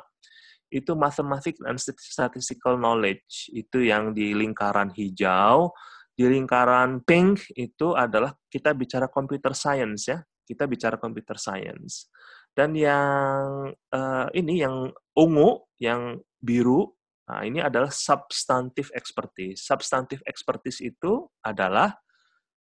itu 0.68 0.91
mathematics 0.99 1.64
and 1.64 1.80
statistical 1.80 2.76
knowledge 2.76 3.47
itu 3.55 3.88
yang 3.88 4.12
di 4.12 4.36
lingkaran 4.36 4.91
hijau, 4.91 5.72
di 6.12 6.28
lingkaran 6.28 7.05
pink 7.08 7.53
itu 7.55 7.95
adalah 7.95 8.36
kita 8.51 8.76
bicara 8.76 9.08
computer 9.08 9.55
science 9.55 10.12
ya, 10.12 10.20
kita 10.43 10.68
bicara 10.68 10.99
computer 10.99 11.39
science. 11.39 12.12
Dan 12.51 12.74
yang 12.74 13.70
uh, 13.93 14.28
ini 14.34 14.66
yang 14.66 14.89
ungu, 15.14 15.62
yang 15.78 16.18
biru 16.41 16.96
Nah, 17.28 17.43
ini 17.43 17.59
adalah 17.59 17.91
substantif 17.91 18.88
expertise. 18.95 19.59
Substantif 19.59 20.23
expertise 20.23 20.80
itu 20.80 21.28
adalah 21.43 21.91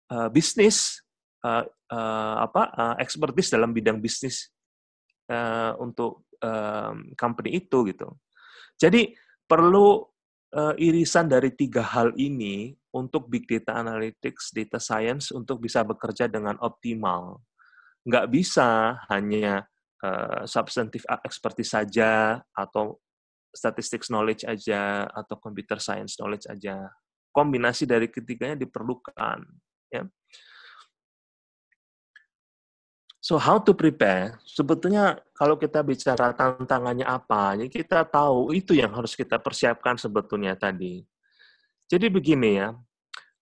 uh, 0.10 0.30
bisnis 0.34 1.06
uh, 1.46 1.62
uh, 1.94 2.36
apa 2.42 2.64
uh, 2.74 2.96
expertise 2.98 3.54
dalam 3.54 3.70
bidang 3.70 4.02
bisnis 4.02 4.50
uh, 5.30 5.78
untuk 5.78 6.26
um, 6.42 7.14
company 7.14 7.62
itu 7.62 7.86
gitu. 7.86 8.18
Jadi 8.82 9.14
perlu 9.46 10.02
uh, 10.58 10.74
irisan 10.82 11.30
dari 11.30 11.54
tiga 11.54 11.86
hal 11.86 12.18
ini 12.18 12.74
untuk 12.98 13.30
big 13.30 13.46
data 13.46 13.78
analytics, 13.78 14.50
data 14.58 14.82
science 14.82 15.30
untuk 15.30 15.62
bisa 15.62 15.86
bekerja 15.86 16.26
dengan 16.26 16.58
optimal. 16.66 17.46
Nggak 18.10 18.26
bisa 18.34 18.98
hanya 19.14 19.70
uh, 20.02 20.50
substantif 20.50 21.06
expertise 21.22 21.78
saja 21.78 22.42
atau 22.58 22.98
statistics 23.58 24.14
knowledge 24.14 24.46
aja 24.46 25.10
atau 25.10 25.36
computer 25.42 25.82
science 25.82 26.16
knowledge 26.22 26.46
aja. 26.46 26.94
Kombinasi 27.34 27.90
dari 27.90 28.06
ketiganya 28.08 28.54
diperlukan. 28.54 29.42
Ya. 29.90 30.06
So 33.28 33.36
how 33.36 33.60
to 33.60 33.76
prepare? 33.76 34.40
Sebetulnya 34.48 35.20
kalau 35.36 35.60
kita 35.60 35.84
bicara 35.84 36.32
tantangannya 36.32 37.04
apa, 37.04 37.60
ya 37.60 37.68
kita 37.68 38.08
tahu 38.08 38.56
itu 38.56 38.72
yang 38.72 38.96
harus 38.96 39.20
kita 39.20 39.36
persiapkan 39.36 40.00
sebetulnya 40.00 40.56
tadi. 40.56 41.04
Jadi 41.92 42.08
begini 42.08 42.56
ya, 42.56 42.72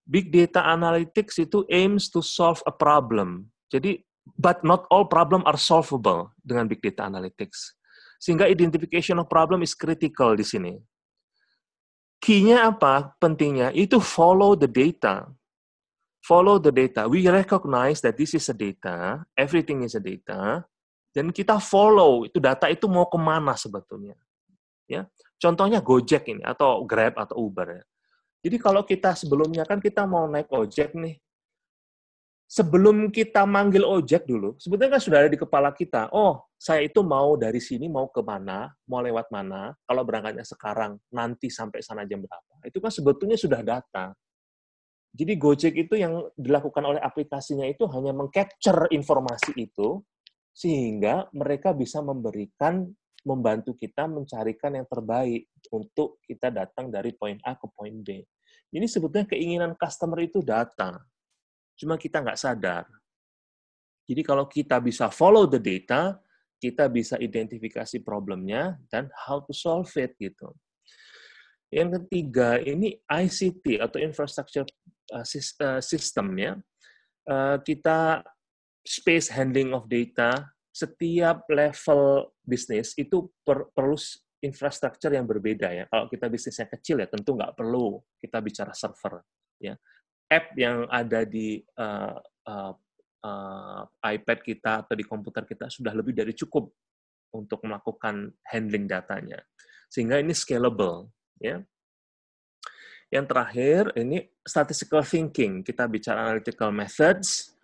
big 0.01 0.33
data 0.33 0.65
analytics 0.73 1.37
itu 1.37 1.61
aims 1.69 2.09
to 2.09 2.25
solve 2.25 2.65
a 2.65 2.73
problem. 2.73 3.53
Jadi 3.69 4.01
but 4.33 4.65
not 4.65 4.89
all 4.89 5.05
problem 5.05 5.45
are 5.45 5.57
solvable 5.57 6.33
dengan 6.41 6.65
big 6.65 6.81
data 6.81 7.05
analytics. 7.05 7.77
Sehingga 8.25 8.49
identification 8.49 9.21
of 9.21 9.29
problem 9.29 9.61
is 9.61 9.77
critical 9.77 10.33
di 10.33 10.41
sini. 10.41 10.73
Key-nya 12.17 12.73
apa? 12.73 13.13
Pentingnya 13.21 13.69
itu 13.69 14.01
follow 14.01 14.57
the 14.57 14.65
data. 14.65 15.29
Follow 16.25 16.57
the 16.57 16.73
data. 16.73 17.05
We 17.05 17.29
recognize 17.29 18.01
that 18.01 18.17
this 18.17 18.33
is 18.33 18.49
a 18.49 18.57
data, 18.57 19.21
everything 19.37 19.85
is 19.85 19.93
a 19.93 20.01
data, 20.01 20.65
dan 21.13 21.29
kita 21.29 21.61
follow 21.61 22.25
itu 22.25 22.41
data 22.41 22.65
itu 22.65 22.89
mau 22.89 23.05
ke 23.05 23.19
mana 23.21 23.53
sebetulnya. 23.53 24.17
Ya, 24.89 25.05
contohnya 25.37 25.85
Gojek 25.85 26.25
ini 26.33 26.41
atau 26.41 26.81
Grab 26.81 27.21
atau 27.21 27.45
Uber. 27.45 27.77
Ya. 27.77 27.83
Jadi 28.41 28.57
kalau 28.57 28.81
kita 28.81 29.13
sebelumnya 29.13 29.69
kan 29.69 29.77
kita 29.77 30.09
mau 30.09 30.25
naik 30.25 30.49
ojek 30.49 30.97
nih, 30.97 31.17
sebelum 32.45 33.09
kita 33.09 33.43
manggil 33.43 33.81
ojek 33.81 34.29
dulu, 34.29 34.53
sebetulnya 34.61 34.97
kan 34.97 35.01
sudah 35.01 35.17
ada 35.25 35.29
di 35.29 35.39
kepala 35.39 35.73
kita, 35.73 36.13
oh 36.13 36.45
saya 36.55 36.85
itu 36.85 37.01
mau 37.01 37.33
dari 37.35 37.57
sini 37.57 37.89
mau 37.89 38.09
ke 38.09 38.21
mana, 38.21 38.69
mau 38.85 39.01
lewat 39.01 39.33
mana, 39.33 39.73
kalau 39.85 40.05
berangkatnya 40.05 40.45
sekarang, 40.45 40.97
nanti 41.09 41.49
sampai 41.49 41.81
sana 41.81 42.05
jam 42.05 42.21
berapa. 42.21 42.53
Itu 42.65 42.77
kan 42.81 42.93
sebetulnya 42.93 43.37
sudah 43.37 43.65
data. 43.65 44.13
Jadi 45.15 45.33
Gojek 45.39 45.73
itu 45.79 45.95
yang 45.95 46.27
dilakukan 46.35 46.83
oleh 46.83 47.01
aplikasinya 47.01 47.65
itu 47.65 47.87
hanya 47.87 48.11
mengcapture 48.11 48.91
informasi 48.91 49.55
itu, 49.57 50.03
sehingga 50.51 51.27
mereka 51.33 51.71
bisa 51.71 52.03
memberikan, 52.03 52.83
membantu 53.25 53.73
kita 53.73 54.05
mencarikan 54.05 54.77
yang 54.77 54.85
terbaik 54.85 55.49
untuk 55.73 56.21
kita 56.21 56.53
datang 56.53 56.93
dari 56.93 57.09
poin 57.17 57.41
A 57.41 57.57
ke 57.57 57.65
poin 57.73 57.95
B. 58.05 58.21
Ini 58.75 58.85
sebetulnya 58.85 59.25
keinginan 59.25 59.73
customer 59.79 60.19
itu 60.21 60.43
data 60.43 60.99
Cuma 61.75 61.99
kita 61.99 62.23
nggak 62.23 62.39
sadar. 62.39 62.87
Jadi 64.05 64.21
kalau 64.21 64.45
kita 64.47 64.79
bisa 64.79 65.11
follow 65.11 65.49
the 65.49 65.59
data, 65.59 66.15
kita 66.61 66.87
bisa 66.87 67.19
identifikasi 67.19 67.99
problemnya 68.01 68.79
dan 68.87 69.11
how 69.27 69.43
to 69.43 69.51
solve 69.51 69.89
it 69.99 70.15
gitu. 70.15 70.53
Yang 71.73 71.99
ketiga 72.01 72.61
ini 72.61 72.95
ICT 73.03 73.81
atau 73.83 73.99
infrastructure 73.99 74.63
uh, 75.11 75.25
uh, 75.25 75.81
system 75.83 76.27
ya. 76.39 76.53
Uh, 77.25 77.57
kita 77.65 78.21
space 78.85 79.33
handling 79.33 79.73
of 79.73 79.89
data 79.89 80.45
setiap 80.69 81.49
level 81.49 82.29
bisnis 82.45 82.93
itu 83.01 83.33
per, 83.41 83.73
perlu 83.73 83.97
infrastruktur 84.45 85.09
yang 85.09 85.25
berbeda 85.25 85.73
ya. 85.73 85.83
Kalau 85.89 86.05
kita 86.05 86.29
bisnisnya 86.29 86.69
kecil 86.69 87.01
ya 87.01 87.09
tentu 87.09 87.33
nggak 87.33 87.57
perlu 87.57 87.97
kita 88.21 88.37
bicara 88.45 88.71
server 88.77 89.25
ya 89.57 89.73
app 90.29 90.53
yang 90.57 90.89
ada 90.89 91.23
di 91.23 91.61
uh, 91.77 92.17
uh, 92.49 92.73
uh, 93.25 93.81
iPad 94.05 94.39
kita 94.41 94.71
atau 94.85 94.93
di 94.93 95.05
komputer 95.05 95.45
kita 95.45 95.69
sudah 95.69 95.93
lebih 95.93 96.13
dari 96.13 96.33
cukup 96.33 96.69
untuk 97.35 97.63
melakukan 97.65 98.31
handling 98.47 98.87
datanya. 98.87 99.41
Sehingga 99.89 100.19
ini 100.19 100.31
scalable. 100.31 101.11
Ya. 101.39 101.63
Yang 103.11 103.25
terakhir, 103.31 103.81
ini 103.95 104.27
statistical 104.41 105.05
thinking. 105.05 105.61
Kita 105.61 105.85
bicara 105.87 106.31
analytical 106.31 106.73
methods, 106.73 107.54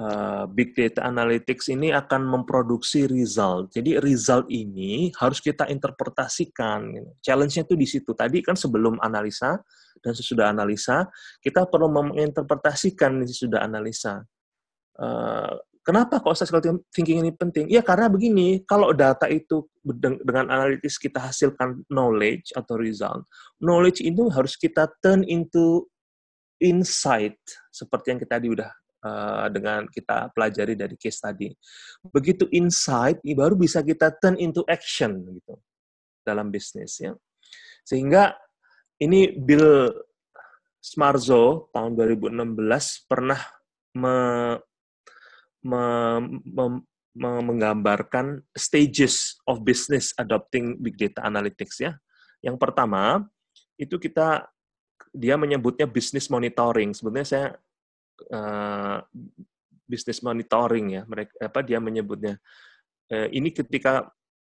uh, 0.00 0.44
big 0.48 0.72
data 0.72 1.04
analytics 1.04 1.68
ini 1.68 1.92
akan 1.92 2.24
memproduksi 2.24 3.04
result. 3.04 3.76
Jadi 3.76 4.00
result 4.00 4.48
ini 4.48 5.12
harus 5.20 5.44
kita 5.44 5.68
interpretasikan. 5.68 6.88
Challenge-nya 7.20 7.68
itu 7.68 7.76
di 7.76 7.86
situ. 7.86 8.16
Tadi 8.16 8.40
kan 8.40 8.56
sebelum 8.56 8.96
analisa, 9.04 9.60
dan 10.00 10.16
sesudah 10.16 10.48
analisa, 10.50 11.04
kita 11.44 11.68
perlu 11.68 11.92
menginterpretasikan 11.92 13.20
sesudah 13.28 13.68
analisa. 13.68 14.24
Uh, 14.96 15.60
kenapa 15.84 16.20
kok 16.20 16.36
statistical 16.36 16.80
thinking 16.92 17.20
ini 17.20 17.32
penting? 17.36 17.68
Ya 17.68 17.84
karena 17.84 18.08
begini, 18.08 18.64
kalau 18.64 18.96
data 18.96 19.28
itu 19.28 19.68
dengan 20.24 20.48
analitis 20.48 20.96
kita 20.96 21.20
hasilkan 21.20 21.84
knowledge 21.92 22.56
atau 22.56 22.80
result, 22.80 23.28
knowledge 23.60 24.00
itu 24.00 24.28
harus 24.32 24.56
kita 24.56 24.88
turn 25.04 25.20
into 25.28 25.84
insight 26.60 27.36
seperti 27.72 28.12
yang 28.12 28.20
kita 28.20 28.36
tadi 28.36 28.52
udah 28.52 28.68
uh, 29.04 29.46
dengan 29.52 29.88
kita 29.88 30.32
pelajari 30.32 30.76
dari 30.76 30.96
case 30.96 31.20
tadi. 31.20 31.48
Begitu 32.00 32.48
insight, 32.52 33.20
baru 33.24 33.56
bisa 33.56 33.80
kita 33.80 34.12
turn 34.20 34.36
into 34.40 34.64
action 34.68 35.20
gitu 35.24 35.56
dalam 36.24 36.52
bisnis 36.52 37.00
ya. 37.00 37.12
Sehingga 37.84 38.36
ini 39.00 39.32
Bill 39.34 39.88
Smarzo 40.80 41.68
tahun 41.76 41.96
2016 41.96 43.08
pernah 43.08 43.40
me, 43.96 44.16
me, 45.64 45.82
me, 46.40 46.64
me, 47.12 47.30
menggambarkan 47.44 48.40
stages 48.56 49.36
of 49.44 49.60
business 49.60 50.16
adopting 50.16 50.80
big 50.80 50.96
data 50.96 51.20
analytics 51.24 51.84
ya. 51.84 51.92
Yang 52.40 52.56
pertama 52.56 53.28
itu 53.76 53.96
kita 54.00 54.48
dia 55.12 55.34
menyebutnya 55.36 55.84
business 55.90 56.30
monitoring. 56.30 56.94
Sebenarnya 56.96 57.28
saya 57.28 57.48
uh, 58.28 59.00
business 59.88 60.20
monitoring 60.20 61.00
ya. 61.00 61.02
Mereka 61.08 61.32
apa 61.40 61.60
dia 61.64 61.80
menyebutnya. 61.80 62.36
Uh, 63.10 63.26
ini 63.32 63.50
ketika 63.50 64.06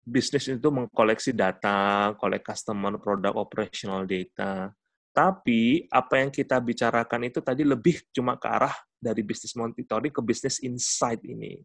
bisnis 0.06 0.46
itu 0.46 0.68
mengkoleksi 0.70 1.34
data, 1.34 2.14
kolek 2.14 2.46
customer, 2.46 2.94
produk, 3.02 3.34
operational 3.34 4.06
data. 4.06 4.70
Tapi 5.10 5.88
apa 5.90 6.22
yang 6.22 6.30
kita 6.30 6.60
bicarakan 6.62 7.26
itu 7.26 7.40
tadi 7.42 7.66
lebih 7.66 8.04
cuma 8.14 8.38
ke 8.38 8.46
arah 8.46 8.76
dari 9.00 9.24
bisnis 9.26 9.56
monitoring 9.56 10.12
ke 10.12 10.22
bisnis 10.22 10.62
insight 10.62 11.24
ini. 11.26 11.58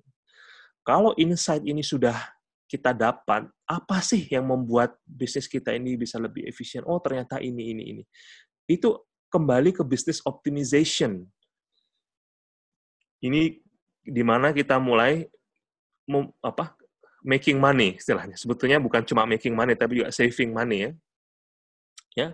Kalau 0.82 1.14
insight 1.20 1.62
ini 1.62 1.86
sudah 1.86 2.18
kita 2.66 2.96
dapat, 2.96 3.52
apa 3.68 3.98
sih 4.00 4.32
yang 4.32 4.48
membuat 4.48 4.96
bisnis 5.04 5.46
kita 5.52 5.76
ini 5.76 6.00
bisa 6.00 6.16
lebih 6.16 6.48
efisien? 6.48 6.88
Oh, 6.88 7.04
ternyata 7.04 7.44
ini, 7.44 7.76
ini, 7.76 7.84
ini. 7.92 8.04
Itu 8.64 9.04
kembali 9.28 9.76
ke 9.76 9.84
bisnis 9.84 10.24
optimization. 10.24 11.28
Ini 13.22 13.42
di 14.02 14.24
mana 14.26 14.50
kita 14.50 14.82
mulai 14.82 15.26
apa 16.42 16.76
making 17.22 17.62
money 17.62 17.98
istilahnya. 18.02 18.36
Sebetulnya 18.36 18.82
bukan 18.82 19.06
cuma 19.06 19.24
making 19.30 19.54
money 19.54 19.78
tapi 19.78 20.02
juga 20.02 20.10
saving 20.10 20.52
money 20.52 20.90
ya. 20.90 20.92
Ya. 22.12 22.30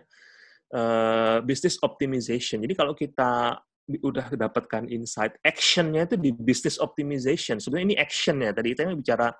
Uh, 0.67 1.39
business 1.47 1.79
optimization. 1.79 2.59
Jadi 2.63 2.75
kalau 2.75 2.91
kita 2.91 3.59
udah 3.87 4.27
dapatkan 4.35 4.91
insight, 4.91 5.39
actionnya 5.47 6.03
itu 6.03 6.19
di 6.19 6.31
business 6.35 6.75
optimization. 6.75 7.59
Sebenarnya 7.59 7.95
ini 7.95 7.97
actionnya. 7.99 8.51
Tadi 8.51 8.75
kita 8.75 8.91
bicara 8.91 9.31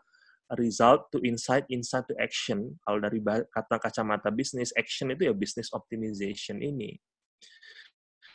result 0.56 1.12
to 1.12 1.20
insight, 1.28 1.68
insight 1.68 2.08
to 2.08 2.16
action. 2.16 2.80
Kalau 2.88 3.04
dari 3.04 3.20
kata 3.52 3.76
kacamata 3.76 4.32
bisnis, 4.32 4.72
action 4.80 5.12
itu 5.12 5.28
ya 5.28 5.34
business 5.36 5.68
optimization 5.76 6.64
ini. 6.64 6.95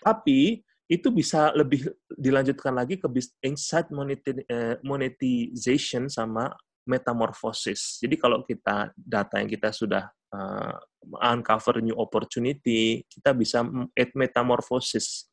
Tapi 0.04 0.60
itu 0.90 1.08
bisa 1.14 1.54
lebih 1.54 1.88
dilanjutkan 2.10 2.74
lagi 2.74 2.98
ke 2.98 3.06
insight 3.42 3.88
eh, 3.90 4.76
monetization 4.82 6.10
sama 6.10 6.50
metamorfosis. 6.86 8.02
Jadi 8.02 8.18
kalau 8.18 8.42
kita 8.42 8.90
data 8.98 9.38
yang 9.38 9.46
kita 9.46 9.70
sudah 9.70 10.10
uh, 10.34 10.74
uncover 11.22 11.78
new 11.78 11.94
opportunity, 11.94 13.06
kita 13.06 13.30
bisa 13.36 13.62
add 13.94 14.10
metamorfosis. 14.18 15.30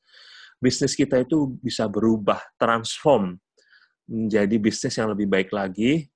Bisnis 0.60 0.94
kita 0.94 1.24
itu 1.24 1.56
bisa 1.58 1.88
berubah, 1.90 2.38
transform 2.60 3.40
menjadi 4.10 4.56
bisnis 4.60 4.98
yang 5.00 5.10
lebih 5.10 5.30
baik 5.30 5.50
lagi. 5.50 6.10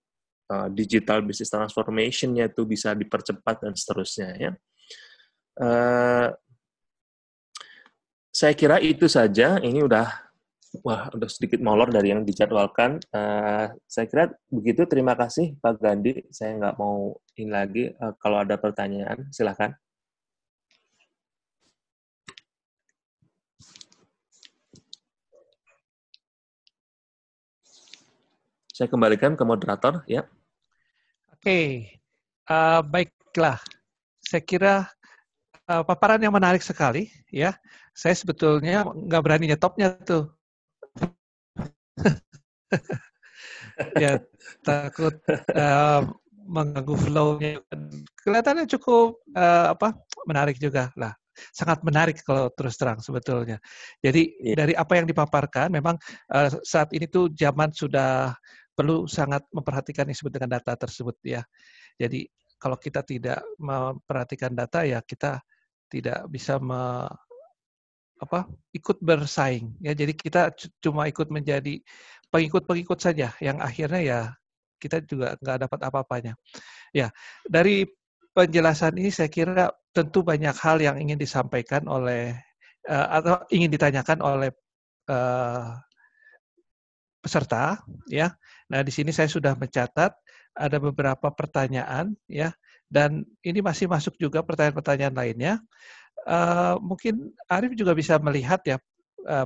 Uh, 0.51 0.67
digital 0.69 1.23
business 1.23 1.49
transformation-nya 1.49 2.51
itu 2.51 2.67
bisa 2.67 2.91
dipercepat 2.91 3.63
dan 3.63 3.73
seterusnya 3.73 4.29
ya. 4.37 4.51
Uh, 5.53 6.27
saya 8.33 8.57
kira 8.57 8.81
itu 8.81 9.05
saja. 9.05 9.61
Ini 9.61 9.85
udah 9.85 10.09
Wah, 10.81 11.05
udah 11.13 11.29
sedikit 11.29 11.61
molor 11.61 11.93
dari 11.93 12.09
yang 12.09 12.25
dijadwalkan. 12.25 12.97
Uh, 13.13 13.69
saya 13.85 14.09
kira 14.09 14.33
begitu. 14.49 14.89
Terima 14.89 15.13
kasih 15.13 15.53
Pak 15.61 15.77
Gandhi. 15.77 16.25
Saya 16.33 16.57
nggak 16.57 16.81
mau 16.81 17.13
ini 17.37 17.53
lagi. 17.53 17.93
Uh, 17.93 18.09
kalau 18.17 18.41
ada 18.41 18.57
pertanyaan, 18.57 19.29
silahkan. 19.29 19.77
Saya 28.73 28.89
kembalikan 28.89 29.37
ke 29.37 29.45
moderator, 29.45 30.01
ya. 30.09 30.25
Oke, 31.37 31.85
uh, 32.49 32.81
baiklah. 32.81 33.61
Saya 34.17 34.41
kira 34.41 34.89
uh, 35.69 35.85
paparan 35.85 36.17
yang 36.17 36.33
menarik 36.33 36.65
sekali, 36.65 37.13
ya. 37.29 37.53
Saya 37.93 38.17
sebetulnya 38.17 38.83
nggak 38.83 39.21
berani 39.21 39.53
nyetopnya 39.53 39.93
tuh 40.01 40.33
ya 44.01 44.17
takut 44.65 45.13
uh, 45.53 46.01
mengganggu 46.43 46.95
flow-nya. 46.97 47.61
Kelihatannya 48.19 48.65
cukup 48.67 49.21
uh, 49.37 49.77
apa 49.77 49.93
menarik 50.25 50.57
juga 50.59 50.91
lah 50.97 51.13
sangat 51.33 51.81
menarik 51.81 52.21
kalau 52.21 52.53
terus 52.53 52.77
terang 52.77 53.01
sebetulnya. 53.01 53.57
Jadi 53.97 54.37
yeah. 54.37 54.57
dari 54.57 54.73
apa 54.77 55.01
yang 55.01 55.09
dipaparkan, 55.09 55.73
memang 55.73 55.97
uh, 56.29 56.49
saat 56.61 56.93
ini 56.93 57.09
tuh 57.09 57.33
zaman 57.33 57.73
sudah 57.73 58.37
perlu 58.73 59.05
sangat 59.05 59.45
memperhatikan 59.53 60.09
yang 60.09 60.13
disebut 60.13 60.33
dengan 60.33 60.57
data 60.57 60.73
tersebut 60.77 61.17
ya. 61.25 61.41
Jadi 61.97 62.25
kalau 62.57 62.77
kita 62.77 63.05
tidak 63.05 63.41
memperhatikan 63.57 64.53
data 64.53 64.85
ya 64.85 65.01
kita 65.03 65.41
tidak 65.89 66.25
bisa 66.29 66.57
me, 66.57 67.05
apa 68.21 68.49
ikut 68.75 68.97
bersaing 69.01 69.73
ya. 69.81 69.93
Jadi 69.95 70.13
kita 70.13 70.53
cuma 70.83 71.09
ikut 71.09 71.29
menjadi 71.33 71.81
pengikut-pengikut 72.29 72.99
saja 73.01 73.33
yang 73.41 73.57
akhirnya 73.61 74.01
ya 74.01 74.19
kita 74.81 75.01
juga 75.05 75.39
nggak 75.39 75.57
dapat 75.69 75.79
apa-apanya. 75.87 76.33
Ya 76.93 77.09
dari 77.47 77.87
penjelasan 78.33 78.97
ini 78.97 79.13
saya 79.13 79.29
kira 79.29 79.69
tentu 79.93 80.25
banyak 80.25 80.57
hal 80.57 80.81
yang 80.81 80.97
ingin 80.97 81.21
disampaikan 81.21 81.85
oleh 81.85 82.33
uh, 82.89 83.07
atau 83.21 83.45
ingin 83.53 83.69
ditanyakan 83.69 84.19
oleh 84.25 84.49
uh, 85.07 85.77
peserta 87.23 87.79
ya. 88.11 88.35
Nah, 88.67 88.83
di 88.83 88.91
sini 88.91 89.15
saya 89.15 89.31
sudah 89.31 89.55
mencatat 89.55 90.11
ada 90.53 90.77
beberapa 90.77 91.31
pertanyaan 91.33 92.13
ya 92.29 92.51
dan 92.91 93.25
ini 93.41 93.63
masih 93.63 93.89
masuk 93.89 94.13
juga 94.19 94.43
pertanyaan-pertanyaan 94.43 95.15
lainnya. 95.15 95.53
Uh, 96.23 96.79
mungkin 96.79 97.35
Arif 97.51 97.75
juga 97.75 97.91
bisa 97.91 98.15
melihat 98.15 98.63
ya 98.63 98.79
uh, 99.27 99.43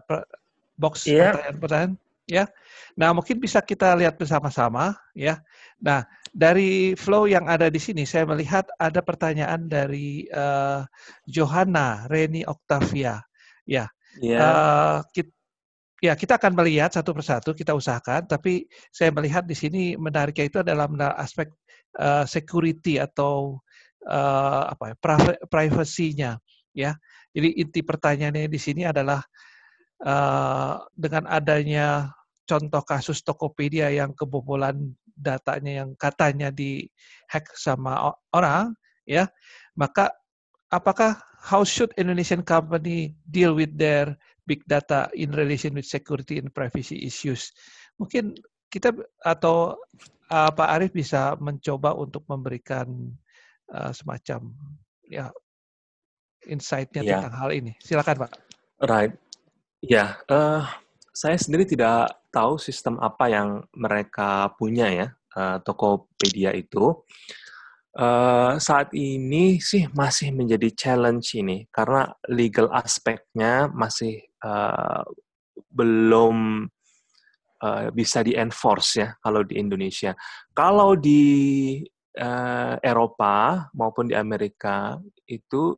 box 0.77 1.09
yeah. 1.09 1.33
pertanyaan-pertanyaan 1.33 1.93
ya. 2.29 2.45
Nah, 2.93 3.17
mungkin 3.17 3.41
bisa 3.41 3.65
kita 3.65 3.97
lihat 3.97 4.19
bersama-sama 4.19 4.93
ya. 5.17 5.41
Nah, 5.81 6.05
dari 6.29 6.93
flow 6.93 7.25
yang 7.25 7.49
ada 7.49 7.71
di 7.73 7.81
sini 7.81 8.05
saya 8.05 8.29
melihat 8.29 8.69
ada 8.77 9.01
pertanyaan 9.01 9.65
dari 9.65 10.29
uh, 10.29 10.85
Johanna 11.25 12.05
Reni 12.05 12.45
Octavia. 12.45 13.25
Ya. 13.65 13.89
Yeah. 14.21 14.41
Uh, 14.41 14.97
kita, 15.13 15.31
ya, 15.97 16.13
kita 16.13 16.37
akan 16.37 16.53
melihat 16.57 16.93
satu 16.93 17.13
persatu 17.13 17.57
kita 17.57 17.73
usahakan, 17.73 18.29
tapi 18.29 18.69
saya 18.93 19.09
melihat 19.09 19.49
di 19.49 19.57
sini 19.57 19.97
menariknya 19.97 20.45
itu 20.45 20.57
adalah 20.61 20.85
aspek 21.17 21.49
uh, 21.97 22.25
security 22.25 23.01
atau 23.01 23.61
uh, 24.05 24.63
apa 24.73 24.93
ya, 24.93 24.95
privacy-nya 25.49 26.37
ya. 26.77 26.93
Jadi 27.33 27.57
inti 27.57 27.81
pertanyaannya 27.81 28.45
di 28.45 28.59
sini 28.61 28.85
adalah 28.85 29.25
uh, 30.05 30.77
dengan 30.93 31.25
adanya 31.25 32.13
contoh 32.45 32.85
kasus 32.85 33.25
Tokopedia 33.25 33.89
yang 33.89 34.13
kebobolan 34.13 34.93
datanya 35.17 35.83
yang 35.83 35.89
katanya 35.97 36.53
di 36.53 36.85
hack 37.25 37.49
sama 37.57 38.13
orang, 38.29 38.77
ya, 39.09 39.25
maka 39.73 40.13
apakah 40.69 41.17
how 41.41 41.65
should 41.65 41.89
Indonesian 41.97 42.45
company 42.45 43.17
deal 43.25 43.57
with 43.57 43.73
their 43.73 44.13
big 44.45 44.61
data 44.69 45.09
in 45.17 45.33
relation 45.33 45.73
with 45.73 45.89
security 45.89 46.37
and 46.37 46.53
privacy 46.53 47.01
issues? 47.01 47.49
Mungkin 47.97 48.37
kita 48.69 48.93
atau 49.25 49.75
uh, 50.29 50.51
Pak 50.53 50.69
Arief 50.69 50.93
bisa 50.93 51.33
mencoba 51.41 51.97
untuk 51.97 52.23
memberikan 52.29 52.87
uh, 53.73 53.91
semacam 53.91 54.53
ya 55.07 55.33
insight-nya 56.47 57.03
yeah. 57.03 57.21
tentang 57.21 57.35
hal 57.35 57.49
ini. 57.53 57.71
Silakan 57.83 58.27
Pak. 58.27 58.31
Right. 58.83 59.13
Ya, 59.85 60.17
yeah. 60.27 60.33
uh, 60.33 60.63
saya 61.13 61.37
sendiri 61.37 61.67
tidak 61.69 62.13
tahu 62.33 62.57
sistem 62.57 62.97
apa 63.01 63.29
yang 63.29 63.65
mereka 63.73 64.49
punya 64.57 64.89
ya, 64.89 65.07
uh, 65.37 65.57
Tokopedia 65.61 66.53
itu. 66.53 67.03
Uh, 67.97 68.61
saat 68.61 68.93
ini 68.93 69.57
sih 69.57 69.89
masih 69.97 70.29
menjadi 70.29 70.69
challenge 70.69 71.33
ini 71.33 71.65
karena 71.73 72.05
legal 72.29 72.69
aspeknya 72.69 73.73
masih 73.73 74.21
uh, 74.45 75.01
belum 75.73 76.69
uh, 77.65 77.89
bisa 77.89 78.21
di 78.21 78.37
enforce 78.37 79.01
ya 79.01 79.09
kalau 79.17 79.41
di 79.41 79.57
Indonesia. 79.57 80.13
Kalau 80.53 80.93
di 80.93 81.81
uh, 82.21 82.75
Eropa 82.81 83.65
maupun 83.73 84.09
di 84.09 84.15
Amerika 84.17 84.97
itu 85.25 85.73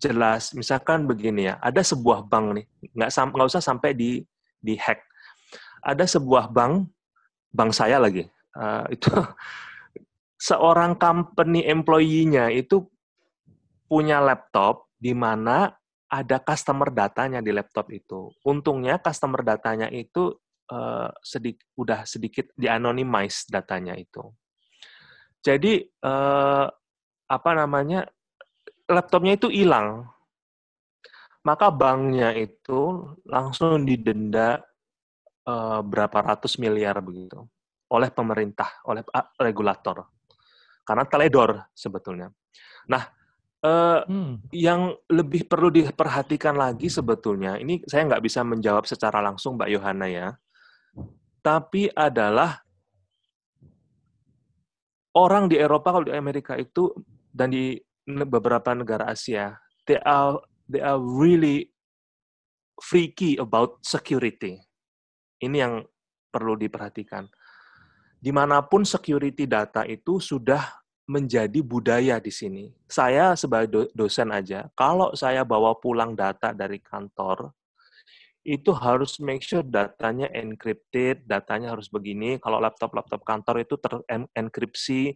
jelas 0.00 0.56
misalkan 0.56 1.04
begini 1.04 1.52
ya 1.52 1.54
ada 1.60 1.84
sebuah 1.84 2.24
bank 2.24 2.46
nih 2.56 2.66
nggak 2.96 3.10
nggak 3.12 3.48
usah 3.52 3.60
sampai 3.60 3.92
di 3.92 4.24
di 4.56 4.74
hack 4.80 5.04
ada 5.84 6.08
sebuah 6.08 6.48
bank 6.48 6.88
bank 7.52 7.70
saya 7.76 8.00
lagi 8.00 8.24
uh, 8.56 8.88
itu 8.88 9.12
seorang 10.48 10.96
company 10.96 11.68
employee-nya 11.68 12.48
itu 12.48 12.88
punya 13.84 14.24
laptop 14.24 14.88
di 14.96 15.12
mana 15.12 15.68
ada 16.10 16.42
customer 16.42 16.90
datanya 16.90 17.38
di 17.38 17.54
laptop 17.54 17.92
itu. 17.94 18.34
Untungnya 18.42 18.98
customer 18.98 19.46
datanya 19.46 19.86
itu 19.92 20.34
uh, 20.74 21.10
sedik, 21.22 21.62
udah 21.78 22.02
sedikit 22.02 22.50
dianonymize 22.58 23.46
datanya 23.46 23.94
itu. 23.94 24.32
Jadi 25.40 25.86
uh, 26.02 26.66
apa 27.30 27.50
namanya 27.54 28.10
laptopnya 28.90 29.38
itu 29.38 29.48
hilang, 29.48 30.10
maka 31.46 31.70
banknya 31.70 32.34
itu 32.36 33.06
langsung 33.24 33.86
didenda 33.86 34.60
uh, 35.46 35.80
berapa 35.80 36.18
ratus 36.20 36.60
miliar 36.60 36.98
begitu 37.00 37.40
oleh 37.90 38.10
pemerintah, 38.10 38.82
oleh 38.86 39.02
uh, 39.02 39.28
regulator, 39.40 40.06
karena 40.84 41.04
teledor 41.06 41.50
sebetulnya. 41.74 42.30
Nah, 42.86 43.02
uh, 43.66 44.02
hmm. 44.06 44.50
yang 44.54 44.94
lebih 45.10 45.46
perlu 45.46 45.74
diperhatikan 45.74 46.54
lagi 46.54 46.86
sebetulnya, 46.86 47.58
ini 47.58 47.82
saya 47.86 48.06
nggak 48.06 48.22
bisa 48.22 48.46
menjawab 48.46 48.86
secara 48.86 49.18
langsung, 49.18 49.58
Mbak 49.58 49.70
Yohana 49.74 50.06
ya, 50.06 50.28
tapi 51.42 51.88
adalah 51.90 52.62
orang 55.16 55.50
di 55.50 55.58
Eropa 55.58 55.90
kalau 55.90 56.06
di 56.06 56.14
Amerika 56.14 56.54
itu 56.54 56.94
dan 57.34 57.50
di 57.50 57.74
beberapa 58.26 58.74
negara 58.74 59.10
Asia, 59.10 59.58
they 59.86 59.98
are 60.02 60.40
they 60.66 60.82
are 60.82 60.98
really 60.98 61.70
freaky 62.80 63.36
about 63.36 63.82
security. 63.84 64.58
Ini 65.40 65.56
yang 65.56 65.74
perlu 66.30 66.56
diperhatikan. 66.56 67.28
Di 68.20 68.30
mana 68.30 68.60
pun 68.60 68.84
security 68.84 69.48
data 69.48 69.84
itu 69.88 70.20
sudah 70.20 70.80
menjadi 71.10 71.58
budaya 71.64 72.22
di 72.22 72.30
sini. 72.30 72.70
Saya 72.86 73.34
sebagai 73.34 73.90
dosen 73.96 74.30
aja, 74.30 74.70
kalau 74.78 75.10
saya 75.18 75.42
bawa 75.42 75.74
pulang 75.74 76.14
data 76.14 76.54
dari 76.54 76.78
kantor, 76.78 77.50
itu 78.46 78.72
harus 78.72 79.20
make 79.20 79.44
sure 79.44 79.66
datanya 79.66 80.30
encrypted, 80.32 81.26
datanya 81.28 81.74
harus 81.76 81.90
begini. 81.92 82.40
Kalau 82.40 82.62
laptop-laptop 82.62 83.20
kantor 83.26 83.66
itu 83.66 83.74
terenkripsi, 83.76 85.12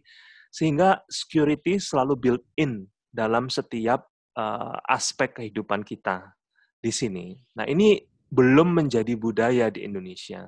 sehingga 0.51 1.01
security 1.07 1.77
selalu 1.77 2.13
built 2.15 2.43
in 2.59 2.87
dalam 3.09 3.47
setiap 3.47 4.07
uh, 4.35 4.77
aspek 4.89 5.39
kehidupan 5.41 5.81
kita 5.87 6.35
di 6.79 6.91
sini. 6.91 7.33
Nah, 7.57 7.65
ini 7.65 7.97
belum 8.29 8.75
menjadi 8.75 9.15
budaya 9.15 9.71
di 9.71 9.87
Indonesia. 9.87 10.45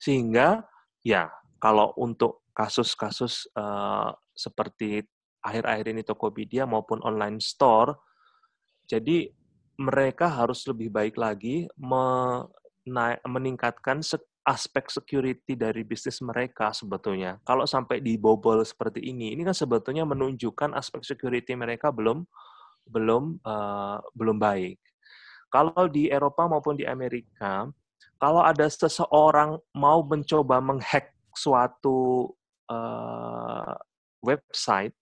Sehingga 0.00 0.64
ya, 1.06 1.30
kalau 1.60 1.94
untuk 2.00 2.44
kasus-kasus 2.56 3.48
uh, 3.54 4.10
seperti 4.34 5.04
akhir-akhir 5.40 5.86
ini 5.92 6.02
Tokopedia 6.04 6.68
maupun 6.68 7.00
online 7.00 7.40
store, 7.40 7.96
jadi 8.84 9.30
mereka 9.80 10.28
harus 10.28 10.68
lebih 10.68 10.92
baik 10.92 11.16
lagi 11.16 11.64
meningkatkan 13.24 14.04
aspek 14.44 14.88
security 14.88 15.52
dari 15.52 15.84
bisnis 15.84 16.18
mereka 16.24 16.72
sebetulnya. 16.72 17.36
Kalau 17.44 17.68
sampai 17.68 18.00
dibobol 18.00 18.64
seperti 18.64 19.04
ini, 19.04 19.36
ini 19.36 19.44
kan 19.44 19.52
sebetulnya 19.54 20.08
menunjukkan 20.08 20.72
aspek 20.72 21.04
security 21.04 21.52
mereka 21.52 21.92
belum 21.92 22.24
belum 22.88 23.38
uh, 23.44 24.00
belum 24.16 24.36
baik. 24.40 24.80
Kalau 25.50 25.84
di 25.90 26.08
Eropa 26.08 26.46
maupun 26.46 26.78
di 26.78 26.86
Amerika, 26.86 27.68
kalau 28.16 28.40
ada 28.40 28.64
seseorang 28.70 29.58
mau 29.76 30.00
mencoba 30.06 30.62
menghack 30.62 31.12
suatu 31.36 32.30
uh, 32.70 33.74
website, 34.24 34.94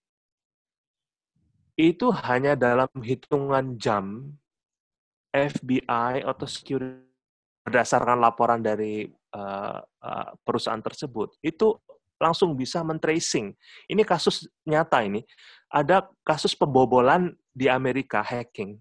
itu 1.79 2.11
hanya 2.11 2.59
dalam 2.59 2.91
hitungan 2.99 3.79
jam 3.79 4.35
FBI 5.31 6.25
atau 6.27 6.47
security 6.49 7.07
berdasarkan 7.63 8.17
laporan 8.17 8.65
dari 8.65 9.05
uh, 9.35 9.79
uh, 9.83 10.29
perusahaan 10.41 10.81
tersebut 10.81 11.37
itu 11.43 11.77
langsung 12.19 12.53
bisa 12.53 12.83
men-tracing. 12.83 13.55
Ini 13.87 14.03
kasus 14.03 14.45
nyata 14.67 15.01
ini. 15.07 15.23
Ada 15.71 16.03
kasus 16.27 16.53
pembobolan 16.53 17.31
di 17.55 17.71
Amerika 17.71 18.19
hacking. 18.19 18.75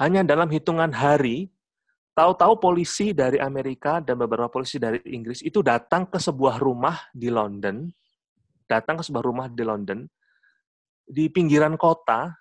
Hanya 0.00 0.24
dalam 0.24 0.48
hitungan 0.48 0.90
hari 0.90 1.52
tahu-tahu 2.16 2.58
polisi 2.58 3.12
dari 3.14 3.38
Amerika 3.38 4.02
dan 4.02 4.18
beberapa 4.18 4.50
polisi 4.50 4.80
dari 4.80 4.98
Inggris 5.06 5.44
itu 5.44 5.62
datang 5.62 6.08
ke 6.08 6.18
sebuah 6.18 6.58
rumah 6.58 6.98
di 7.14 7.30
London, 7.30 7.86
datang 8.66 8.98
ke 8.98 9.04
sebuah 9.06 9.24
rumah 9.24 9.46
di 9.52 9.62
London, 9.62 10.08
di 11.04 11.28
pinggiran 11.28 11.76
kota, 11.76 12.32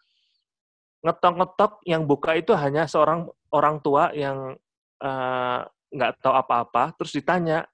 ngetok-ngetok 1.03 1.83
yang 1.87 2.03
buka 2.03 2.35
itu 2.35 2.51
hanya 2.55 2.87
seorang 2.87 3.27
orang 3.55 3.79
tua 3.79 4.11
yang 4.15 4.55
uh, 5.03 5.61
nggak 5.89 6.21
tahu 6.21 6.33
apa-apa, 6.33 6.93
terus 6.97 7.13
ditanya, 7.13 7.65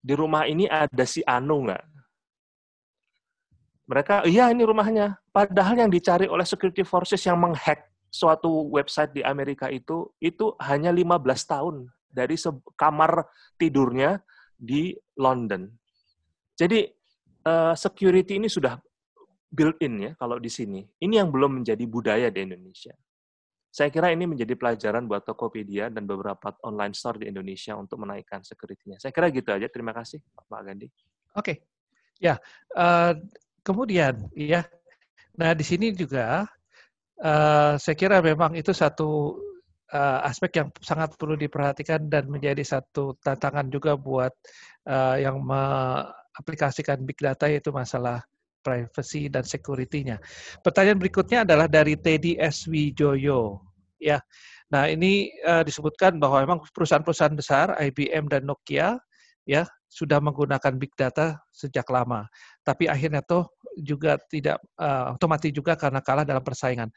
di 0.00 0.14
rumah 0.14 0.46
ini 0.46 0.68
ada 0.70 1.04
si 1.08 1.24
Anu 1.26 1.66
nggak? 1.66 1.84
Mereka, 3.86 4.14
iya 4.26 4.50
ini 4.50 4.66
rumahnya. 4.66 5.18
Padahal 5.30 5.86
yang 5.86 5.90
dicari 5.90 6.26
oleh 6.26 6.42
security 6.42 6.82
forces 6.82 7.22
yang 7.22 7.38
menghack 7.38 7.86
suatu 8.10 8.66
website 8.70 9.14
di 9.14 9.22
Amerika 9.22 9.70
itu, 9.70 10.10
itu 10.18 10.54
hanya 10.58 10.90
15 10.90 11.22
tahun 11.46 11.76
dari 12.10 12.34
kamar 12.74 13.28
tidurnya 13.60 14.18
di 14.58 14.96
London. 15.14 15.70
Jadi 16.56 16.88
uh, 17.46 17.76
security 17.76 18.40
ini 18.40 18.48
sudah 18.48 18.80
built-in 19.52 19.94
ya 20.00 20.12
kalau 20.18 20.40
di 20.40 20.50
sini. 20.50 20.82
Ini 20.98 21.22
yang 21.22 21.30
belum 21.30 21.62
menjadi 21.62 21.84
budaya 21.86 22.28
di 22.32 22.42
Indonesia. 22.42 22.96
Saya 23.76 23.92
kira 23.92 24.08
ini 24.08 24.24
menjadi 24.24 24.56
pelajaran 24.56 25.04
buat 25.04 25.28
Tokopedia 25.28 25.92
dan 25.92 26.08
beberapa 26.08 26.48
online 26.64 26.96
store 26.96 27.20
di 27.20 27.28
Indonesia 27.28 27.76
untuk 27.76 28.00
menaikkan 28.00 28.40
security-nya. 28.40 28.96
Saya 28.96 29.12
kira 29.12 29.28
gitu 29.28 29.52
aja. 29.52 29.68
Terima 29.68 29.92
kasih, 29.92 30.24
Pak 30.32 30.64
Gandhi. 30.64 30.88
Oke, 30.88 30.96
okay. 31.36 31.56
ya. 32.16 32.40
Uh, 32.72 33.12
kemudian, 33.60 34.16
ya. 34.32 34.64
Nah, 35.36 35.52
di 35.52 35.60
sini 35.60 35.92
juga 35.92 36.48
uh, 37.20 37.76
saya 37.76 37.96
kira 38.00 38.24
memang 38.24 38.56
itu 38.56 38.72
satu 38.72 39.44
uh, 39.92 40.24
aspek 40.24 40.64
yang 40.64 40.68
sangat 40.80 41.12
perlu 41.20 41.36
diperhatikan 41.36 42.08
dan 42.08 42.32
menjadi 42.32 42.64
satu 42.64 43.20
tantangan 43.20 43.68
juga 43.68 43.92
buat 44.00 44.32
uh, 44.88 45.20
yang 45.20 45.36
mengaplikasikan 45.44 47.04
big 47.04 47.20
data 47.20 47.44
yaitu 47.44 47.68
masalah 47.76 48.24
privacy 48.66 49.30
dan 49.30 49.46
security-nya. 49.46 50.18
Pertanyaan 50.66 50.98
berikutnya 50.98 51.46
adalah 51.46 51.70
dari 51.70 51.94
Teddy 51.94 52.34
S. 52.42 52.66
Wijoyo. 52.66 53.62
Ya, 54.02 54.18
nah 54.68 54.90
ini 54.90 55.30
uh, 55.46 55.62
disebutkan 55.62 56.18
bahwa 56.18 56.42
memang 56.42 56.58
perusahaan-perusahaan 56.74 57.38
besar 57.38 57.78
IBM 57.78 58.26
dan 58.26 58.42
Nokia 58.44 58.98
ya 59.46 59.62
sudah 59.86 60.18
menggunakan 60.18 60.74
big 60.76 60.92
data 60.98 61.38
sejak 61.54 61.86
lama, 61.88 62.26
tapi 62.66 62.90
akhirnya 62.90 63.22
tuh 63.22 63.46
juga 63.78 64.18
tidak 64.28 64.60
uh, 64.76 65.14
otomatis 65.14 65.48
juga 65.54 65.78
karena 65.78 66.02
kalah 66.02 66.26
dalam 66.26 66.42
persaingan. 66.42 66.90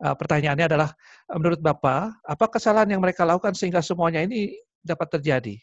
Uh, 0.00 0.16
pertanyaannya 0.16 0.66
adalah, 0.66 0.90
menurut 1.28 1.60
Bapak, 1.60 2.24
apa 2.24 2.44
kesalahan 2.48 2.88
yang 2.96 3.04
mereka 3.04 3.22
lakukan 3.28 3.52
sehingga 3.52 3.84
semuanya 3.84 4.24
ini 4.24 4.56
dapat 4.80 5.20
terjadi? 5.20 5.54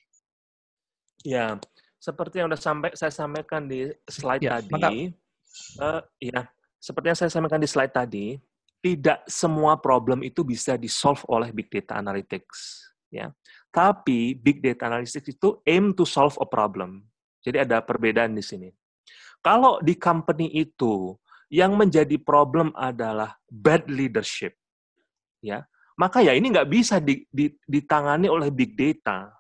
Ya, 1.26 1.58
seperti 1.97 2.39
yang 2.39 2.53
sudah 2.53 2.62
sampai 2.62 2.89
saya 2.93 3.10
sampaikan 3.10 3.66
di 3.66 3.89
slide 4.05 4.45
ya, 4.45 4.62
tadi. 4.62 4.70
Maka, 4.72 4.89
Uh, 5.78 6.01
ya, 6.22 6.49
seperti 6.78 7.05
yang 7.12 7.20
saya 7.20 7.32
sampaikan 7.32 7.62
di 7.62 7.70
slide 7.70 7.93
tadi, 7.93 8.38
tidak 8.82 9.26
semua 9.28 9.76
problem 9.78 10.22
itu 10.22 10.45
bisa 10.45 10.78
di-solve 10.78 11.22
oleh 11.28 11.49
big 11.51 11.68
data 11.68 11.97
analytics. 11.97 12.88
Ya. 13.10 13.34
Tapi 13.74 14.36
big 14.38 14.64
data 14.64 14.88
analytics 14.89 15.28
itu 15.28 15.60
aim 15.68 15.91
to 15.93 16.05
solve 16.08 16.38
a 16.39 16.47
problem. 16.47 17.05
Jadi 17.43 17.64
ada 17.64 17.80
perbedaan 17.80 18.36
di 18.36 18.43
sini. 18.43 18.70
Kalau 19.39 19.80
di 19.80 19.95
company 19.95 20.51
itu 20.51 21.16
yang 21.47 21.78
menjadi 21.80 22.20
problem 22.20 22.76
adalah 22.76 23.39
bad 23.47 23.88
leadership, 23.88 24.51
ya, 25.39 25.64
maka 25.95 26.20
ya 26.20 26.36
ini 26.36 26.51
nggak 26.51 26.68
bisa 26.68 26.99
ditangani 27.64 28.28
oleh 28.28 28.51
big 28.51 28.76
data. 28.76 29.32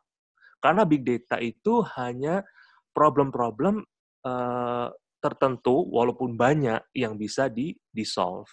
Karena 0.63 0.87
big 0.87 1.03
data 1.03 1.37
itu 1.43 1.83
hanya 1.99 2.47
problem-problem 2.95 3.83
uh, 4.23 4.87
tertentu 5.17 5.85
walaupun 5.89 6.37
banyak 6.37 6.81
yang 6.93 7.17
bisa 7.17 7.49
di 7.49 7.73
di. 7.89 8.47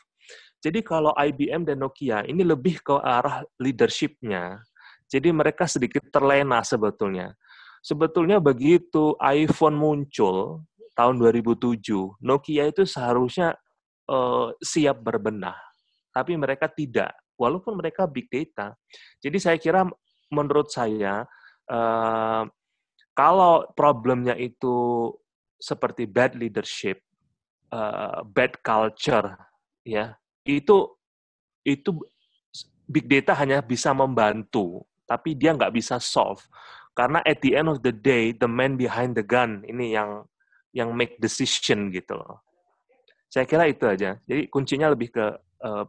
Jadi 0.64 0.80
kalau 0.80 1.12
IBM 1.12 1.68
dan 1.68 1.84
Nokia 1.84 2.24
ini 2.24 2.40
lebih 2.40 2.80
ke 2.80 2.96
arah 2.96 3.44
leadership-nya. 3.60 4.64
Jadi 5.04 5.28
mereka 5.28 5.68
sedikit 5.68 6.08
terlena 6.08 6.64
sebetulnya. 6.64 7.36
Sebetulnya 7.84 8.40
begitu 8.40 9.12
iPhone 9.20 9.76
muncul 9.76 10.64
tahun 10.96 11.20
2007, 11.20 12.24
Nokia 12.24 12.72
itu 12.72 12.88
seharusnya 12.88 13.52
uh, 14.08 14.56
siap 14.56 15.04
berbenah. 15.04 15.58
Tapi 16.08 16.32
mereka 16.40 16.70
tidak, 16.72 17.12
walaupun 17.36 17.76
mereka 17.76 18.08
big 18.08 18.30
data. 18.32 18.72
Jadi 19.20 19.36
saya 19.36 19.60
kira 19.60 19.84
menurut 20.32 20.72
saya 20.72 21.28
uh, 21.68 22.42
kalau 23.12 23.68
problemnya 23.76 24.34
itu 24.34 25.10
seperti 25.58 26.04
bad 26.04 26.34
leadership, 26.36 27.00
uh, 27.72 28.24
bad 28.26 28.58
culture, 28.60 29.34
ya 29.86 30.14
itu 30.44 30.88
itu 31.64 31.96
big 32.84 33.08
data 33.08 33.32
hanya 33.32 33.64
bisa 33.64 33.96
membantu, 33.96 34.84
tapi 35.08 35.32
dia 35.32 35.56
nggak 35.56 35.72
bisa 35.72 35.96
solve 35.96 36.44
karena 36.94 37.18
at 37.26 37.42
the 37.42 37.58
end 37.58 37.66
of 37.66 37.82
the 37.82 37.90
day 37.90 38.30
the 38.30 38.46
man 38.46 38.78
behind 38.78 39.18
the 39.18 39.26
gun 39.26 39.66
ini 39.66 39.98
yang 39.98 40.22
yang 40.70 40.94
make 40.94 41.18
decision 41.18 41.90
gitu 41.90 42.14
loh. 42.14 42.42
Saya 43.30 43.46
kira 43.50 43.66
itu 43.66 43.82
aja. 43.86 44.18
Jadi 44.26 44.46
kuncinya 44.46 44.90
lebih 44.90 45.10
ke 45.10 45.26
uh, 45.66 45.84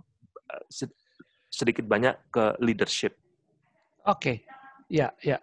sedikit 1.50 1.86
banyak 1.86 2.18
ke 2.34 2.58
leadership. 2.62 3.14
Oke, 4.06 4.18
okay. 4.18 4.38
ya, 4.90 5.14
ya. 5.22 5.38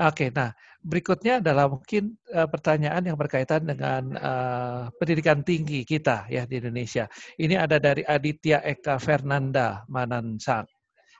Oke, 0.00 0.32
nah 0.32 0.56
Berikutnya 0.80 1.44
adalah 1.44 1.68
mungkin 1.68 2.16
uh, 2.32 2.48
pertanyaan 2.48 3.04
yang 3.04 3.18
berkaitan 3.20 3.68
dengan 3.68 4.16
uh, 4.16 4.88
pendidikan 4.96 5.44
tinggi 5.44 5.84
kita 5.84 6.24
ya 6.32 6.48
di 6.48 6.56
Indonesia. 6.56 7.04
Ini 7.36 7.60
ada 7.60 7.76
dari 7.76 8.00
Aditya 8.00 8.64
Eka 8.64 8.96
Fernanda 8.96 9.84
Manansang. 9.92 10.64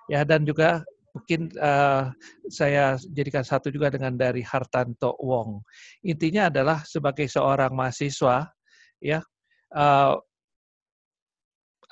Ya 0.09 0.24
dan 0.24 0.49
juga 0.49 0.81
mungkin 1.12 1.53
uh, 1.61 2.09
saya 2.49 2.97
jadikan 3.12 3.45
satu 3.45 3.68
juga 3.68 3.93
dengan 3.93 4.16
dari 4.16 4.41
Hartanto 4.41 5.12
Wong. 5.20 5.61
Intinya 6.09 6.49
adalah 6.49 6.81
sebagai 6.89 7.28
seorang 7.28 7.76
mahasiswa 7.76 8.49
ya 8.97 9.20
uh, 9.76 10.16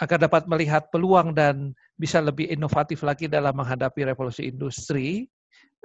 agar 0.00 0.18
dapat 0.24 0.48
melihat 0.48 0.88
peluang 0.88 1.36
dan 1.36 1.76
bisa 2.00 2.24
lebih 2.24 2.48
inovatif 2.48 3.04
lagi 3.04 3.28
dalam 3.28 3.52
menghadapi 3.52 4.08
revolusi 4.08 4.48
industri 4.48 5.28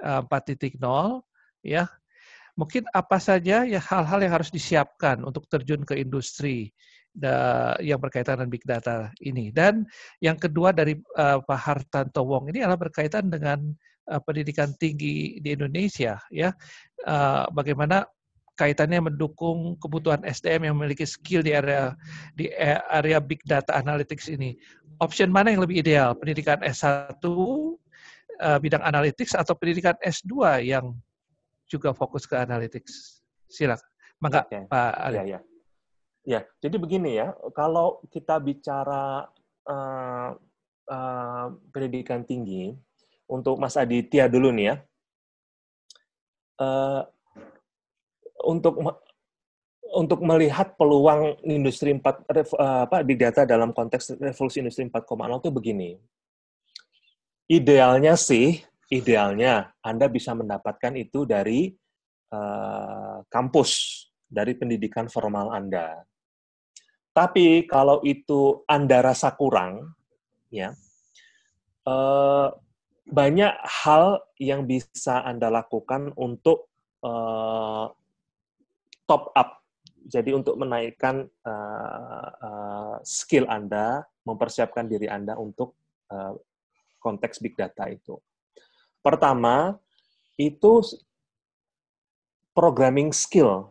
4.0 0.00 0.78
ya. 1.64 1.88
Mungkin 2.54 2.86
apa 2.94 3.18
saja 3.18 3.66
ya 3.66 3.80
hal-hal 3.82 4.20
yang 4.22 4.32
harus 4.38 4.50
disiapkan 4.54 5.26
untuk 5.26 5.50
terjun 5.50 5.82
ke 5.82 5.98
industri 5.98 6.70
yang 7.78 8.02
berkaitan 8.02 8.42
dengan 8.42 8.50
big 8.50 8.66
data 8.66 9.10
ini. 9.22 9.54
Dan 9.54 9.86
yang 10.18 10.34
kedua 10.34 10.74
dari 10.74 10.98
uh, 11.14 11.38
Pak 11.42 11.60
Hartanto 11.62 12.26
Wong 12.26 12.50
ini 12.50 12.62
adalah 12.62 12.90
berkaitan 12.90 13.30
dengan 13.30 13.70
uh, 14.10 14.20
pendidikan 14.22 14.74
tinggi 14.74 15.38
di 15.38 15.54
Indonesia 15.54 16.18
ya. 16.30 16.50
Uh, 17.06 17.46
bagaimana 17.54 18.02
kaitannya 18.54 19.10
mendukung 19.10 19.74
kebutuhan 19.82 20.22
SDM 20.22 20.70
yang 20.70 20.74
memiliki 20.78 21.06
skill 21.06 21.42
di 21.42 21.54
area 21.54 21.94
di 22.38 22.50
area 22.90 23.18
big 23.18 23.42
data 23.46 23.74
analytics 23.74 24.30
ini. 24.30 24.54
Option 25.02 25.30
mana 25.30 25.50
yang 25.50 25.62
lebih 25.66 25.82
ideal? 25.82 26.14
Pendidikan 26.14 26.62
S1 26.62 27.18
uh, 28.40 28.58
bidang 28.58 28.82
analytics 28.82 29.36
atau 29.36 29.54
pendidikan 29.54 29.94
S2 30.02 30.64
yang 30.64 30.94
juga 31.68 31.92
fokus 31.94 32.26
ke 32.28 32.38
analytics. 32.38 33.22
Silakan. 33.48 33.86
Maka 34.22 34.46
okay. 34.46 34.62
Pak 34.70 34.92
Ali. 34.98 35.16
Ya, 35.16 35.24
ya. 35.24 35.40
ya, 36.24 36.40
jadi 36.62 36.76
begini 36.80 37.10
ya, 37.20 37.36
kalau 37.52 38.00
kita 38.08 38.40
bicara 38.40 39.28
uh, 39.68 40.30
uh, 40.88 41.46
pendidikan 41.68 42.24
tinggi, 42.24 42.72
untuk 43.28 43.56
Mas 43.56 43.76
Aditya 43.76 44.28
dulu 44.28 44.52
nih 44.52 44.66
ya, 44.72 44.76
uh, 46.60 47.02
untuk 48.44 48.80
untuk 49.94 50.20
melihat 50.26 50.74
peluang 50.74 51.38
industri 51.46 51.94
4 51.94 52.02
apa 52.58 52.96
big 53.06 53.22
data 53.22 53.46
dalam 53.46 53.70
konteks 53.70 54.18
revolusi 54.18 54.58
industri 54.58 54.84
4.0 54.90 55.06
itu 55.40 55.50
begini. 55.54 55.90
Idealnya 57.44 58.16
sih 58.16 58.56
idealnya 58.88 59.72
Anda 59.84 60.08
bisa 60.08 60.32
mendapatkan 60.32 60.96
itu 60.96 61.28
dari 61.28 61.68
uh, 62.32 63.20
kampus, 63.28 64.04
dari 64.24 64.56
pendidikan 64.56 65.12
formal 65.12 65.52
Anda. 65.52 66.04
Tapi 67.14 67.68
kalau 67.70 68.00
itu 68.02 68.64
Anda 68.66 69.04
rasa 69.04 69.36
kurang, 69.36 69.94
ya, 70.50 70.74
uh, 71.86 72.48
banyak 73.04 73.54
hal 73.84 74.24
yang 74.40 74.64
bisa 74.64 75.20
Anda 75.22 75.52
lakukan 75.52 76.16
untuk 76.16 76.72
uh, 77.04 77.92
top 79.04 79.30
up. 79.36 79.60
Jadi 80.04 80.36
untuk 80.36 80.56
menaikkan 80.60 81.24
uh, 81.44 82.28
uh, 82.40 82.96
skill 83.04 83.48
Anda, 83.48 84.04
mempersiapkan 84.24 84.88
diri 84.88 85.08
Anda 85.08 85.36
untuk 85.36 85.76
uh, 86.12 86.34
konteks 87.04 87.44
big 87.44 87.52
data 87.52 87.84
itu. 87.92 88.16
Pertama, 89.04 89.76
itu 90.40 90.80
programming 92.56 93.12
skill. 93.12 93.68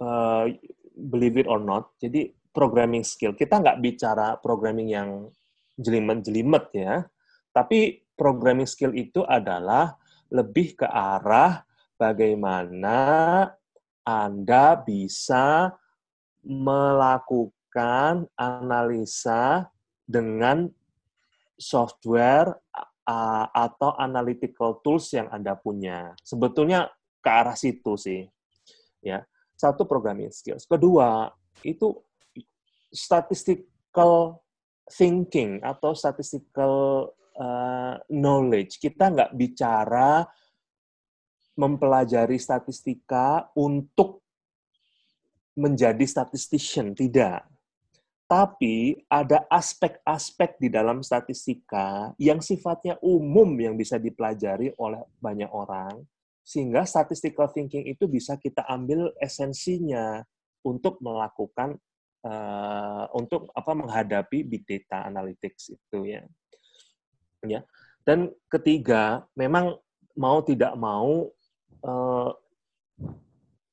Uh, 0.00 0.56
believe 0.96 1.36
it 1.36 1.44
or 1.44 1.60
not. 1.60 1.92
Jadi 2.00 2.32
programming 2.56 3.04
skill. 3.04 3.36
Kita 3.36 3.60
nggak 3.60 3.80
bicara 3.84 4.40
programming 4.40 4.88
yang 4.88 5.28
jelimet-jelimet 5.76 6.64
ya. 6.72 7.04
Tapi 7.52 8.00
programming 8.16 8.68
skill 8.68 8.96
itu 8.96 9.20
adalah 9.28 10.00
lebih 10.32 10.80
ke 10.80 10.88
arah 10.88 11.60
bagaimana 12.00 12.96
Anda 14.02 14.80
bisa 14.80 15.76
melakukan 16.42 18.26
analisa 18.34 19.68
dengan 20.08 20.66
software 21.62 22.58
uh, 23.06 23.46
atau 23.54 23.94
analytical 23.94 24.82
tools 24.82 25.06
yang 25.14 25.30
Anda 25.30 25.54
punya. 25.54 26.18
Sebetulnya 26.26 26.90
ke 27.22 27.30
arah 27.30 27.54
situ 27.54 27.94
sih. 27.94 28.26
Ya. 28.98 29.22
Satu 29.54 29.86
programming 29.86 30.34
skills. 30.34 30.66
Kedua, 30.66 31.30
itu 31.62 31.94
statistical 32.90 34.42
thinking 34.90 35.62
atau 35.62 35.94
statistical 35.94 37.06
uh, 37.38 37.94
knowledge. 38.10 38.82
Kita 38.82 39.14
nggak 39.14 39.38
bicara 39.38 40.26
mempelajari 41.54 42.42
statistika 42.42 43.54
untuk 43.54 44.24
menjadi 45.52 46.02
statistician, 46.08 46.96
tidak. 46.96 47.51
Tapi 48.32 48.96
ada 49.12 49.44
aspek-aspek 49.52 50.56
di 50.56 50.72
dalam 50.72 51.04
statistika 51.04 52.16
yang 52.16 52.40
sifatnya 52.40 52.96
umum 53.04 53.52
yang 53.60 53.76
bisa 53.76 54.00
dipelajari 54.00 54.72
oleh 54.80 55.04
banyak 55.20 55.52
orang, 55.52 56.00
sehingga 56.40 56.88
statistical 56.88 57.52
thinking 57.52 57.84
itu 57.84 58.08
bisa 58.08 58.40
kita 58.40 58.64
ambil 58.72 59.12
esensinya 59.20 60.24
untuk 60.64 60.96
melakukan 61.04 61.76
uh, 62.24 63.04
untuk 63.12 63.52
apa 63.52 63.72
menghadapi 63.76 64.48
big 64.48 64.64
data 64.64 65.04
analytics 65.04 65.76
itu 65.76 66.16
ya. 66.16 66.24
Ya. 67.44 67.60
Dan 68.00 68.32
ketiga, 68.48 69.28
memang 69.36 69.76
mau 70.16 70.40
tidak 70.40 70.72
mau 70.80 71.28
uh, 71.84 72.30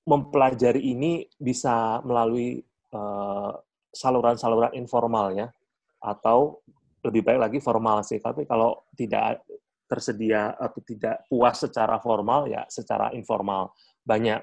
mempelajari 0.04 0.84
ini 0.84 1.32
bisa 1.40 2.04
melalui 2.04 2.60
uh, 2.92 3.56
saluran-saluran 3.94 4.74
informal 4.78 5.34
ya, 5.34 5.48
atau 6.00 6.62
lebih 7.04 7.24
baik 7.24 7.40
lagi 7.40 7.60
formal 7.64 8.04
sih. 8.04 8.20
Tapi 8.20 8.44
kalau 8.46 8.88
tidak 8.96 9.44
tersedia 9.90 10.54
atau 10.54 10.80
tidak 10.86 11.26
puas 11.26 11.58
secara 11.58 11.98
formal 11.98 12.46
ya 12.46 12.62
secara 12.70 13.10
informal 13.18 13.74
banyak. 14.06 14.38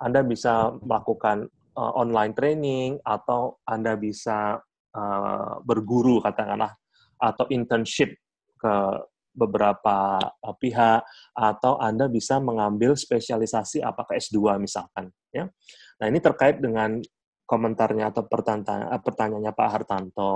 Anda 0.00 0.24
bisa 0.24 0.72
melakukan 0.80 1.48
uh, 1.76 1.92
online 2.00 2.32
training 2.32 2.96
atau 3.04 3.60
Anda 3.68 3.94
bisa 4.00 4.56
uh, 4.96 5.52
berguru 5.60 6.24
katakanlah 6.24 6.72
atau 7.20 7.44
internship 7.52 8.16
ke 8.56 8.74
beberapa 9.36 10.16
uh, 10.20 10.56
pihak 10.56 11.04
atau 11.36 11.76
Anda 11.76 12.08
bisa 12.08 12.40
mengambil 12.40 12.96
spesialisasi 12.96 13.84
apakah 13.84 14.16
S2 14.16 14.56
misalkan 14.56 15.12
ya. 15.28 15.44
Nah, 15.96 16.06
ini 16.08 16.20
terkait 16.20 16.60
dengan 16.60 17.00
komentarnya 17.46 18.10
atau 18.10 18.26
pertanyaan, 18.26 18.92
eh, 18.92 19.00
pertanyaannya 19.00 19.52
Pak 19.54 19.68
Hartanto. 19.70 20.34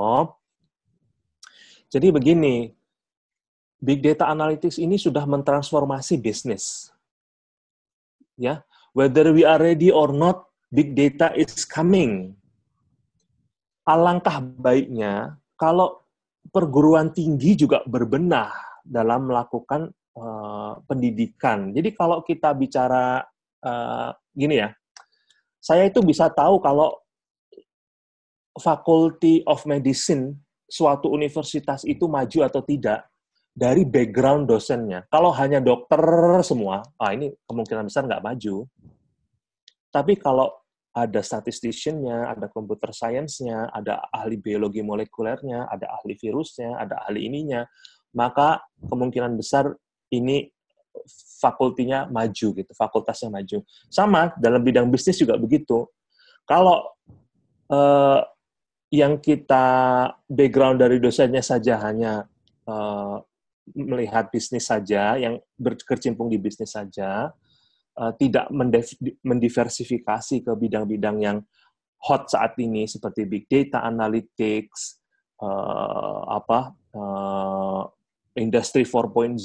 Jadi 1.90 2.08
begini, 2.14 2.70
Big 3.82 3.98
Data 3.98 4.30
Analytics 4.30 4.78
ini 4.78 4.94
sudah 4.94 5.26
mentransformasi 5.26 6.22
bisnis. 6.22 6.94
Ya, 8.40 8.64
whether 8.96 9.34
we 9.34 9.44
are 9.44 9.60
ready 9.60 9.92
or 9.92 10.14
not, 10.14 10.48
big 10.72 10.96
data 10.96 11.34
is 11.36 11.66
coming. 11.66 12.32
Alangkah 13.84 14.40
baiknya 14.40 15.36
kalau 15.58 16.00
perguruan 16.48 17.12
tinggi 17.12 17.58
juga 17.58 17.84
berbenah 17.84 18.80
dalam 18.86 19.28
melakukan 19.28 19.92
uh, 20.16 20.80
pendidikan. 20.88 21.74
Jadi 21.74 21.92
kalau 21.92 22.24
kita 22.24 22.54
bicara 22.56 23.24
uh, 23.60 24.08
gini 24.32 24.62
ya, 24.62 24.72
saya 25.60 25.88
itu 25.88 26.00
bisa 26.00 26.32
tahu 26.32 26.62
kalau 26.64 26.96
Faculty 28.60 29.42
of 29.48 29.64
Medicine 29.64 30.36
suatu 30.70 31.10
universitas 31.10 31.82
itu 31.82 32.06
maju 32.06 32.46
atau 32.46 32.62
tidak 32.62 33.10
dari 33.50 33.82
background 33.82 34.46
dosennya. 34.46 35.04
Kalau 35.10 35.34
hanya 35.34 35.58
dokter 35.58 36.00
semua, 36.46 36.86
ah 37.00 37.10
ini 37.10 37.34
kemungkinan 37.50 37.90
besar 37.90 38.06
nggak 38.06 38.22
maju. 38.22 38.68
Tapi 39.90 40.14
kalau 40.22 40.54
ada 40.94 41.22
statistician-nya, 41.22 42.34
ada 42.34 42.46
computer 42.50 42.90
science-nya, 42.94 43.70
ada 43.70 44.06
ahli 44.10 44.38
biologi 44.38 44.82
molekulernya, 44.82 45.66
ada 45.70 45.86
ahli 45.98 46.14
virusnya, 46.18 46.78
ada 46.78 47.02
ahli 47.06 47.26
ininya, 47.26 47.62
maka 48.14 48.62
kemungkinan 48.86 49.38
besar 49.38 49.70
ini 50.10 50.50
fakultinya 51.38 52.10
maju 52.10 52.46
gitu, 52.58 52.72
fakultasnya 52.74 53.30
maju. 53.30 53.62
Sama 53.86 54.34
dalam 54.38 54.62
bidang 54.62 54.90
bisnis 54.90 55.18
juga 55.18 55.38
begitu. 55.38 55.86
Kalau 56.42 56.90
uh, 57.70 58.20
yang 58.90 59.22
kita 59.22 59.64
background 60.26 60.82
dari 60.82 60.98
dosennya 60.98 61.42
saja 61.42 61.78
hanya 61.78 62.26
uh, 62.66 63.22
melihat 63.74 64.30
bisnis 64.34 64.66
saja, 64.66 65.14
yang 65.14 65.38
berkecimpung 65.54 66.26
di 66.26 66.42
bisnis 66.42 66.74
saja, 66.74 67.30
uh, 67.98 68.12
tidak 68.18 68.50
mendiversifikasi 69.22 70.42
ke 70.42 70.52
bidang-bidang 70.52 71.16
yang 71.22 71.38
hot 72.02 72.26
saat 72.32 72.58
ini 72.58 72.90
seperti 72.90 73.30
big 73.30 73.46
data 73.46 73.86
analytics, 73.86 74.98
uh, 75.38 76.26
apa 76.34 76.74
uh, 76.96 77.82
industry 78.34 78.82
4.0 78.82 79.38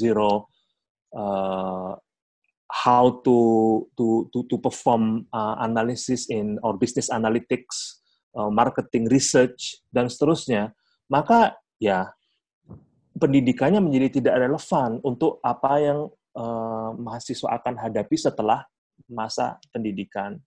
uh, 1.16 1.94
how 2.66 3.04
to 3.24 3.38
to 3.96 4.28
to 4.34 4.44
to 4.50 4.56
perform 4.58 5.26
uh, 5.32 5.56
analysis 5.64 6.28
in 6.30 6.60
or 6.66 6.76
business 6.76 7.08
analytics, 7.14 8.04
marketing 8.36 9.08
research 9.08 9.80
dan 9.90 10.12
seterusnya, 10.12 10.76
maka 11.08 11.56
ya 11.80 12.12
pendidikannya 13.16 13.80
menjadi 13.80 14.20
tidak 14.20 14.36
relevan 14.44 15.00
untuk 15.02 15.40
apa 15.40 15.72
yang 15.80 16.00
uh, 16.36 16.92
mahasiswa 17.00 17.56
akan 17.60 17.80
hadapi 17.80 18.16
setelah 18.20 18.68
masa 19.08 19.56
pendidikan. 19.72 20.40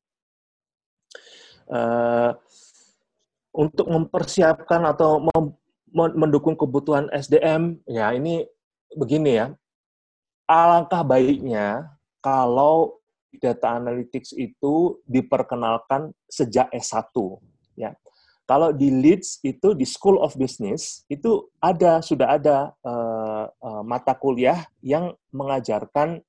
Uh, 1.69 2.33
untuk 3.53 3.89
mempersiapkan 3.89 4.85
atau 4.89 5.21
mendukung 5.93 6.55
kebutuhan 6.55 7.09
SDM, 7.11 7.81
ya 7.89 8.13
ini 8.13 8.45
begini 8.95 9.41
ya, 9.41 9.47
alangkah 10.47 11.03
baiknya 11.03 11.89
kalau 12.23 13.01
data 13.41 13.77
analytics 13.77 14.33
itu 14.37 15.01
diperkenalkan 15.05 16.13
sejak 16.29 16.71
S1 16.73 17.13
ya. 17.79 17.95
Kalau 18.49 18.73
di 18.73 18.89
Leeds 18.89 19.45
itu 19.45 19.77
di 19.77 19.85
School 19.85 20.19
of 20.25 20.33
Business 20.35 21.05
itu 21.13 21.53
ada 21.61 22.01
sudah 22.01 22.41
ada 22.41 22.73
uh, 22.81 23.45
uh, 23.45 23.83
mata 23.85 24.17
kuliah 24.17 24.65
yang 24.81 25.13
mengajarkan 25.29 26.25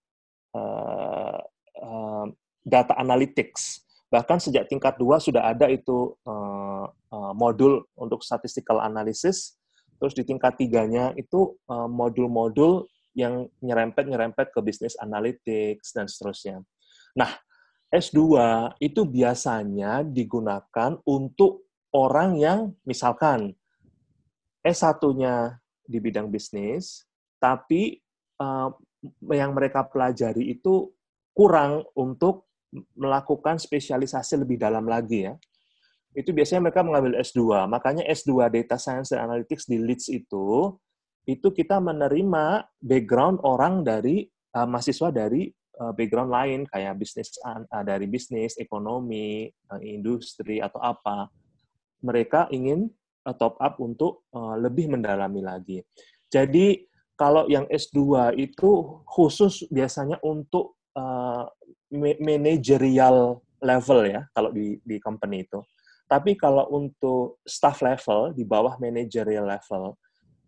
uh, 0.51 1.39
uh, 1.79 2.25
data 2.67 2.93
analytics. 2.99 3.87
Bahkan 4.11 4.43
sejak 4.43 4.67
tingkat 4.67 4.99
dua 4.99 5.23
sudah 5.23 5.47
ada 5.47 5.71
itu 5.71 6.11
uh, 6.27 6.91
uh, 6.91 7.31
modul 7.31 7.87
untuk 7.95 8.19
statistical 8.19 8.83
analysis. 8.83 9.55
Terus 9.95 10.11
di 10.15 10.23
tingkat 10.23 10.55
tiganya 10.55 11.11
itu 11.19 11.59
modul-modul 11.67 12.87
yang 13.19 13.51
nyerempet-nyerempet 13.59 14.55
ke 14.55 14.59
bisnis 14.63 14.95
analytics 14.95 15.91
dan 15.91 16.07
seterusnya. 16.07 16.63
Nah, 17.19 17.35
S2 17.89 18.21
itu 18.77 19.01
biasanya 19.05 20.05
digunakan 20.05 21.01
untuk 21.09 21.65
orang 21.89 22.37
yang 22.37 22.59
misalkan 22.85 23.57
S1-nya 24.61 25.57
di 25.89 25.97
bidang 25.97 26.29
bisnis, 26.29 27.09
tapi 27.41 27.97
uh, 28.37 28.69
yang 29.33 29.57
mereka 29.57 29.89
pelajari 29.89 30.53
itu 30.53 30.93
kurang 31.33 31.81
untuk 31.97 32.45
melakukan 32.93 33.57
spesialisasi 33.57 34.45
lebih 34.45 34.61
dalam 34.61 34.85
lagi 34.85 35.25
ya. 35.25 35.33
Itu 36.13 36.29
biasanya 36.29 36.69
mereka 36.69 36.85
mengambil 36.85 37.17
S2. 37.25 37.65
Makanya 37.65 38.05
S2 38.05 38.53
Data 38.53 38.77
Science 38.77 39.17
and 39.17 39.25
Analytics 39.25 39.65
di 39.65 39.81
Leeds 39.81 40.13
itu 40.13 40.77
itu 41.29 41.47
kita 41.53 41.77
menerima 41.77 42.65
background 42.81 43.41
orang 43.45 43.85
dari 43.85 44.25
uh, 44.57 44.65
mahasiswa 44.65 45.13
dari 45.13 45.49
background 45.95 46.31
lain 46.31 46.59
kayak 46.67 46.99
bisnis 46.99 47.35
uh, 47.45 47.83
dari 47.87 48.05
bisnis, 48.05 48.59
ekonomi, 48.59 49.47
uh, 49.71 49.81
industri 49.81 50.59
atau 50.59 50.79
apa. 50.83 51.31
Mereka 52.03 52.51
ingin 52.51 52.87
top 53.35 53.59
up 53.59 53.77
untuk 53.83 54.25
lebih 54.33 54.89
mendalami 54.89 55.43
lagi. 55.43 55.83
Jadi 56.31 56.89
Kalau 57.19 57.51
yang 57.51 57.67
S2 57.67 58.31
itu 58.39 59.03
khusus 59.03 59.67
biasanya 59.67 60.23
untuk 60.23 60.79
uh, 60.95 61.43
managerial 62.23 63.43
level 63.59 63.99
ya, 64.07 64.23
kalau 64.31 64.55
di, 64.55 64.79
di 64.87 65.03
company 65.03 65.43
itu. 65.43 65.59
Tapi 66.07 66.39
kalau 66.39 66.71
untuk 66.71 67.43
staff 67.43 67.83
level, 67.83 68.31
di 68.31 68.47
bawah 68.47 68.79
managerial 68.79 69.51
level, 69.51 69.99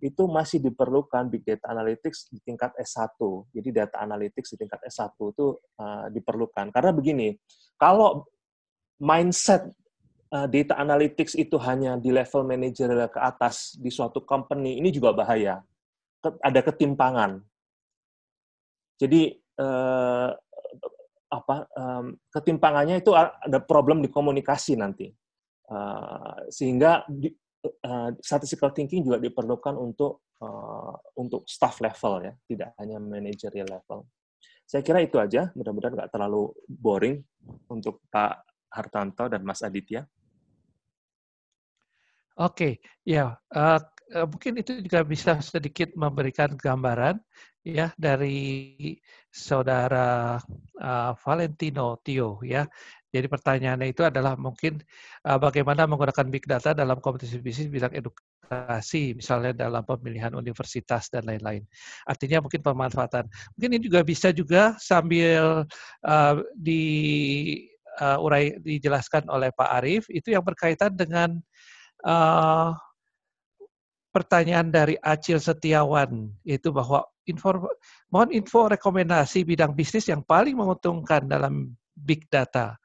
itu 0.02 0.26
masih 0.26 0.60
diperlukan 0.60 1.30
big 1.30 1.46
data 1.46 1.70
analytics 1.70 2.28
di 2.34 2.42
tingkat 2.42 2.74
S1. 2.76 3.16
Jadi 3.54 3.70
data 3.70 4.02
analytics 4.02 4.58
di 4.58 4.66
tingkat 4.66 4.82
S1 4.90 5.14
itu 5.14 5.56
uh, 5.78 6.10
diperlukan. 6.10 6.74
Karena 6.74 6.92
begini, 6.92 7.38
kalau 7.78 8.26
mindset 8.98 9.70
uh, 10.34 10.50
data 10.50 10.74
analytics 10.82 11.38
itu 11.38 11.56
hanya 11.62 12.02
di 12.02 12.10
level 12.10 12.42
managerial 12.44 13.14
ke 13.14 13.22
atas 13.22 13.78
di 13.78 13.94
suatu 13.94 14.26
company, 14.26 14.82
ini 14.82 14.90
juga 14.90 15.14
bahaya 15.14 15.62
ada 16.22 16.62
ketimpangan. 16.62 17.42
Jadi 19.02 19.34
eh, 19.34 20.30
apa 21.32 21.56
um, 21.74 22.14
ketimpangannya 22.30 23.02
itu 23.02 23.16
ada 23.18 23.58
problem 23.64 24.04
di 24.04 24.12
komunikasi 24.12 24.76
nanti, 24.76 25.08
uh, 25.72 26.44
sehingga 26.52 27.08
di, 27.08 27.32
uh, 27.64 28.10
statistical 28.20 28.74
thinking 28.74 29.06
juga 29.06 29.22
diperlukan 29.22 29.78
untuk 29.78 30.26
uh, 30.42 30.96
untuk 31.18 31.46
staff 31.46 31.80
level 31.82 32.26
ya, 32.26 32.34
tidak 32.50 32.70
hanya 32.82 32.98
managerial 32.98 33.70
level. 33.70 34.10
Saya 34.66 34.82
kira 34.82 35.04
itu 35.04 35.20
aja, 35.20 35.52
mudah-mudahan 35.54 35.94
nggak 36.00 36.12
terlalu 36.16 36.52
boring 36.66 37.20
untuk 37.68 38.08
Pak 38.08 38.48
Hartanto 38.72 39.28
dan 39.28 39.44
Mas 39.44 39.60
Aditya. 39.62 40.08
Oke, 42.40 42.80
ya 43.04 43.36
uh, 43.52 43.80
mungkin 44.28 44.60
itu 44.60 44.80
juga 44.84 45.04
bisa 45.04 45.40
sedikit 45.44 45.92
memberikan 45.96 46.56
gambaran 46.56 47.20
ya 47.62 47.94
dari 47.96 48.98
saudara 49.30 50.40
uh, 50.80 51.12
Valentino 51.20 52.00
Tio 52.04 52.42
ya. 52.44 52.68
Jadi 53.12 53.28
pertanyaannya 53.28 53.92
itu 53.92 54.08
adalah 54.08 54.40
mungkin 54.40 54.80
uh, 55.28 55.36
bagaimana 55.36 55.84
menggunakan 55.84 56.32
big 56.32 56.48
data 56.48 56.72
dalam 56.72 57.04
kompetisi 57.04 57.44
bisnis 57.44 57.68
bidang 57.68 57.92
edukasi, 57.92 59.12
misalnya 59.12 59.68
dalam 59.68 59.84
pemilihan 59.84 60.32
universitas 60.32 61.12
dan 61.12 61.28
lain-lain. 61.28 61.68
Artinya 62.08 62.40
mungkin 62.40 62.64
pemanfaatan. 62.64 63.28
Mungkin 63.60 63.70
ini 63.76 63.84
juga 63.84 64.00
bisa 64.08 64.32
juga 64.32 64.80
sambil 64.80 65.68
uh, 66.08 66.36
di 66.56 66.84
uh, 68.00 68.24
urai 68.24 68.56
dijelaskan 68.64 69.28
oleh 69.28 69.52
Pak 69.52 69.70
Arief 69.84 70.08
itu 70.08 70.32
yang 70.32 70.48
berkaitan 70.48 70.96
dengan 70.96 71.36
uh, 72.08 72.72
pertanyaan 74.12 74.72
dari 74.72 74.96
Acil 75.00 75.40
Setiawan 75.40 76.32
itu 76.44 76.72
bahwa 76.72 77.04
info, 77.28 77.72
mohon 78.12 78.30
info 78.32 78.68
rekomendasi 78.68 79.48
bidang 79.48 79.72
bisnis 79.76 80.08
yang 80.12 80.24
paling 80.24 80.56
menguntungkan 80.56 81.28
dalam 81.28 81.72
big 81.96 82.28
data. 82.28 82.76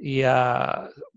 Ya 0.00 0.38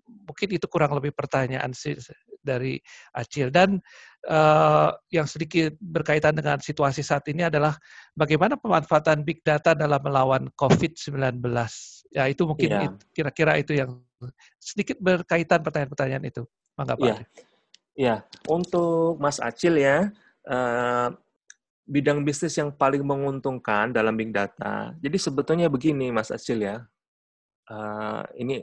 mungkin 0.06 0.50
itu 0.54 0.66
kurang 0.70 0.94
lebih 0.98 1.14
pertanyaan 1.14 1.74
sih 1.74 1.98
dari 2.46 2.78
Acil 3.18 3.50
dan 3.50 3.82
uh, 4.30 4.94
yang 5.10 5.26
sedikit 5.26 5.74
berkaitan 5.82 6.38
dengan 6.38 6.62
situasi 6.62 7.02
saat 7.02 7.26
ini 7.26 7.50
adalah 7.50 7.74
bagaimana 8.14 8.54
pemanfaatan 8.54 9.26
big 9.26 9.42
data 9.42 9.74
dalam 9.74 9.98
melawan 10.02 10.46
COVID-19. 10.54 11.42
Ya 12.14 12.30
itu 12.30 12.46
mungkin 12.46 12.70
iya. 12.70 12.94
kira-kira 13.12 13.58
itu 13.58 13.74
yang 13.74 13.98
sedikit 14.62 15.02
berkaitan 15.02 15.66
pertanyaan-pertanyaan 15.66 16.26
itu. 16.30 16.46
Mangga 16.78 16.96
Pak. 16.96 17.08
Ya. 17.08 17.18
Ya, 17.96 18.16
untuk 18.52 19.16
Mas 19.24 19.40
Acil 19.40 19.80
ya, 19.80 20.12
uh, 20.52 21.16
bidang 21.88 22.28
bisnis 22.28 22.60
yang 22.60 22.68
paling 22.68 23.00
menguntungkan 23.00 23.96
dalam 23.96 24.20
big 24.20 24.36
data. 24.36 24.92
Jadi 25.00 25.16
sebetulnya 25.16 25.72
begini, 25.72 26.12
Mas 26.12 26.28
Acil 26.28 26.60
ya, 26.60 26.84
uh, 27.72 28.24
ini 28.38 28.62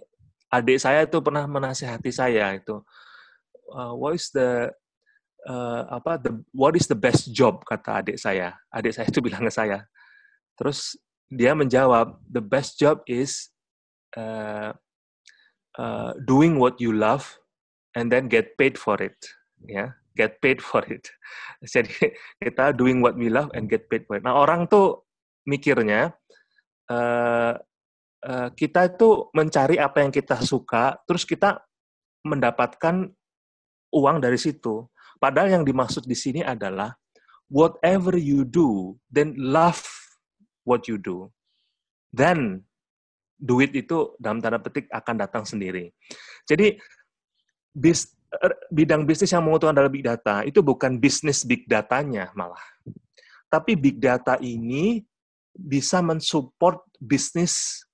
adik 0.53 0.79
saya 0.79 1.09
itu 1.09 1.19
pernah 1.25 1.49
menasihati 1.49 2.13
saya 2.13 2.55
itu, 2.57 2.81
uh, 3.73 3.93
what 3.97 4.15
is 4.15 4.29
the 4.31 4.69
uh, 5.49 5.83
apa 5.91 6.21
the 6.21 6.33
what 6.53 6.77
is 6.77 6.87
the 6.87 6.99
best 6.99 7.33
job 7.33 7.65
kata 7.65 8.05
adik 8.05 8.19
saya. 8.21 8.55
Adik 8.71 8.95
saya 8.95 9.09
itu 9.09 9.21
bilang 9.27 9.45
ke 9.47 9.53
saya. 9.53 9.87
Terus 10.59 10.95
dia 11.33 11.57
menjawab, 11.57 12.21
the 12.29 12.45
best 12.45 12.77
job 12.77 13.01
is 13.09 13.49
uh, 14.21 14.77
uh, 15.79 16.13
doing 16.29 16.61
what 16.61 16.77
you 16.77 16.93
love 16.93 17.41
and 17.95 18.13
then 18.13 18.29
get 18.29 18.57
paid 18.57 18.77
for 18.77 18.97
it 19.01 19.17
ya 19.69 19.93
get 20.19 20.41
paid 20.43 20.61
for 20.61 20.83
it 20.91 21.09
jadi 21.75 22.13
kita 22.43 22.75
doing 22.77 23.01
what 23.01 23.15
we 23.15 23.31
love 23.31 23.49
and 23.55 23.69
get 23.71 23.87
paid 23.89 24.05
for 24.09 24.19
it 24.19 24.25
nah 24.25 24.37
orang 24.37 24.67
tuh 24.67 25.05
mikirnya 25.47 26.13
uh, 28.27 28.49
kita 28.55 28.91
itu 28.91 29.31
mencari 29.35 29.77
apa 29.79 30.03
yang 30.03 30.13
kita 30.15 30.39
suka 30.43 30.99
terus 31.07 31.27
kita 31.27 31.63
mendapatkan 32.23 33.11
uang 33.93 34.17
dari 34.23 34.39
situ. 34.39 34.87
Padahal 35.19 35.61
yang 35.61 35.65
dimaksud 35.67 36.07
di 36.07 36.15
sini 36.19 36.41
adalah 36.43 36.95
whatever 37.47 38.17
you 38.17 38.43
do 38.43 38.97
then 39.13 39.35
love 39.39 39.83
what 40.67 40.87
you 40.87 40.99
do. 40.99 41.31
Then 42.11 42.67
duit 43.43 43.75
itu 43.75 44.15
dalam 44.23 44.39
tanda 44.39 44.63
petik 44.63 44.87
akan 44.91 45.17
datang 45.19 45.43
sendiri. 45.43 45.91
Jadi 46.47 46.79
bis, 47.75 48.15
er, 48.31 48.55
bidang 48.71 49.03
bisnis 49.03 49.35
yang 49.35 49.43
menguntungkan 49.43 49.83
dalam 49.83 49.91
big 49.91 50.07
data. 50.07 50.47
Itu 50.47 50.63
bukan 50.63 51.03
bisnis 51.03 51.43
big 51.43 51.67
datanya 51.67 52.31
malah. 52.39 52.63
Tapi 53.51 53.77
big 53.77 53.99
data 53.99 54.39
ini 54.41 55.03
bisa 55.53 56.01
mensupport 56.01 56.81
bisnis 56.97 57.85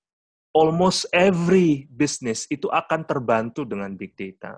almost 0.55 1.05
every 1.13 1.85
business 1.89 2.49
itu 2.49 2.65
akan 2.69 3.05
terbantu 3.05 3.65
dengan 3.65 3.93
big 3.93 4.17
data. 4.17 4.57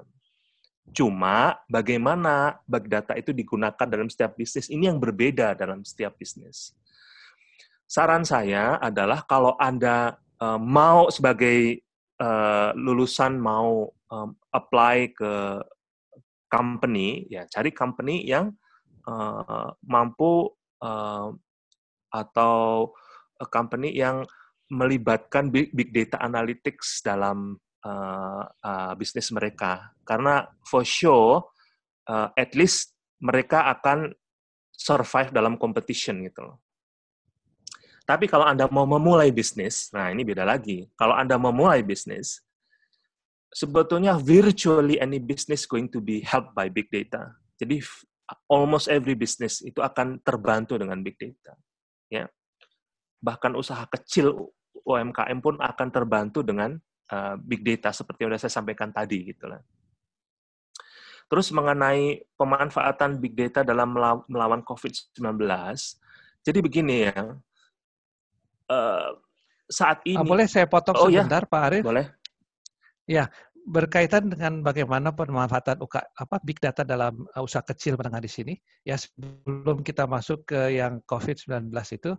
Cuma 0.92 1.56
bagaimana 1.72 2.60
big 2.68 2.92
data 2.92 3.16
itu 3.16 3.32
digunakan 3.32 3.88
dalam 3.88 4.12
setiap 4.12 4.36
bisnis 4.36 4.68
ini 4.68 4.92
yang 4.92 5.00
berbeda 5.00 5.56
dalam 5.56 5.84
setiap 5.88 6.16
bisnis. 6.20 6.76
Saran 7.88 8.24
saya 8.24 8.80
adalah 8.80 9.24
kalau 9.28 9.56
Anda 9.60 10.16
uh, 10.39 10.60
mau 10.60 11.12
sebagai 11.12 11.84
uh, 12.20 12.72
lulusan 12.76 13.36
mau 13.36 13.92
um, 14.12 14.32
apply 14.52 15.12
ke 15.12 15.60
company, 16.52 17.28
ya 17.32 17.48
cari 17.48 17.72
company 17.72 18.28
yang 18.28 18.51
mampu 19.82 20.46
uh, 20.80 21.34
atau 22.13 22.92
company 23.50 23.97
yang 23.97 24.22
melibatkan 24.72 25.52
big, 25.52 25.76
big 25.76 25.92
data 25.92 26.16
analytics 26.24 27.04
dalam 27.04 27.60
uh, 27.84 28.43
uh, 28.48 28.93
bisnis 28.96 29.30
mereka. 29.36 29.92
Karena 30.08 30.48
for 30.64 30.88
sure, 30.88 31.52
uh, 32.08 32.32
at 32.39 32.56
least 32.56 32.96
mereka 33.20 33.68
akan 33.68 34.16
survive 34.72 35.30
dalam 35.36 35.60
competition 35.60 36.24
gitu 36.26 36.48
loh. 36.48 36.58
Tapi 38.08 38.26
kalau 38.26 38.50
Anda 38.50 38.66
mau 38.72 38.88
memulai 38.89 39.30
bisnis, 39.30 39.93
nah 39.93 40.10
ini 40.10 40.26
beda 40.26 40.42
lagi. 40.42 40.89
Kalau 40.98 41.14
Anda 41.14 41.38
memulai 41.38 41.86
bisnis, 41.86 42.42
sebetulnya 43.54 44.18
virtually 44.18 44.98
any 44.98 45.22
business 45.22 45.68
going 45.70 45.92
to 45.92 46.02
be 46.02 46.24
helped 46.26 46.56
by 46.58 46.72
big 46.72 46.89
data. 46.89 47.36
Jadi 47.62 47.78
almost 48.50 48.89
every 48.89 49.14
business 49.14 49.62
itu 49.62 49.84
akan 49.84 50.24
terbantu 50.24 50.80
dengan 50.80 51.04
big 51.04 51.20
data. 51.20 51.54
Ya. 52.10 52.26
Bahkan 53.22 53.54
usaha 53.54 53.86
kecil 53.86 54.34
UMKM 54.82 55.39
pun 55.43 55.56
akan 55.60 55.88
terbantu 55.92 56.42
dengan 56.42 56.76
uh, 57.12 57.36
big 57.38 57.62
data 57.62 57.92
seperti 57.92 58.24
yang 58.24 58.30
sudah 58.34 58.42
saya 58.48 58.54
sampaikan 58.54 58.89
tadi 58.89 59.32
gitu 59.32 59.52
lah. 59.52 59.62
Terus 61.32 61.48
mengenai 61.56 62.28
pemanfaatan 62.36 63.16
big 63.24 63.39
data 63.39 63.64
dalam 63.64 63.96
melawan 64.28 64.60
COVID-19, 64.68 65.39
jadi 66.43 66.60
begini 66.60 67.08
ya, 67.08 67.39
uh, 68.68 69.10
saat 69.72 70.04
ini. 70.04 70.20
boleh 70.20 70.48
saya 70.52 70.68
potong 70.68 70.98
oh, 71.00 71.08
ya. 71.08 71.24
sebentar, 71.24 71.48
ya? 71.48 71.52
Pak 71.52 71.62
Arief? 71.72 71.84
Boleh. 71.88 72.06
Ya, 73.08 73.24
berkaitan 73.62 74.29
dengan 74.33 74.66
bagaimana 74.66 75.13
pemanfaatan 75.13 75.86
UK, 75.86 75.96
apa 76.17 76.36
big 76.42 76.58
data 76.58 76.82
dalam 76.82 77.25
uh, 77.38 77.46
usaha 77.46 77.62
kecil 77.62 77.93
menengah 77.93 78.21
di 78.21 78.32
sini. 78.32 78.54
Ya, 78.82 78.97
sebelum 78.97 79.86
kita 79.86 80.09
masuk 80.09 80.50
ke 80.50 80.78
yang 80.82 81.00
COVID-19 81.05 81.70
itu, 81.71 82.12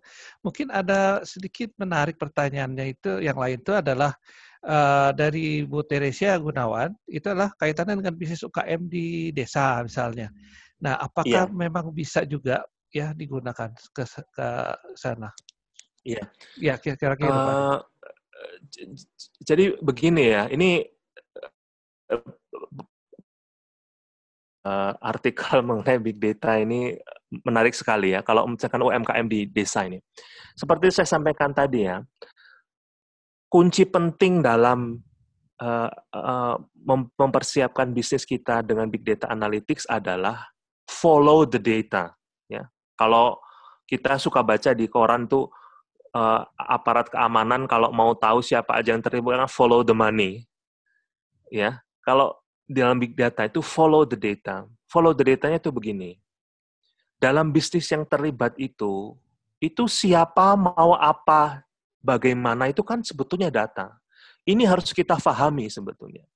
mungkin 0.46 0.70
ada 0.70 1.20
sedikit 1.26 1.74
menarik 1.78 2.16
pertanyaannya 2.16 2.86
itu 2.94 3.10
yang 3.18 3.34
lain 3.36 3.58
itu 3.58 3.74
adalah 3.74 4.14
uh, 4.66 5.10
dari 5.10 5.66
Bu 5.66 5.82
Teresia 5.82 6.38
Gunawan, 6.38 6.94
itu 7.10 7.26
adalah 7.26 7.50
kaitannya 7.58 7.98
dengan 7.98 8.14
bisnis 8.14 8.46
UKM 8.46 8.86
di 8.86 9.34
desa 9.34 9.82
misalnya. 9.82 10.30
Nah, 10.82 10.98
apakah 10.98 11.46
yeah. 11.46 11.50
memang 11.50 11.90
bisa 11.90 12.22
juga 12.22 12.62
ya 12.94 13.10
digunakan 13.14 13.70
ke 13.90 14.04
ke 14.06 14.48
sana? 14.94 15.30
Iya. 16.02 16.22
Ya, 16.58 16.74
kira-kira 16.78 17.30
uh, 17.30 17.78
jadi 19.42 19.78
begini 19.78 20.34
ya, 20.34 20.50
ini 20.50 20.82
uh, 24.66 24.92
artikel 25.02 25.62
mengenai 25.68 25.98
big 25.98 26.18
data 26.18 26.58
ini 26.58 26.96
menarik 27.44 27.74
sekali 27.74 28.14
ya. 28.14 28.20
Kalau 28.22 28.46
misalkan 28.46 28.82
UMKM 28.82 29.26
di 29.28 29.46
desa 29.48 29.86
ini, 29.86 29.98
seperti 30.54 30.92
saya 30.92 31.08
sampaikan 31.08 31.50
tadi 31.52 31.86
ya, 31.86 32.02
kunci 33.48 33.84
penting 33.88 34.40
dalam 34.40 35.00
uh, 35.60 35.90
uh, 36.12 36.56
mempersiapkan 37.18 37.90
bisnis 37.92 38.24
kita 38.24 38.60
dengan 38.64 38.88
big 38.88 39.04
data 39.04 39.28
analytics 39.30 39.88
adalah 39.88 40.48
follow 40.88 41.44
the 41.48 41.60
data. 41.60 42.12
Ya, 42.48 42.68
kalau 42.96 43.40
kita 43.88 44.16
suka 44.16 44.40
baca 44.40 44.72
di 44.72 44.88
koran 44.88 45.28
tuh 45.28 45.52
uh, 46.16 46.44
aparat 46.56 47.12
keamanan 47.12 47.68
kalau 47.68 47.92
mau 47.92 48.16
tahu 48.16 48.40
siapa 48.40 48.80
aja 48.80 48.96
yang 48.96 49.04
terlibat 49.04 49.48
follow 49.48 49.84
the 49.84 49.96
money. 49.96 50.44
Ya, 51.52 51.84
kalau 52.02 52.34
dalam 52.66 52.98
big 52.98 53.14
data 53.14 53.46
itu 53.46 53.62
follow 53.62 54.02
the 54.02 54.18
data. 54.18 54.66
Follow 54.90 55.14
the 55.14 55.24
datanya 55.24 55.62
itu 55.62 55.70
begini. 55.72 56.18
Dalam 57.22 57.54
bisnis 57.54 57.86
yang 57.88 58.02
terlibat 58.02 58.58
itu, 58.58 59.14
itu 59.62 59.86
siapa 59.86 60.58
mau 60.58 60.98
apa, 60.98 61.62
bagaimana 62.02 62.66
itu 62.66 62.82
kan 62.82 62.98
sebetulnya 63.00 63.48
data. 63.48 63.94
Ini 64.42 64.66
harus 64.66 64.90
kita 64.90 65.22
pahami 65.22 65.70
sebetulnya. 65.70 66.26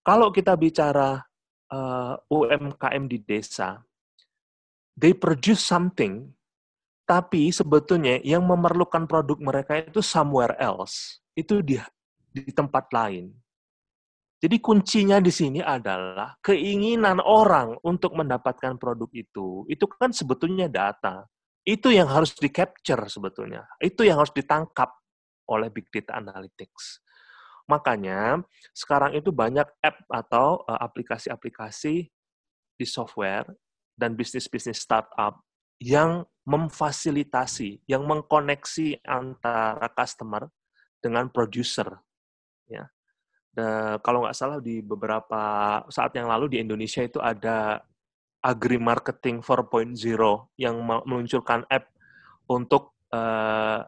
Kalau 0.00 0.32
kita 0.32 0.56
bicara 0.56 1.20
uh, 1.68 2.16
eh, 2.16 2.32
UMKM 2.32 3.04
di 3.12 3.20
desa, 3.20 3.84
they 4.96 5.12
produce 5.12 5.60
something, 5.60 6.32
tapi 7.04 7.52
sebetulnya 7.52 8.24
yang 8.24 8.40
memerlukan 8.40 9.04
produk 9.04 9.36
mereka 9.36 9.76
itu 9.84 10.00
somewhere 10.00 10.56
else, 10.56 11.20
itu 11.36 11.60
di 11.60 11.76
di 12.32 12.48
tempat 12.48 12.88
lain. 12.88 13.36
Jadi 14.38 14.62
kuncinya 14.62 15.18
di 15.18 15.34
sini 15.34 15.58
adalah 15.58 16.38
keinginan 16.38 17.18
orang 17.18 17.74
untuk 17.82 18.14
mendapatkan 18.14 18.78
produk 18.78 19.10
itu. 19.10 19.66
Itu 19.66 19.90
kan 19.90 20.14
sebetulnya 20.14 20.70
data. 20.70 21.26
Itu 21.66 21.90
yang 21.90 22.06
harus 22.06 22.38
di-capture 22.38 23.10
sebetulnya. 23.10 23.66
Itu 23.82 24.06
yang 24.06 24.22
harus 24.22 24.30
ditangkap 24.30 24.94
oleh 25.50 25.74
Big 25.74 25.90
Data 25.90 26.22
Analytics. 26.22 27.02
Makanya 27.66 28.38
sekarang 28.70 29.18
itu 29.18 29.34
banyak 29.34 29.66
app 29.82 30.06
atau 30.06 30.62
eh, 30.70 30.80
aplikasi-aplikasi 30.86 31.94
di 32.78 32.86
software 32.86 33.50
dan 33.98 34.14
bisnis-bisnis 34.14 34.78
startup 34.78 35.42
yang 35.82 36.22
memfasilitasi, 36.46 37.82
yang 37.90 38.06
mengkoneksi 38.06 39.02
antara 39.02 39.90
customer 39.98 40.46
dengan 41.02 41.26
producer. 41.26 41.90
Ya 42.70 42.86
Uh, 43.58 43.98
kalau 44.06 44.22
nggak 44.22 44.38
salah 44.38 44.62
di 44.62 44.78
beberapa 44.78 45.42
saat 45.90 46.14
yang 46.14 46.30
lalu 46.30 46.54
di 46.54 46.62
Indonesia 46.62 47.02
itu 47.02 47.18
ada 47.18 47.82
Agri 48.38 48.78
Marketing 48.78 49.42
4.0 49.42 49.98
yang 50.54 50.78
meluncurkan 50.78 51.66
app 51.66 51.90
untuk 52.46 52.94
eh, 53.10 53.82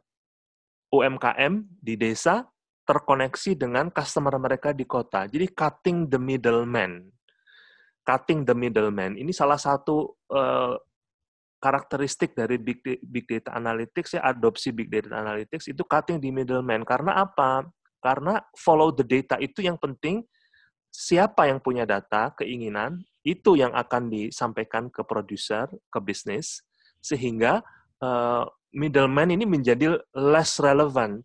UMKM 0.91 1.55
di 1.79 1.95
desa 1.95 2.43
terkoneksi 2.83 3.55
dengan 3.55 3.95
customer 3.95 4.35
mereka 4.43 4.75
di 4.75 4.83
kota. 4.83 5.31
Jadi 5.31 5.55
cutting 5.55 6.11
the 6.11 6.19
middleman. 6.19 7.07
Cutting 8.03 8.43
the 8.43 8.57
middleman. 8.59 9.15
Ini 9.15 9.31
salah 9.31 9.61
satu 9.61 10.19
uh, 10.35 10.75
karakteristik 11.63 12.35
dari 12.35 12.59
big, 12.59 12.83
big 12.83 13.31
data 13.31 13.55
analytics 13.55 14.19
ya 14.19 14.27
adopsi 14.27 14.75
big 14.75 14.91
data 14.91 15.15
analytics 15.15 15.71
itu 15.71 15.87
cutting 15.87 16.19
the 16.19 16.35
middleman. 16.35 16.83
Karena 16.83 17.23
apa? 17.23 17.63
Karena 18.01 18.41
follow 18.57 18.91
the 18.91 19.05
data 19.05 19.37
itu 19.37 19.61
yang 19.61 19.77
penting, 19.77 20.25
siapa 20.89 21.47
yang 21.47 21.61
punya 21.61 21.85
data, 21.85 22.33
keinginan, 22.35 23.05
itu 23.21 23.55
yang 23.61 23.77
akan 23.77 24.09
disampaikan 24.09 24.89
ke 24.89 25.05
produser, 25.05 25.69
ke 25.93 25.99
bisnis, 26.01 26.65
sehingga 27.05 27.61
uh, 28.01 28.45
middleman 28.73 29.31
ini 29.37 29.45
menjadi 29.45 30.01
less 30.17 30.57
relevant. 30.59 31.23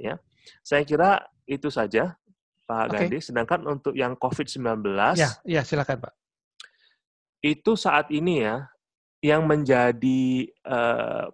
Ya, 0.00 0.16
saya 0.64 0.82
kira 0.82 1.22
itu 1.44 1.68
saja, 1.68 2.16
Pak 2.64 2.84
okay. 2.88 3.06
Gandhi. 3.06 3.18
Sedangkan 3.20 3.60
untuk 3.68 3.92
yang 3.92 4.16
COVID-19, 4.16 4.80
ya, 5.20 5.30
ya 5.44 5.60
silakan 5.62 6.08
Pak. 6.08 6.14
Itu 7.44 7.76
saat 7.76 8.08
ini 8.08 8.40
ya, 8.40 8.64
yang 9.20 9.44
menjadi 9.44 10.48
uh, 10.64 11.28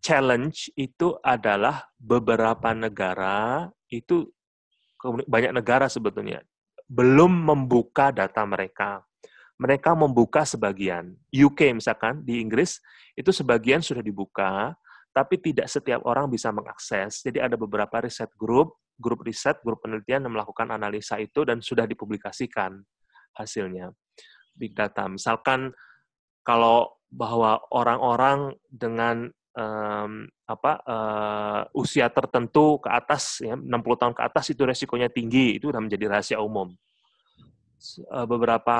challenge 0.00 0.72
itu 0.74 1.16
adalah 1.20 1.84
beberapa 2.00 2.72
negara 2.72 3.68
itu 3.92 4.28
banyak 5.28 5.52
negara 5.52 5.86
sebetulnya 5.86 6.40
belum 6.86 7.50
membuka 7.50 8.14
data 8.14 8.46
mereka. 8.46 9.02
Mereka 9.56 9.96
membuka 9.96 10.44
sebagian. 10.44 11.16
UK 11.32 11.80
misalkan 11.80 12.22
di 12.22 12.44
Inggris 12.44 12.78
itu 13.16 13.32
sebagian 13.32 13.80
sudah 13.80 14.04
dibuka, 14.04 14.76
tapi 15.16 15.40
tidak 15.40 15.66
setiap 15.72 16.04
orang 16.04 16.28
bisa 16.28 16.52
mengakses. 16.52 17.24
Jadi 17.24 17.40
ada 17.40 17.56
beberapa 17.56 18.04
riset 18.04 18.28
grup, 18.36 18.84
grup 19.00 19.24
riset, 19.24 19.56
grup 19.64 19.80
penelitian 19.80 20.28
yang 20.28 20.34
melakukan 20.36 20.68
analisa 20.68 21.16
itu 21.16 21.42
dan 21.48 21.64
sudah 21.64 21.88
dipublikasikan 21.88 22.84
hasilnya. 23.32 23.96
Big 24.52 24.76
data. 24.76 25.08
Misalkan 25.08 25.72
kalau 26.44 27.00
bahwa 27.08 27.56
orang-orang 27.72 28.52
dengan 28.68 29.32
um, 29.56 30.28
apa 30.46 30.72
uh, 30.84 31.62
usia 31.74 32.06
tertentu 32.12 32.78
ke 32.78 32.92
atas 32.92 33.40
ya 33.42 33.56
60 33.56 33.66
tahun 33.72 34.14
ke 34.14 34.22
atas 34.22 34.44
itu 34.52 34.62
resikonya 34.62 35.08
tinggi 35.08 35.56
itu 35.58 35.72
sudah 35.72 35.82
menjadi 35.82 36.04
rahasia 36.12 36.38
umum. 36.38 36.70
Uh, 38.08 38.26
beberapa 38.28 38.78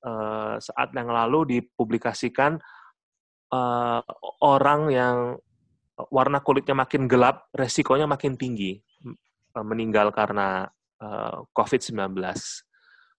uh, 0.00 0.54
saat 0.60 0.92
yang 0.96 1.12
lalu 1.12 1.58
dipublikasikan 1.58 2.60
uh, 3.52 4.02
orang 4.40 4.80
yang 4.92 5.16
warna 6.08 6.40
kulitnya 6.40 6.72
makin 6.72 7.04
gelap 7.04 7.52
resikonya 7.52 8.08
makin 8.08 8.32
tinggi 8.40 8.80
meninggal 9.52 10.08
karena 10.14 10.64
uh, 11.04 11.44
COVID-19 11.52 12.16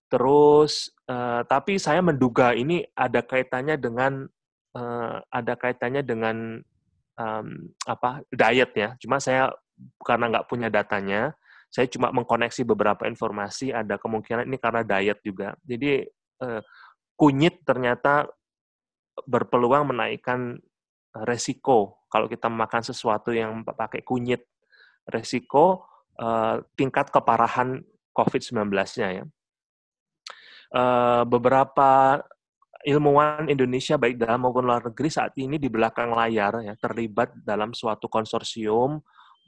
terus 0.10 0.90
uh, 1.06 1.45
tapi 1.45 1.78
saya 1.78 2.02
menduga 2.02 2.57
ini 2.57 2.82
ada 2.98 3.22
kaitannya 3.22 3.78
dengan 3.78 4.26
uh, 4.73 5.22
ada 5.30 5.53
kaitannya 5.53 6.02
dengan 6.02 6.65
um, 7.22 7.69
apa 7.85 8.26
diet 8.34 8.72
ya. 8.73 8.89
Cuma 8.98 9.22
saya 9.22 9.53
karena 10.02 10.30
nggak 10.34 10.48
punya 10.49 10.73
datanya, 10.73 11.34
saya 11.69 11.85
cuma 11.88 12.10
mengkoneksi 12.10 12.65
beberapa 12.65 13.06
informasi. 13.06 13.69
Ada 13.69 14.02
kemungkinan 14.02 14.49
ini 14.49 14.57
karena 14.57 14.81
diet 14.81 15.22
juga. 15.22 15.53
Jadi 15.61 16.06
uh, 16.41 16.61
kunyit 17.15 17.61
ternyata 17.61 18.26
berpeluang 19.30 19.93
menaikkan 19.93 20.57
resiko 21.27 22.07
kalau 22.10 22.26
kita 22.26 22.49
makan 22.49 22.81
sesuatu 22.81 23.30
yang 23.31 23.61
pakai 23.61 24.02
kunyit. 24.02 24.49
Resiko 25.02 25.89
uh, 26.22 26.61
tingkat 26.77 27.10
keparahan 27.10 27.81
COVID-19-nya 28.14 29.10
ya. 29.22 29.26
Uh, 30.72 31.23
beberapa 31.27 32.22
ilmuwan 32.86 33.49
Indonesia 33.49 33.98
baik 33.98 34.18
dalam 34.18 34.45
maupun 34.45 34.66
luar 34.66 34.82
negeri 34.90 35.10
saat 35.10 35.38
ini 35.38 35.62
di 35.62 35.70
belakang 35.70 36.14
layar 36.14 36.66
ya 36.66 36.74
terlibat 36.78 37.34
dalam 37.45 37.74
suatu 37.76 38.10
konsorsium 38.10 39.02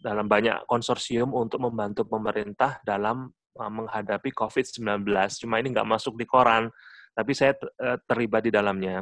dalam 0.03 0.27
banyak 0.27 0.67
konsorsium 0.67 1.31
untuk 1.31 1.63
membantu 1.63 2.03
pemerintah 2.03 2.83
dalam 2.83 3.31
uh, 3.55 3.71
menghadapi 3.71 4.35
COVID-19. 4.35 5.07
Cuma 5.39 5.63
ini 5.63 5.71
nggak 5.71 5.87
masuk 5.87 6.19
di 6.19 6.27
koran, 6.27 6.67
tapi 7.15 7.31
saya 7.31 7.55
uh, 7.55 7.95
terlibat 8.03 8.43
di 8.43 8.51
dalamnya 8.51 8.99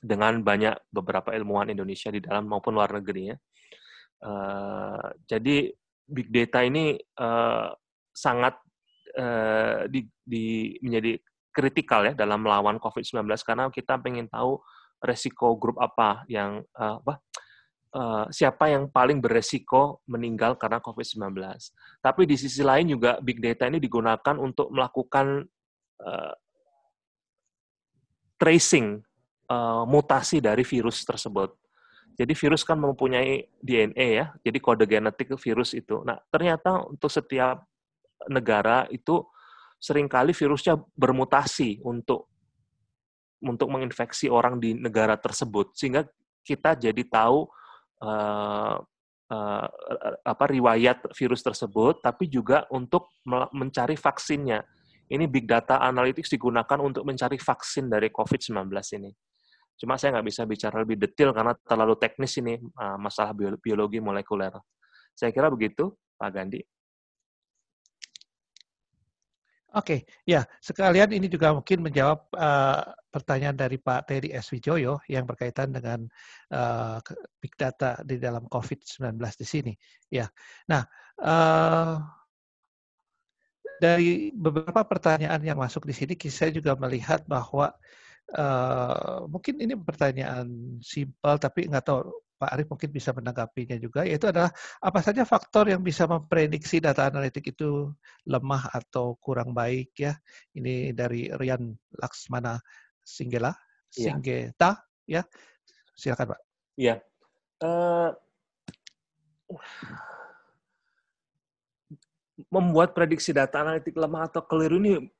dengan 0.00 0.40
banyak 0.40 0.88
beberapa 0.88 1.36
ilmuwan 1.36 1.68
Indonesia 1.68 2.08
di 2.08 2.24
dalam 2.24 2.48
maupun 2.48 2.72
luar 2.72 2.88
negeri 2.96 3.22
ya. 3.28 3.36
Uh, 4.24 5.12
jadi 5.28 5.68
big 6.08 6.32
data 6.32 6.64
ini 6.64 6.98
sangat 8.10 8.58
di, 9.90 10.06
di, 10.22 10.74
menjadi 10.82 11.18
kritikal 11.50 12.06
ya 12.06 12.12
dalam 12.14 12.46
melawan 12.46 12.78
COVID-19 12.78 13.26
karena 13.42 13.68
kita 13.70 13.98
ingin 14.06 14.30
tahu 14.30 14.58
resiko 15.02 15.56
grup 15.56 15.80
apa 15.80 16.22
yang 16.30 16.62
uh, 16.76 17.00
apa 17.02 17.14
uh, 17.96 18.24
siapa 18.30 18.70
yang 18.70 18.88
paling 18.90 19.18
beresiko 19.18 20.04
meninggal 20.06 20.54
karena 20.56 20.78
COVID-19. 20.78 21.34
Tapi 22.00 22.22
di 22.26 22.36
sisi 22.38 22.62
lain 22.62 22.94
juga 22.94 23.18
big 23.18 23.42
data 23.42 23.66
ini 23.66 23.82
digunakan 23.82 24.36
untuk 24.38 24.70
melakukan 24.70 25.44
uh, 26.04 26.34
tracing 28.40 29.00
uh, 29.50 29.84
mutasi 29.84 30.40
dari 30.40 30.62
virus 30.64 31.02
tersebut. 31.04 31.52
Jadi 32.20 32.36
virus 32.36 32.62
kan 32.68 32.76
mempunyai 32.76 33.48
DNA 33.64 34.08
ya, 34.12 34.26
jadi 34.44 34.58
kode 34.60 34.84
genetik 34.84 35.32
virus 35.40 35.72
itu. 35.72 36.04
Nah, 36.04 36.20
ternyata 36.28 36.84
untuk 36.84 37.08
setiap 37.08 37.64
negara 38.28 38.84
itu 38.92 39.24
sering 39.80 40.06
kali 40.06 40.36
virusnya 40.36 40.76
bermutasi 40.92 41.80
untuk 41.82 42.28
untuk 43.40 43.72
menginfeksi 43.72 44.28
orang 44.28 44.60
di 44.60 44.76
negara 44.76 45.16
tersebut 45.16 45.72
sehingga 45.72 46.04
kita 46.44 46.76
jadi 46.76 47.02
tahu 47.08 47.48
uh, 48.04 48.76
uh, 49.32 49.66
apa 50.20 50.44
riwayat 50.44 51.08
virus 51.16 51.40
tersebut 51.40 52.04
tapi 52.04 52.28
juga 52.28 52.68
untuk 52.68 53.08
mencari 53.56 53.96
vaksinnya 53.96 54.60
ini 55.10 55.26
big 55.26 55.48
data 55.50 55.82
analytics 55.82 56.30
digunakan 56.30 56.78
untuk 56.78 57.02
mencari 57.02 57.34
vaksin 57.34 57.90
dari 57.90 58.14
COVID-19 58.14 58.70
ini. 59.02 59.10
Cuma 59.74 59.98
saya 59.98 60.14
nggak 60.14 60.26
bisa 60.28 60.46
bicara 60.46 60.86
lebih 60.86 61.02
detail 61.02 61.34
karena 61.34 61.56
terlalu 61.66 61.98
teknis 61.98 62.38
ini 62.38 62.54
uh, 62.78 62.94
masalah 62.94 63.34
biologi 63.58 63.98
molekuler. 63.98 64.54
Saya 65.16 65.34
kira 65.34 65.50
begitu, 65.50 65.90
Pak 66.14 66.30
Gandhi. 66.30 66.62
Oke, 69.70 70.02
ya 70.26 70.42
sekalian 70.58 71.14
ini 71.14 71.30
juga 71.30 71.54
mungkin 71.54 71.86
menjawab 71.86 72.26
uh, 72.34 72.90
pertanyaan 73.06 73.54
dari 73.54 73.78
Pak 73.78 74.10
Teddy 74.10 74.34
S. 74.34 74.50
Wijoyo 74.50 74.98
yang 75.06 75.30
berkaitan 75.30 75.70
dengan 75.70 76.10
uh, 76.50 76.98
big 77.38 77.54
data 77.54 78.02
di 78.02 78.18
dalam 78.18 78.50
COVID-19 78.50 79.14
di 79.38 79.46
sini. 79.46 79.72
Ya, 80.10 80.26
nah 80.66 80.82
uh, 81.22 82.02
dari 83.78 84.34
beberapa 84.34 84.82
pertanyaan 84.82 85.38
yang 85.46 85.62
masuk 85.62 85.86
di 85.86 85.94
sini, 85.94 86.18
saya 86.26 86.50
juga 86.50 86.74
melihat 86.74 87.22
bahwa 87.30 87.70
uh, 88.34 89.22
mungkin 89.30 89.54
ini 89.54 89.78
pertanyaan 89.78 90.82
simpel, 90.82 91.38
tapi 91.38 91.70
nggak 91.70 91.86
tahu 91.86 92.10
Pak 92.40 92.56
Arief 92.56 92.72
mungkin 92.72 92.88
bisa 92.88 93.12
menanggapinya 93.12 93.76
juga, 93.76 94.00
yaitu 94.08 94.32
adalah 94.32 94.48
apa 94.80 95.00
saja 95.04 95.28
faktor 95.28 95.68
yang 95.68 95.84
bisa 95.84 96.08
memprediksi 96.08 96.80
data 96.80 97.04
analitik 97.12 97.52
itu 97.52 97.92
lemah 98.24 98.72
atau 98.72 99.20
kurang 99.20 99.52
baik 99.52 99.92
ya. 100.00 100.16
Ini 100.56 100.96
dari 100.96 101.28
Rian 101.28 101.68
Laksmana 102.00 102.56
Singgela, 103.04 103.52
iya. 103.92 104.16
Singgeta, 104.16 104.80
ya. 105.04 105.20
Silakan 105.92 106.32
Pak. 106.32 106.40
Iya. 106.80 106.96
Uh, 107.60 108.08
membuat 112.48 112.96
prediksi 112.96 113.36
data 113.36 113.60
analitik 113.60 113.92
lemah 114.00 114.32
atau 114.32 114.40
keliru 114.48 114.80
ini 114.80 115.12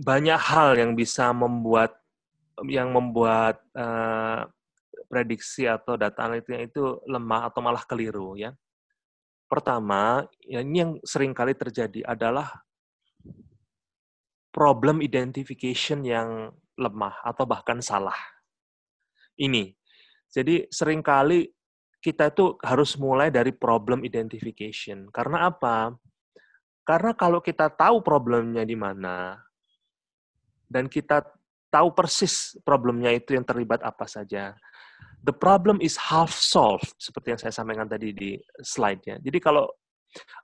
banyak 0.00 0.40
hal 0.40 0.80
yang 0.80 0.96
bisa 0.96 1.28
membuat 1.36 1.92
yang 2.64 2.88
membuat 2.90 3.60
uh, 3.76 4.48
prediksi 5.08 5.64
atau 5.64 5.96
data 5.96 6.28
analitiknya 6.28 6.68
itu 6.68 7.00
lemah 7.08 7.48
atau 7.48 7.60
malah 7.64 7.82
keliru 7.88 8.36
ya. 8.36 8.52
Pertama, 9.48 10.28
ya 10.44 10.60
ini 10.60 10.76
yang 10.84 10.92
sering 11.00 11.32
kali 11.32 11.56
terjadi 11.56 12.04
adalah 12.04 12.52
problem 14.52 15.00
identification 15.00 16.04
yang 16.04 16.52
lemah 16.76 17.24
atau 17.24 17.48
bahkan 17.48 17.80
salah. 17.80 18.16
Ini. 19.40 19.72
Jadi 20.28 20.68
sering 20.68 21.00
kali 21.00 21.48
kita 22.04 22.28
itu 22.28 22.60
harus 22.60 22.94
mulai 23.00 23.32
dari 23.32 23.50
problem 23.50 24.04
identification. 24.04 25.08
Karena 25.08 25.48
apa? 25.48 25.96
Karena 26.84 27.16
kalau 27.16 27.40
kita 27.40 27.72
tahu 27.72 28.04
problemnya 28.04 28.64
di 28.68 28.76
mana, 28.76 29.40
dan 30.68 30.84
kita 30.86 31.24
tahu 31.68 31.92
persis 31.92 32.56
problemnya 32.64 33.12
itu 33.12 33.36
yang 33.36 33.44
terlibat 33.44 33.84
apa 33.84 34.08
saja, 34.08 34.56
the 35.24 35.34
problem 35.34 35.78
is 35.84 35.96
half 35.96 36.32
solved, 36.32 36.88
seperti 36.96 37.36
yang 37.36 37.40
saya 37.40 37.52
sampaikan 37.52 37.88
tadi 37.88 38.12
di 38.12 38.30
slide-nya. 38.60 39.20
Jadi 39.20 39.38
kalau 39.38 39.68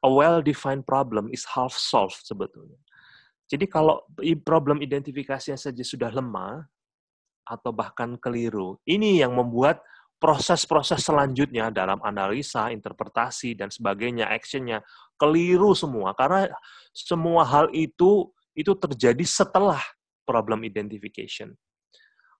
a 0.04 0.10
well-defined 0.10 0.84
problem 0.84 1.32
is 1.32 1.44
half 1.48 1.72
solved 1.72 2.20
sebetulnya. 2.24 2.76
Jadi 3.48 3.68
kalau 3.68 4.00
problem 4.44 4.80
identifikasinya 4.80 5.56
saja 5.56 5.84
sudah 5.84 6.08
lemah, 6.12 6.64
atau 7.44 7.70
bahkan 7.76 8.16
keliru, 8.16 8.80
ini 8.88 9.20
yang 9.20 9.36
membuat 9.36 9.84
proses-proses 10.16 11.04
selanjutnya 11.04 11.68
dalam 11.68 12.00
analisa, 12.00 12.72
interpretasi, 12.72 13.52
dan 13.52 13.68
sebagainya, 13.68 14.32
actionnya, 14.32 14.80
keliru 15.20 15.76
semua. 15.76 16.16
Karena 16.16 16.48
semua 16.96 17.44
hal 17.44 17.68
itu 17.76 18.32
itu 18.56 18.72
terjadi 18.72 19.20
setelah 19.26 19.82
problem 20.24 20.64
identification. 20.64 21.52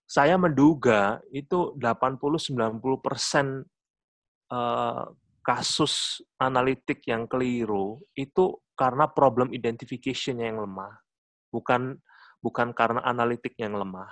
Saya 0.05 0.37
menduga 0.37 1.21
itu 1.33 1.73
80-90 1.81 2.81
persen 3.01 3.65
eh, 4.53 5.05
kasus 5.45 6.25
analitik 6.41 7.05
yang 7.05 7.29
keliru 7.29 8.01
itu 8.17 8.57
karena 8.75 9.07
problem 9.07 9.53
identification 9.53 10.41
yang 10.41 10.59
lemah, 10.59 10.93
bukan 11.53 12.01
bukan 12.41 12.73
karena 12.73 13.05
analitik 13.05 13.55
yang 13.61 13.77
lemah. 13.77 14.09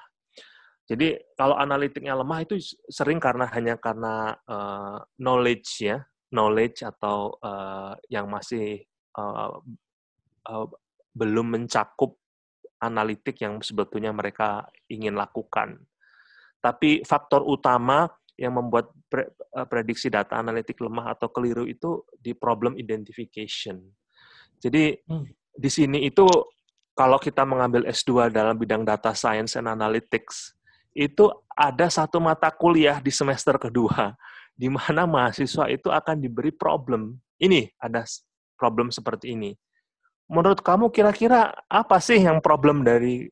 Jadi 0.86 1.16
kalau 1.34 1.56
analitiknya 1.56 2.12
lemah 2.12 2.44
itu 2.44 2.60
sering 2.92 3.16
karena 3.16 3.48
hanya 3.48 3.80
karena 3.80 4.36
uh, 4.44 5.00
knowledge 5.16 5.88
ya, 5.88 6.04
knowledge 6.30 6.84
atau 6.84 7.32
uh, 7.40 7.96
yang 8.12 8.28
masih 8.28 8.84
uh, 9.16 9.56
uh, 10.48 10.66
belum 11.16 11.56
mencakup 11.56 12.20
analitik 12.82 13.38
yang 13.38 13.62
sebetulnya 13.62 14.10
mereka 14.10 14.66
ingin 14.90 15.14
lakukan. 15.14 15.78
Tapi 16.58 17.06
faktor 17.06 17.46
utama 17.46 18.10
yang 18.34 18.58
membuat 18.58 18.90
prediksi 19.70 20.10
data 20.10 20.34
analitik 20.42 20.82
lemah 20.82 21.14
atau 21.14 21.30
keliru 21.30 21.62
itu 21.62 22.02
di 22.18 22.34
problem 22.34 22.74
identification. 22.74 23.78
Jadi 24.58 24.98
hmm. 24.98 25.24
di 25.54 25.70
sini 25.70 26.06
itu 26.06 26.26
kalau 26.92 27.16
kita 27.16 27.46
mengambil 27.46 27.86
S2 27.88 28.34
dalam 28.34 28.58
bidang 28.58 28.84
data 28.84 29.14
science 29.16 29.56
and 29.56 29.70
analytics, 29.70 30.52
itu 30.92 31.28
ada 31.56 31.88
satu 31.88 32.20
mata 32.20 32.52
kuliah 32.52 33.00
di 33.00 33.08
semester 33.08 33.56
kedua 33.56 34.12
di 34.60 34.68
mana 34.68 35.08
mahasiswa 35.08 35.70
itu 35.72 35.88
akan 35.88 36.20
diberi 36.20 36.52
problem. 36.52 37.16
Ini 37.40 37.74
ada 37.80 38.04
problem 38.54 38.92
seperti 38.94 39.34
ini. 39.34 39.50
Menurut 40.32 40.64
kamu 40.64 40.88
kira-kira 40.88 41.52
apa 41.68 42.00
sih 42.00 42.16
yang 42.16 42.40
problem 42.40 42.80
dari 42.80 43.28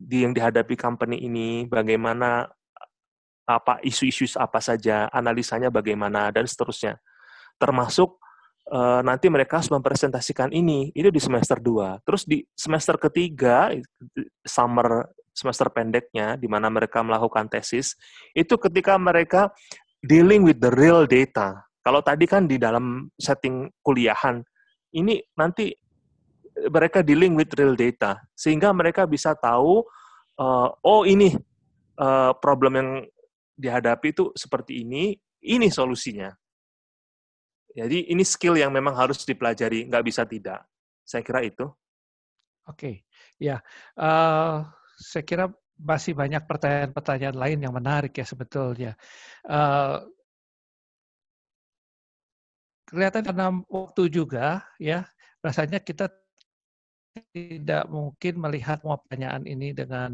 di 0.00 0.24
yang 0.24 0.32
dihadapi 0.32 0.80
company 0.80 1.28
ini? 1.28 1.68
Bagaimana 1.68 2.48
apa 3.44 3.76
isu-isu 3.84 4.40
apa 4.40 4.56
saja, 4.64 5.12
analisanya 5.12 5.68
bagaimana 5.68 6.32
dan 6.32 6.48
seterusnya. 6.48 6.96
Termasuk 7.60 8.16
uh, 8.72 9.04
nanti 9.04 9.28
mereka 9.28 9.60
harus 9.60 9.68
mempresentasikan 9.68 10.48
ini, 10.56 10.88
itu 10.96 11.12
di 11.12 11.20
semester 11.20 11.60
2. 11.60 12.00
Terus 12.06 12.22
di 12.24 12.40
semester 12.56 12.96
ketiga, 12.96 13.68
summer 14.40 15.12
semester 15.36 15.68
pendeknya, 15.68 16.40
di 16.40 16.48
mana 16.48 16.72
mereka 16.72 17.04
melakukan 17.04 17.48
tesis, 17.48 17.96
itu 18.32 18.56
ketika 18.56 18.96
mereka 18.96 19.52
dealing 20.00 20.44
with 20.44 20.60
the 20.60 20.72
real 20.72 21.04
data. 21.04 21.60
Kalau 21.82 22.00
tadi 22.00 22.24
kan 22.24 22.46
di 22.46 22.56
dalam 22.56 23.10
setting 23.18 23.68
kuliahan, 23.82 24.38
ini 24.94 25.18
nanti 25.34 25.72
mereka 26.70 27.00
dealing 27.00 27.34
with 27.34 27.50
real 27.58 27.74
data, 27.74 28.20
sehingga 28.36 28.70
mereka 28.70 29.08
bisa 29.08 29.34
tahu, 29.34 29.82
uh, 30.38 30.68
oh 30.82 31.02
ini 31.02 31.34
uh, 31.98 32.32
problem 32.38 32.72
yang 32.78 32.90
dihadapi 33.56 34.12
itu 34.14 34.30
seperti 34.34 34.82
ini, 34.82 35.16
ini 35.42 35.68
solusinya. 35.70 36.30
Jadi 37.72 38.12
ini 38.12 38.20
skill 38.22 38.60
yang 38.60 38.68
memang 38.68 38.92
harus 38.92 39.24
dipelajari, 39.24 39.88
nggak 39.88 40.04
bisa 40.04 40.28
tidak. 40.28 40.60
Saya 41.02 41.24
kira 41.24 41.40
itu. 41.40 41.64
Oke, 42.68 42.76
okay. 42.78 42.94
ya. 43.40 43.58
Uh, 43.96 44.62
saya 45.00 45.24
kira 45.26 45.50
masih 45.82 46.14
banyak 46.14 46.46
pertanyaan-pertanyaan 46.46 47.34
lain 47.34 47.58
yang 47.58 47.74
menarik 47.74 48.14
ya 48.14 48.22
sebetulnya. 48.28 48.92
Uh, 49.42 50.04
kelihatan 52.86 53.24
karena 53.24 53.46
waktu 53.66 54.02
juga 54.12 54.62
ya, 54.76 55.08
rasanya 55.42 55.80
kita 55.80 56.12
tidak 57.12 57.84
mungkin 57.92 58.40
melihat 58.40 58.80
semua 58.80 58.96
pertanyaan 59.00 59.44
ini 59.44 59.76
dengan 59.76 60.12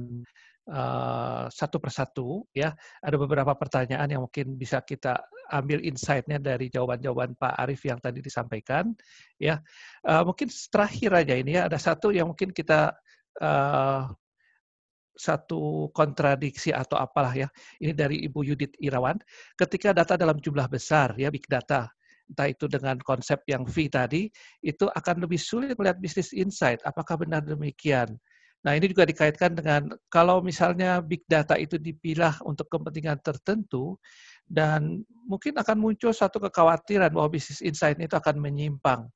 uh, 0.71 1.47
satu 1.47 1.79
persatu 1.79 2.43
ya. 2.51 2.75
Ada 2.99 3.17
beberapa 3.17 3.55
pertanyaan 3.55 4.09
yang 4.11 4.23
mungkin 4.27 4.59
bisa 4.59 4.83
kita 4.83 5.23
ambil 5.49 5.81
insight-nya 5.81 6.43
dari 6.43 6.69
jawaban-jawaban 6.69 7.39
Pak 7.39 7.55
Arief 7.65 7.83
yang 7.87 8.03
tadi 8.03 8.21
disampaikan 8.21 8.93
ya. 9.39 9.63
Uh, 10.03 10.27
mungkin 10.27 10.51
terakhir 10.51 11.11
aja 11.15 11.35
ini 11.39 11.57
ya 11.57 11.71
ada 11.71 11.79
satu 11.79 12.11
yang 12.11 12.31
mungkin 12.31 12.51
kita 12.51 12.93
uh, 13.41 14.03
satu 15.19 15.91
kontradiksi 15.91 16.71
atau 16.71 16.95
apalah 16.95 17.35
ya. 17.35 17.49
Ini 17.83 17.91
dari 17.95 18.23
Ibu 18.27 18.47
Yudit 18.47 18.79
Irawan. 18.79 19.19
Ketika 19.59 19.91
data 19.91 20.15
dalam 20.15 20.39
jumlah 20.39 20.71
besar 20.71 21.19
ya 21.19 21.27
big 21.31 21.47
data, 21.51 21.91
entah 22.29 22.49
itu 22.49 22.69
dengan 22.69 23.01
konsep 23.01 23.41
yang 23.49 23.65
V 23.65 23.89
tadi, 23.89 24.29
itu 24.61 24.85
akan 24.87 25.25
lebih 25.25 25.41
sulit 25.41 25.75
melihat 25.77 25.99
bisnis 25.99 26.31
insight. 26.37 26.79
Apakah 26.85 27.21
benar 27.21 27.43
demikian? 27.45 28.17
Nah, 28.67 28.75
ini 28.75 28.91
juga 28.91 29.07
dikaitkan 29.07 29.55
dengan 29.55 29.87
kalau 30.11 30.43
misalnya 30.43 30.99
big 30.99 31.23
data 31.31 31.55
itu 31.55 31.79
dipilah 31.79 32.43
untuk 32.43 32.67
kepentingan 32.67 33.23
tertentu 33.23 33.95
dan 34.45 35.07
mungkin 35.25 35.55
akan 35.57 35.79
muncul 35.79 36.11
satu 36.11 36.43
kekhawatiran 36.43 37.15
bahwa 37.15 37.31
bisnis 37.31 37.63
insight 37.63 37.97
itu 38.03 38.19
akan 38.19 38.37
menyimpang. 38.43 39.07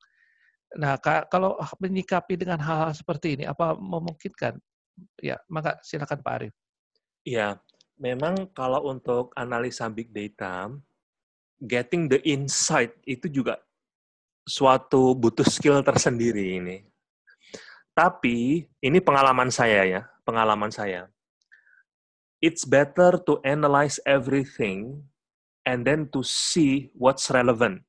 Nah, 0.79 0.97
kalau 1.29 1.59
menyikapi 1.83 2.39
dengan 2.39 2.57
hal-hal 2.63 2.97
seperti 2.97 3.37
ini, 3.37 3.45
apa 3.45 3.77
memungkinkan 3.77 4.57
Ya, 5.21 5.41
maka 5.49 5.81
silakan 5.83 6.21
Pak 6.21 6.35
Arif. 6.37 6.55
Ya, 7.23 7.59
memang 7.97 8.51
kalau 8.53 8.91
untuk 8.91 9.31
analisa 9.39 9.87
big 9.89 10.11
data, 10.11 10.69
getting 11.63 12.11
the 12.11 12.19
insight 12.27 12.99
itu 13.07 13.31
juga 13.31 13.63
suatu 14.43 15.15
butuh 15.15 15.47
skill 15.47 15.79
tersendiri 15.87 16.59
ini. 16.59 16.83
Tapi 17.95 18.67
ini 18.83 18.99
pengalaman 18.99 19.53
saya 19.53 19.87
ya, 19.87 20.03
pengalaman 20.27 20.75
saya. 20.75 21.07
It's 22.43 22.67
better 22.67 23.23
to 23.23 23.39
analyze 23.47 24.03
everything 24.03 25.07
and 25.63 25.87
then 25.87 26.11
to 26.11 26.27
see 26.27 26.91
what's 26.99 27.31
relevant 27.31 27.87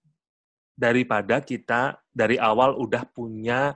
daripada 0.78 1.42
kita 1.42 1.98
dari 2.14 2.38
awal 2.38 2.78
udah 2.78 3.02
punya 3.10 3.74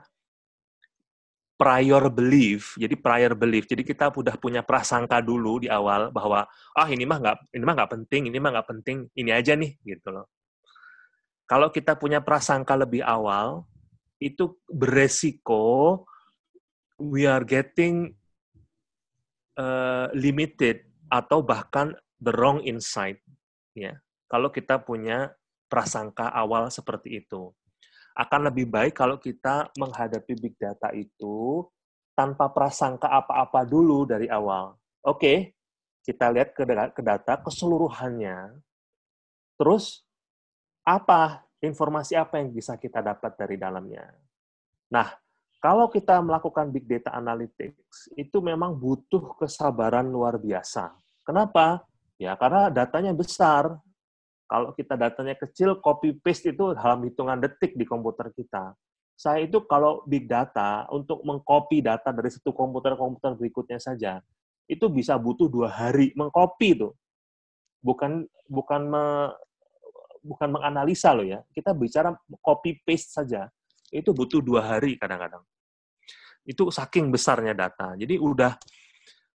prior 1.58 2.06
belief. 2.06 2.78
Jadi 2.78 2.94
prior 2.94 3.34
belief. 3.34 3.66
Jadi 3.66 3.82
kita 3.82 4.14
udah 4.14 4.38
punya 4.38 4.62
prasangka 4.62 5.18
dulu 5.18 5.66
di 5.66 5.68
awal 5.68 6.14
bahwa 6.14 6.46
ah 6.72 6.88
ini 6.88 7.02
mah 7.02 7.18
nggak 7.18 7.36
ini 7.52 7.64
mah 7.66 7.74
nggak 7.74 7.92
penting, 7.98 8.22
ini 8.30 8.38
mah 8.38 8.50
nggak 8.54 8.68
penting, 8.70 9.10
ini 9.18 9.30
aja 9.34 9.58
nih 9.58 9.74
gitu 9.82 10.14
loh. 10.14 10.30
Kalau 11.50 11.74
kita 11.74 11.98
punya 11.98 12.22
prasangka 12.22 12.78
lebih 12.78 13.02
awal, 13.02 13.66
itu 14.22 14.54
beresiko 14.70 16.06
we 17.02 17.26
are 17.26 17.42
getting 17.42 18.14
uh, 19.58 20.06
limited 20.14 20.86
atau 21.10 21.42
bahkan 21.42 21.90
the 22.22 22.30
wrong 22.38 22.62
insight 22.62 23.18
ya. 23.74 23.98
Kalau 24.30 24.54
kita 24.54 24.78
punya 24.78 25.34
prasangka 25.66 26.30
awal 26.30 26.70
seperti 26.70 27.24
itu 27.24 27.50
akan 28.18 28.50
lebih 28.50 28.66
baik 28.66 28.98
kalau 28.98 29.14
kita 29.14 29.70
menghadapi 29.78 30.34
big 30.34 30.58
data 30.58 30.90
itu 30.90 31.62
tanpa 32.18 32.50
prasangka 32.50 33.06
apa-apa 33.06 33.62
dulu 33.62 34.02
dari 34.02 34.26
awal. 34.26 34.74
Oke, 35.06 35.54
kita 36.02 36.26
lihat 36.34 36.50
ke, 36.50 36.66
ke 36.66 37.02
data 37.06 37.38
keseluruhannya. 37.38 38.58
Terus 39.54 40.02
apa 40.82 41.46
informasi 41.62 42.18
apa 42.18 42.42
yang 42.42 42.50
bisa 42.50 42.74
kita 42.74 42.98
dapat 42.98 43.38
dari 43.38 43.54
dalamnya? 43.54 44.10
Nah, 44.90 45.14
kalau 45.62 45.86
kita 45.86 46.18
melakukan 46.18 46.74
big 46.74 46.90
data 46.90 47.14
analytics 47.14 48.10
itu 48.18 48.42
memang 48.42 48.74
butuh 48.74 49.38
kesabaran 49.38 50.10
luar 50.10 50.42
biasa. 50.42 50.90
Kenapa? 51.22 51.86
Ya 52.18 52.34
karena 52.34 52.66
datanya 52.66 53.14
besar, 53.14 53.78
kalau 54.48 54.72
kita 54.72 54.96
datanya 54.96 55.36
kecil, 55.36 55.76
copy 55.76 56.16
paste 56.24 56.56
itu 56.56 56.72
dalam 56.72 57.04
hitungan 57.04 57.36
detik 57.36 57.76
di 57.76 57.84
komputer 57.84 58.32
kita. 58.32 58.72
Saya 59.12 59.44
itu 59.44 59.60
kalau 59.68 60.00
big 60.08 60.24
data 60.24 60.88
untuk 60.88 61.20
mengcopy 61.20 61.84
data 61.84 62.08
dari 62.08 62.32
satu 62.32 62.56
komputer 62.56 62.96
ke 62.96 63.02
komputer 63.02 63.36
berikutnya 63.36 63.76
saja, 63.76 64.24
itu 64.64 64.88
bisa 64.88 65.20
butuh 65.20 65.52
dua 65.52 65.68
hari 65.68 66.16
mengcopy 66.16 66.80
itu. 66.80 66.88
Bukan 67.84 68.24
bukan 68.48 68.80
me, 68.88 69.04
bukan 70.24 70.48
menganalisa 70.48 71.12
loh 71.12 71.28
ya. 71.28 71.44
Kita 71.52 71.76
bicara 71.76 72.16
copy 72.40 72.80
paste 72.88 73.20
saja, 73.20 73.52
itu 73.92 74.16
butuh 74.16 74.40
dua 74.40 74.64
hari 74.64 74.96
kadang-kadang. 74.96 75.44
Itu 76.48 76.72
saking 76.72 77.12
besarnya 77.12 77.52
data. 77.52 77.92
Jadi 78.00 78.16
udah 78.16 78.56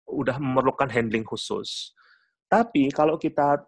udah 0.09 0.41
memerlukan 0.41 0.89
handling 0.89 1.21
khusus. 1.21 1.93
Tapi 2.49 2.89
kalau 2.89 3.21
kita 3.21 3.61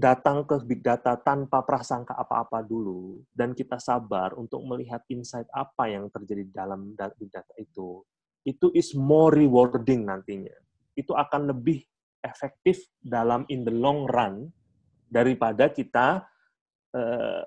datang 0.00 0.48
ke 0.48 0.56
big 0.64 0.80
data 0.80 1.20
tanpa 1.20 1.60
prasangka 1.60 2.16
apa-apa 2.16 2.64
dulu 2.64 3.20
dan 3.36 3.52
kita 3.52 3.76
sabar 3.76 4.32
untuk 4.34 4.64
melihat 4.64 5.04
insight 5.12 5.46
apa 5.52 5.92
yang 5.92 6.08
terjadi 6.08 6.48
dalam 6.48 6.96
big 6.96 7.28
data 7.28 7.52
itu 7.60 8.00
itu 8.48 8.72
is 8.72 8.96
more 8.96 9.32
rewarding 9.32 10.08
nantinya. 10.08 10.56
Itu 10.96 11.12
akan 11.12 11.52
lebih 11.52 11.84
efektif 12.24 12.88
dalam 13.00 13.44
in 13.52 13.64
the 13.64 13.72
long 13.72 14.08
run 14.08 14.48
daripada 15.08 15.68
kita 15.68 16.24
uh, 16.96 17.42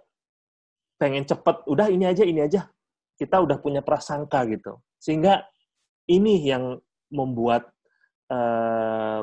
pengen 0.98 1.26
cepet 1.26 1.66
udah 1.66 1.88
ini 1.90 2.06
aja 2.06 2.24
ini 2.26 2.42
aja. 2.46 2.70
Kita 3.18 3.42
udah 3.42 3.58
punya 3.62 3.82
prasangka 3.82 4.46
gitu. 4.50 4.82
Sehingga 5.02 5.42
ini 6.10 6.46
yang 6.46 6.78
membuat 7.10 7.70
uh, 8.30 9.22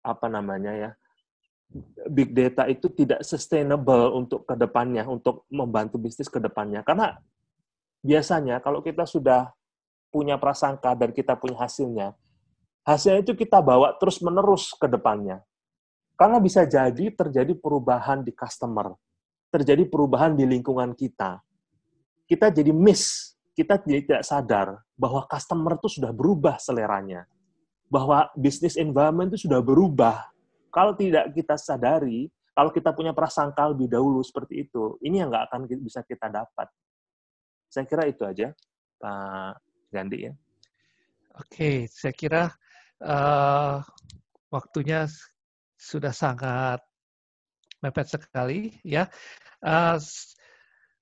apa 0.00 0.26
namanya 0.32 0.72
ya 0.72 0.90
big 2.10 2.34
data 2.34 2.66
itu 2.66 2.90
tidak 2.90 3.22
sustainable 3.22 4.18
untuk 4.18 4.42
ke 4.42 4.54
depannya, 4.58 5.06
untuk 5.06 5.46
membantu 5.50 6.02
bisnis 6.02 6.26
ke 6.26 6.42
depannya. 6.42 6.82
Karena 6.82 7.14
biasanya 8.02 8.58
kalau 8.58 8.82
kita 8.82 9.06
sudah 9.06 9.54
punya 10.10 10.34
prasangka 10.36 10.98
dan 10.98 11.14
kita 11.14 11.38
punya 11.38 11.62
hasilnya, 11.62 12.12
hasilnya 12.82 13.22
itu 13.22 13.38
kita 13.38 13.62
bawa 13.62 13.94
terus-menerus 14.02 14.74
ke 14.74 14.90
depannya. 14.90 15.38
Karena 16.18 16.36
bisa 16.42 16.66
jadi 16.66 17.14
terjadi 17.14 17.56
perubahan 17.56 18.20
di 18.20 18.34
customer, 18.34 18.92
terjadi 19.48 19.88
perubahan 19.88 20.36
di 20.36 20.44
lingkungan 20.44 20.92
kita. 20.92 21.40
Kita 22.28 22.52
jadi 22.52 22.74
miss, 22.74 23.34
kita 23.56 23.80
tidak 23.80 24.22
sadar 24.26 24.84
bahwa 24.98 25.24
customer 25.24 25.80
itu 25.80 25.88
sudah 25.96 26.12
berubah 26.12 26.60
seleranya. 26.60 27.24
Bahwa 27.90 28.28
bisnis 28.38 28.78
environment 28.78 29.32
itu 29.34 29.48
sudah 29.48 29.64
berubah, 29.64 30.30
kalau 30.70 30.94
tidak 30.94 31.34
kita 31.34 31.58
sadari, 31.58 32.30
kalau 32.54 32.70
kita 32.74 32.90
punya 32.94 33.14
prasangka 33.14 33.70
lebih 33.70 33.90
dahulu 33.90 34.22
seperti 34.22 34.66
itu, 34.66 34.98
ini 35.04 35.22
yang 35.22 35.30
nggak 35.30 35.50
akan 35.50 35.60
bisa 35.82 36.02
kita 36.06 36.30
dapat. 36.30 36.66
Saya 37.70 37.86
kira 37.86 38.06
itu 38.10 38.26
aja, 38.26 38.50
Pak 38.98 39.54
Gandhi 39.94 40.30
ya. 40.30 40.32
Oke, 41.38 41.86
saya 41.86 42.10
kira 42.10 42.42
uh, 43.06 43.78
waktunya 44.50 45.06
sudah 45.78 46.12
sangat 46.12 46.82
mepet 47.80 48.06
sekali 48.12 48.76
ya. 48.84 49.08
Uh, 49.62 49.96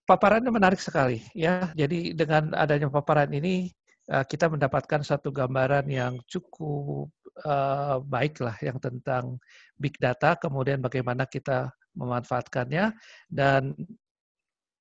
paparannya 0.07 0.53
menarik 0.53 0.78
sekali 0.78 1.24
ya. 1.35 1.73
Jadi 1.74 2.15
dengan 2.15 2.55
adanya 2.55 2.86
paparan 2.86 3.32
ini 3.35 3.73
uh, 4.12 4.23
kita 4.23 4.47
mendapatkan 4.47 5.03
satu 5.03 5.35
gambaran 5.35 5.90
yang 5.90 6.20
cukup 6.31 7.11
uh, 7.44 8.02
baik 8.02 8.43
lah 8.43 8.56
yang 8.62 8.78
tentang 8.82 9.39
big 9.78 9.94
data, 9.98 10.35
kemudian 10.39 10.82
bagaimana 10.82 11.27
kita 11.28 11.70
memanfaatkannya 11.98 12.94
dan 13.31 13.74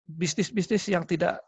bisnis-bisnis 0.08 0.88
yang 0.88 1.04
tidak 1.04 1.44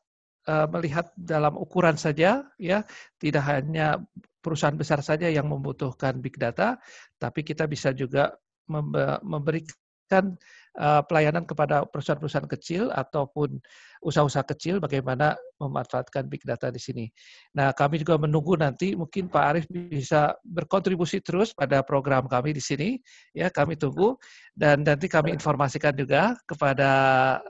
uh, 0.49 0.67
melihat 0.69 1.09
dalam 1.15 1.55
ukuran 1.55 1.95
saja, 1.95 2.43
ya 2.59 2.83
tidak 3.21 3.43
hanya 3.47 4.01
perusahaan 4.39 4.75
besar 4.75 4.99
saja 5.03 5.27
yang 5.27 5.47
membutuhkan 5.47 6.19
big 6.19 6.35
data, 6.39 6.79
tapi 7.19 7.43
kita 7.43 7.67
bisa 7.67 7.91
juga 7.91 8.35
memberikan 9.25 10.37
pelayanan 10.77 11.43
kepada 11.43 11.83
perusahaan-perusahaan 11.89 12.47
kecil 12.47 12.83
ataupun 12.93 13.59
usaha-usaha 13.99 14.47
kecil 14.55 14.79
bagaimana 14.79 15.35
memanfaatkan 15.59 16.31
big 16.31 16.39
data 16.47 16.71
di 16.71 16.79
sini. 16.79 17.05
Nah, 17.51 17.75
kami 17.75 17.99
juga 17.99 18.15
menunggu 18.15 18.55
nanti 18.55 18.95
mungkin 18.95 19.27
Pak 19.27 19.43
Arief 19.43 19.65
bisa 19.67 20.31
berkontribusi 20.47 21.19
terus 21.19 21.51
pada 21.51 21.83
program 21.83 22.31
kami 22.31 22.55
di 22.55 22.63
sini. 22.63 22.95
Ya, 23.35 23.51
kami 23.51 23.75
tunggu 23.75 24.15
dan 24.55 24.87
nanti 24.87 25.11
kami 25.11 25.35
informasikan 25.35 25.91
juga 25.91 26.39
kepada 26.47 26.91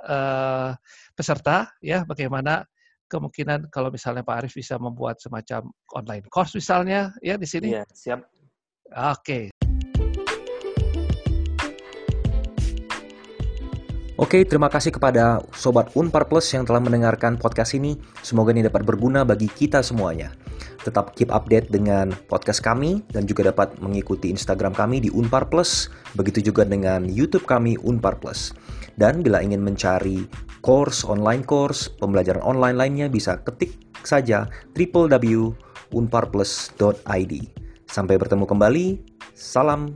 uh, 0.09 0.69
peserta 1.13 1.69
ya 1.85 2.01
bagaimana 2.01 2.65
kemungkinan 3.09 3.69
kalau 3.69 3.93
misalnya 3.93 4.25
Pak 4.25 4.45
Arief 4.45 4.53
bisa 4.57 4.77
membuat 4.81 5.21
semacam 5.21 5.69
online 5.93 6.25
course 6.29 6.57
misalnya 6.57 7.13
ya 7.21 7.37
di 7.37 7.45
sini. 7.45 7.77
Iya, 7.77 7.85
siap. 7.93 8.25
Oke. 8.89 9.58
Oke, 14.19 14.43
terima 14.43 14.67
kasih 14.67 14.91
kepada 14.91 15.39
Sobat 15.55 15.95
Unpar 15.95 16.27
Plus 16.27 16.43
yang 16.51 16.67
telah 16.67 16.83
mendengarkan 16.83 17.39
podcast 17.39 17.71
ini. 17.71 17.95
Semoga 18.19 18.51
ini 18.51 18.67
dapat 18.67 18.83
berguna 18.83 19.23
bagi 19.23 19.47
kita 19.47 19.79
semuanya. 19.79 20.35
Tetap 20.83 21.15
keep 21.15 21.31
update 21.31 21.71
dengan 21.71 22.11
podcast 22.27 22.59
kami 22.59 22.99
dan 23.15 23.23
juga 23.23 23.47
dapat 23.47 23.79
mengikuti 23.79 24.27
Instagram 24.27 24.75
kami 24.75 24.99
di 24.99 25.07
Unpar 25.07 25.47
Plus. 25.47 25.87
Begitu 26.19 26.51
juga 26.51 26.67
dengan 26.67 27.07
YouTube 27.07 27.47
kami 27.47 27.79
Unpar 27.79 28.19
Plus. 28.19 28.51
Dan 28.99 29.23
bila 29.23 29.39
ingin 29.39 29.63
mencari 29.63 30.27
course, 30.59 31.07
online 31.07 31.47
course, 31.47 31.87
pembelajaran 31.87 32.43
online 32.43 32.75
lainnya 32.75 33.07
bisa 33.07 33.39
ketik 33.47 33.71
saja 34.03 34.51
www.unparplus.id. 34.75 37.33
Sampai 37.87 38.19
bertemu 38.19 38.43
kembali. 38.43 38.99
Salam 39.31 39.95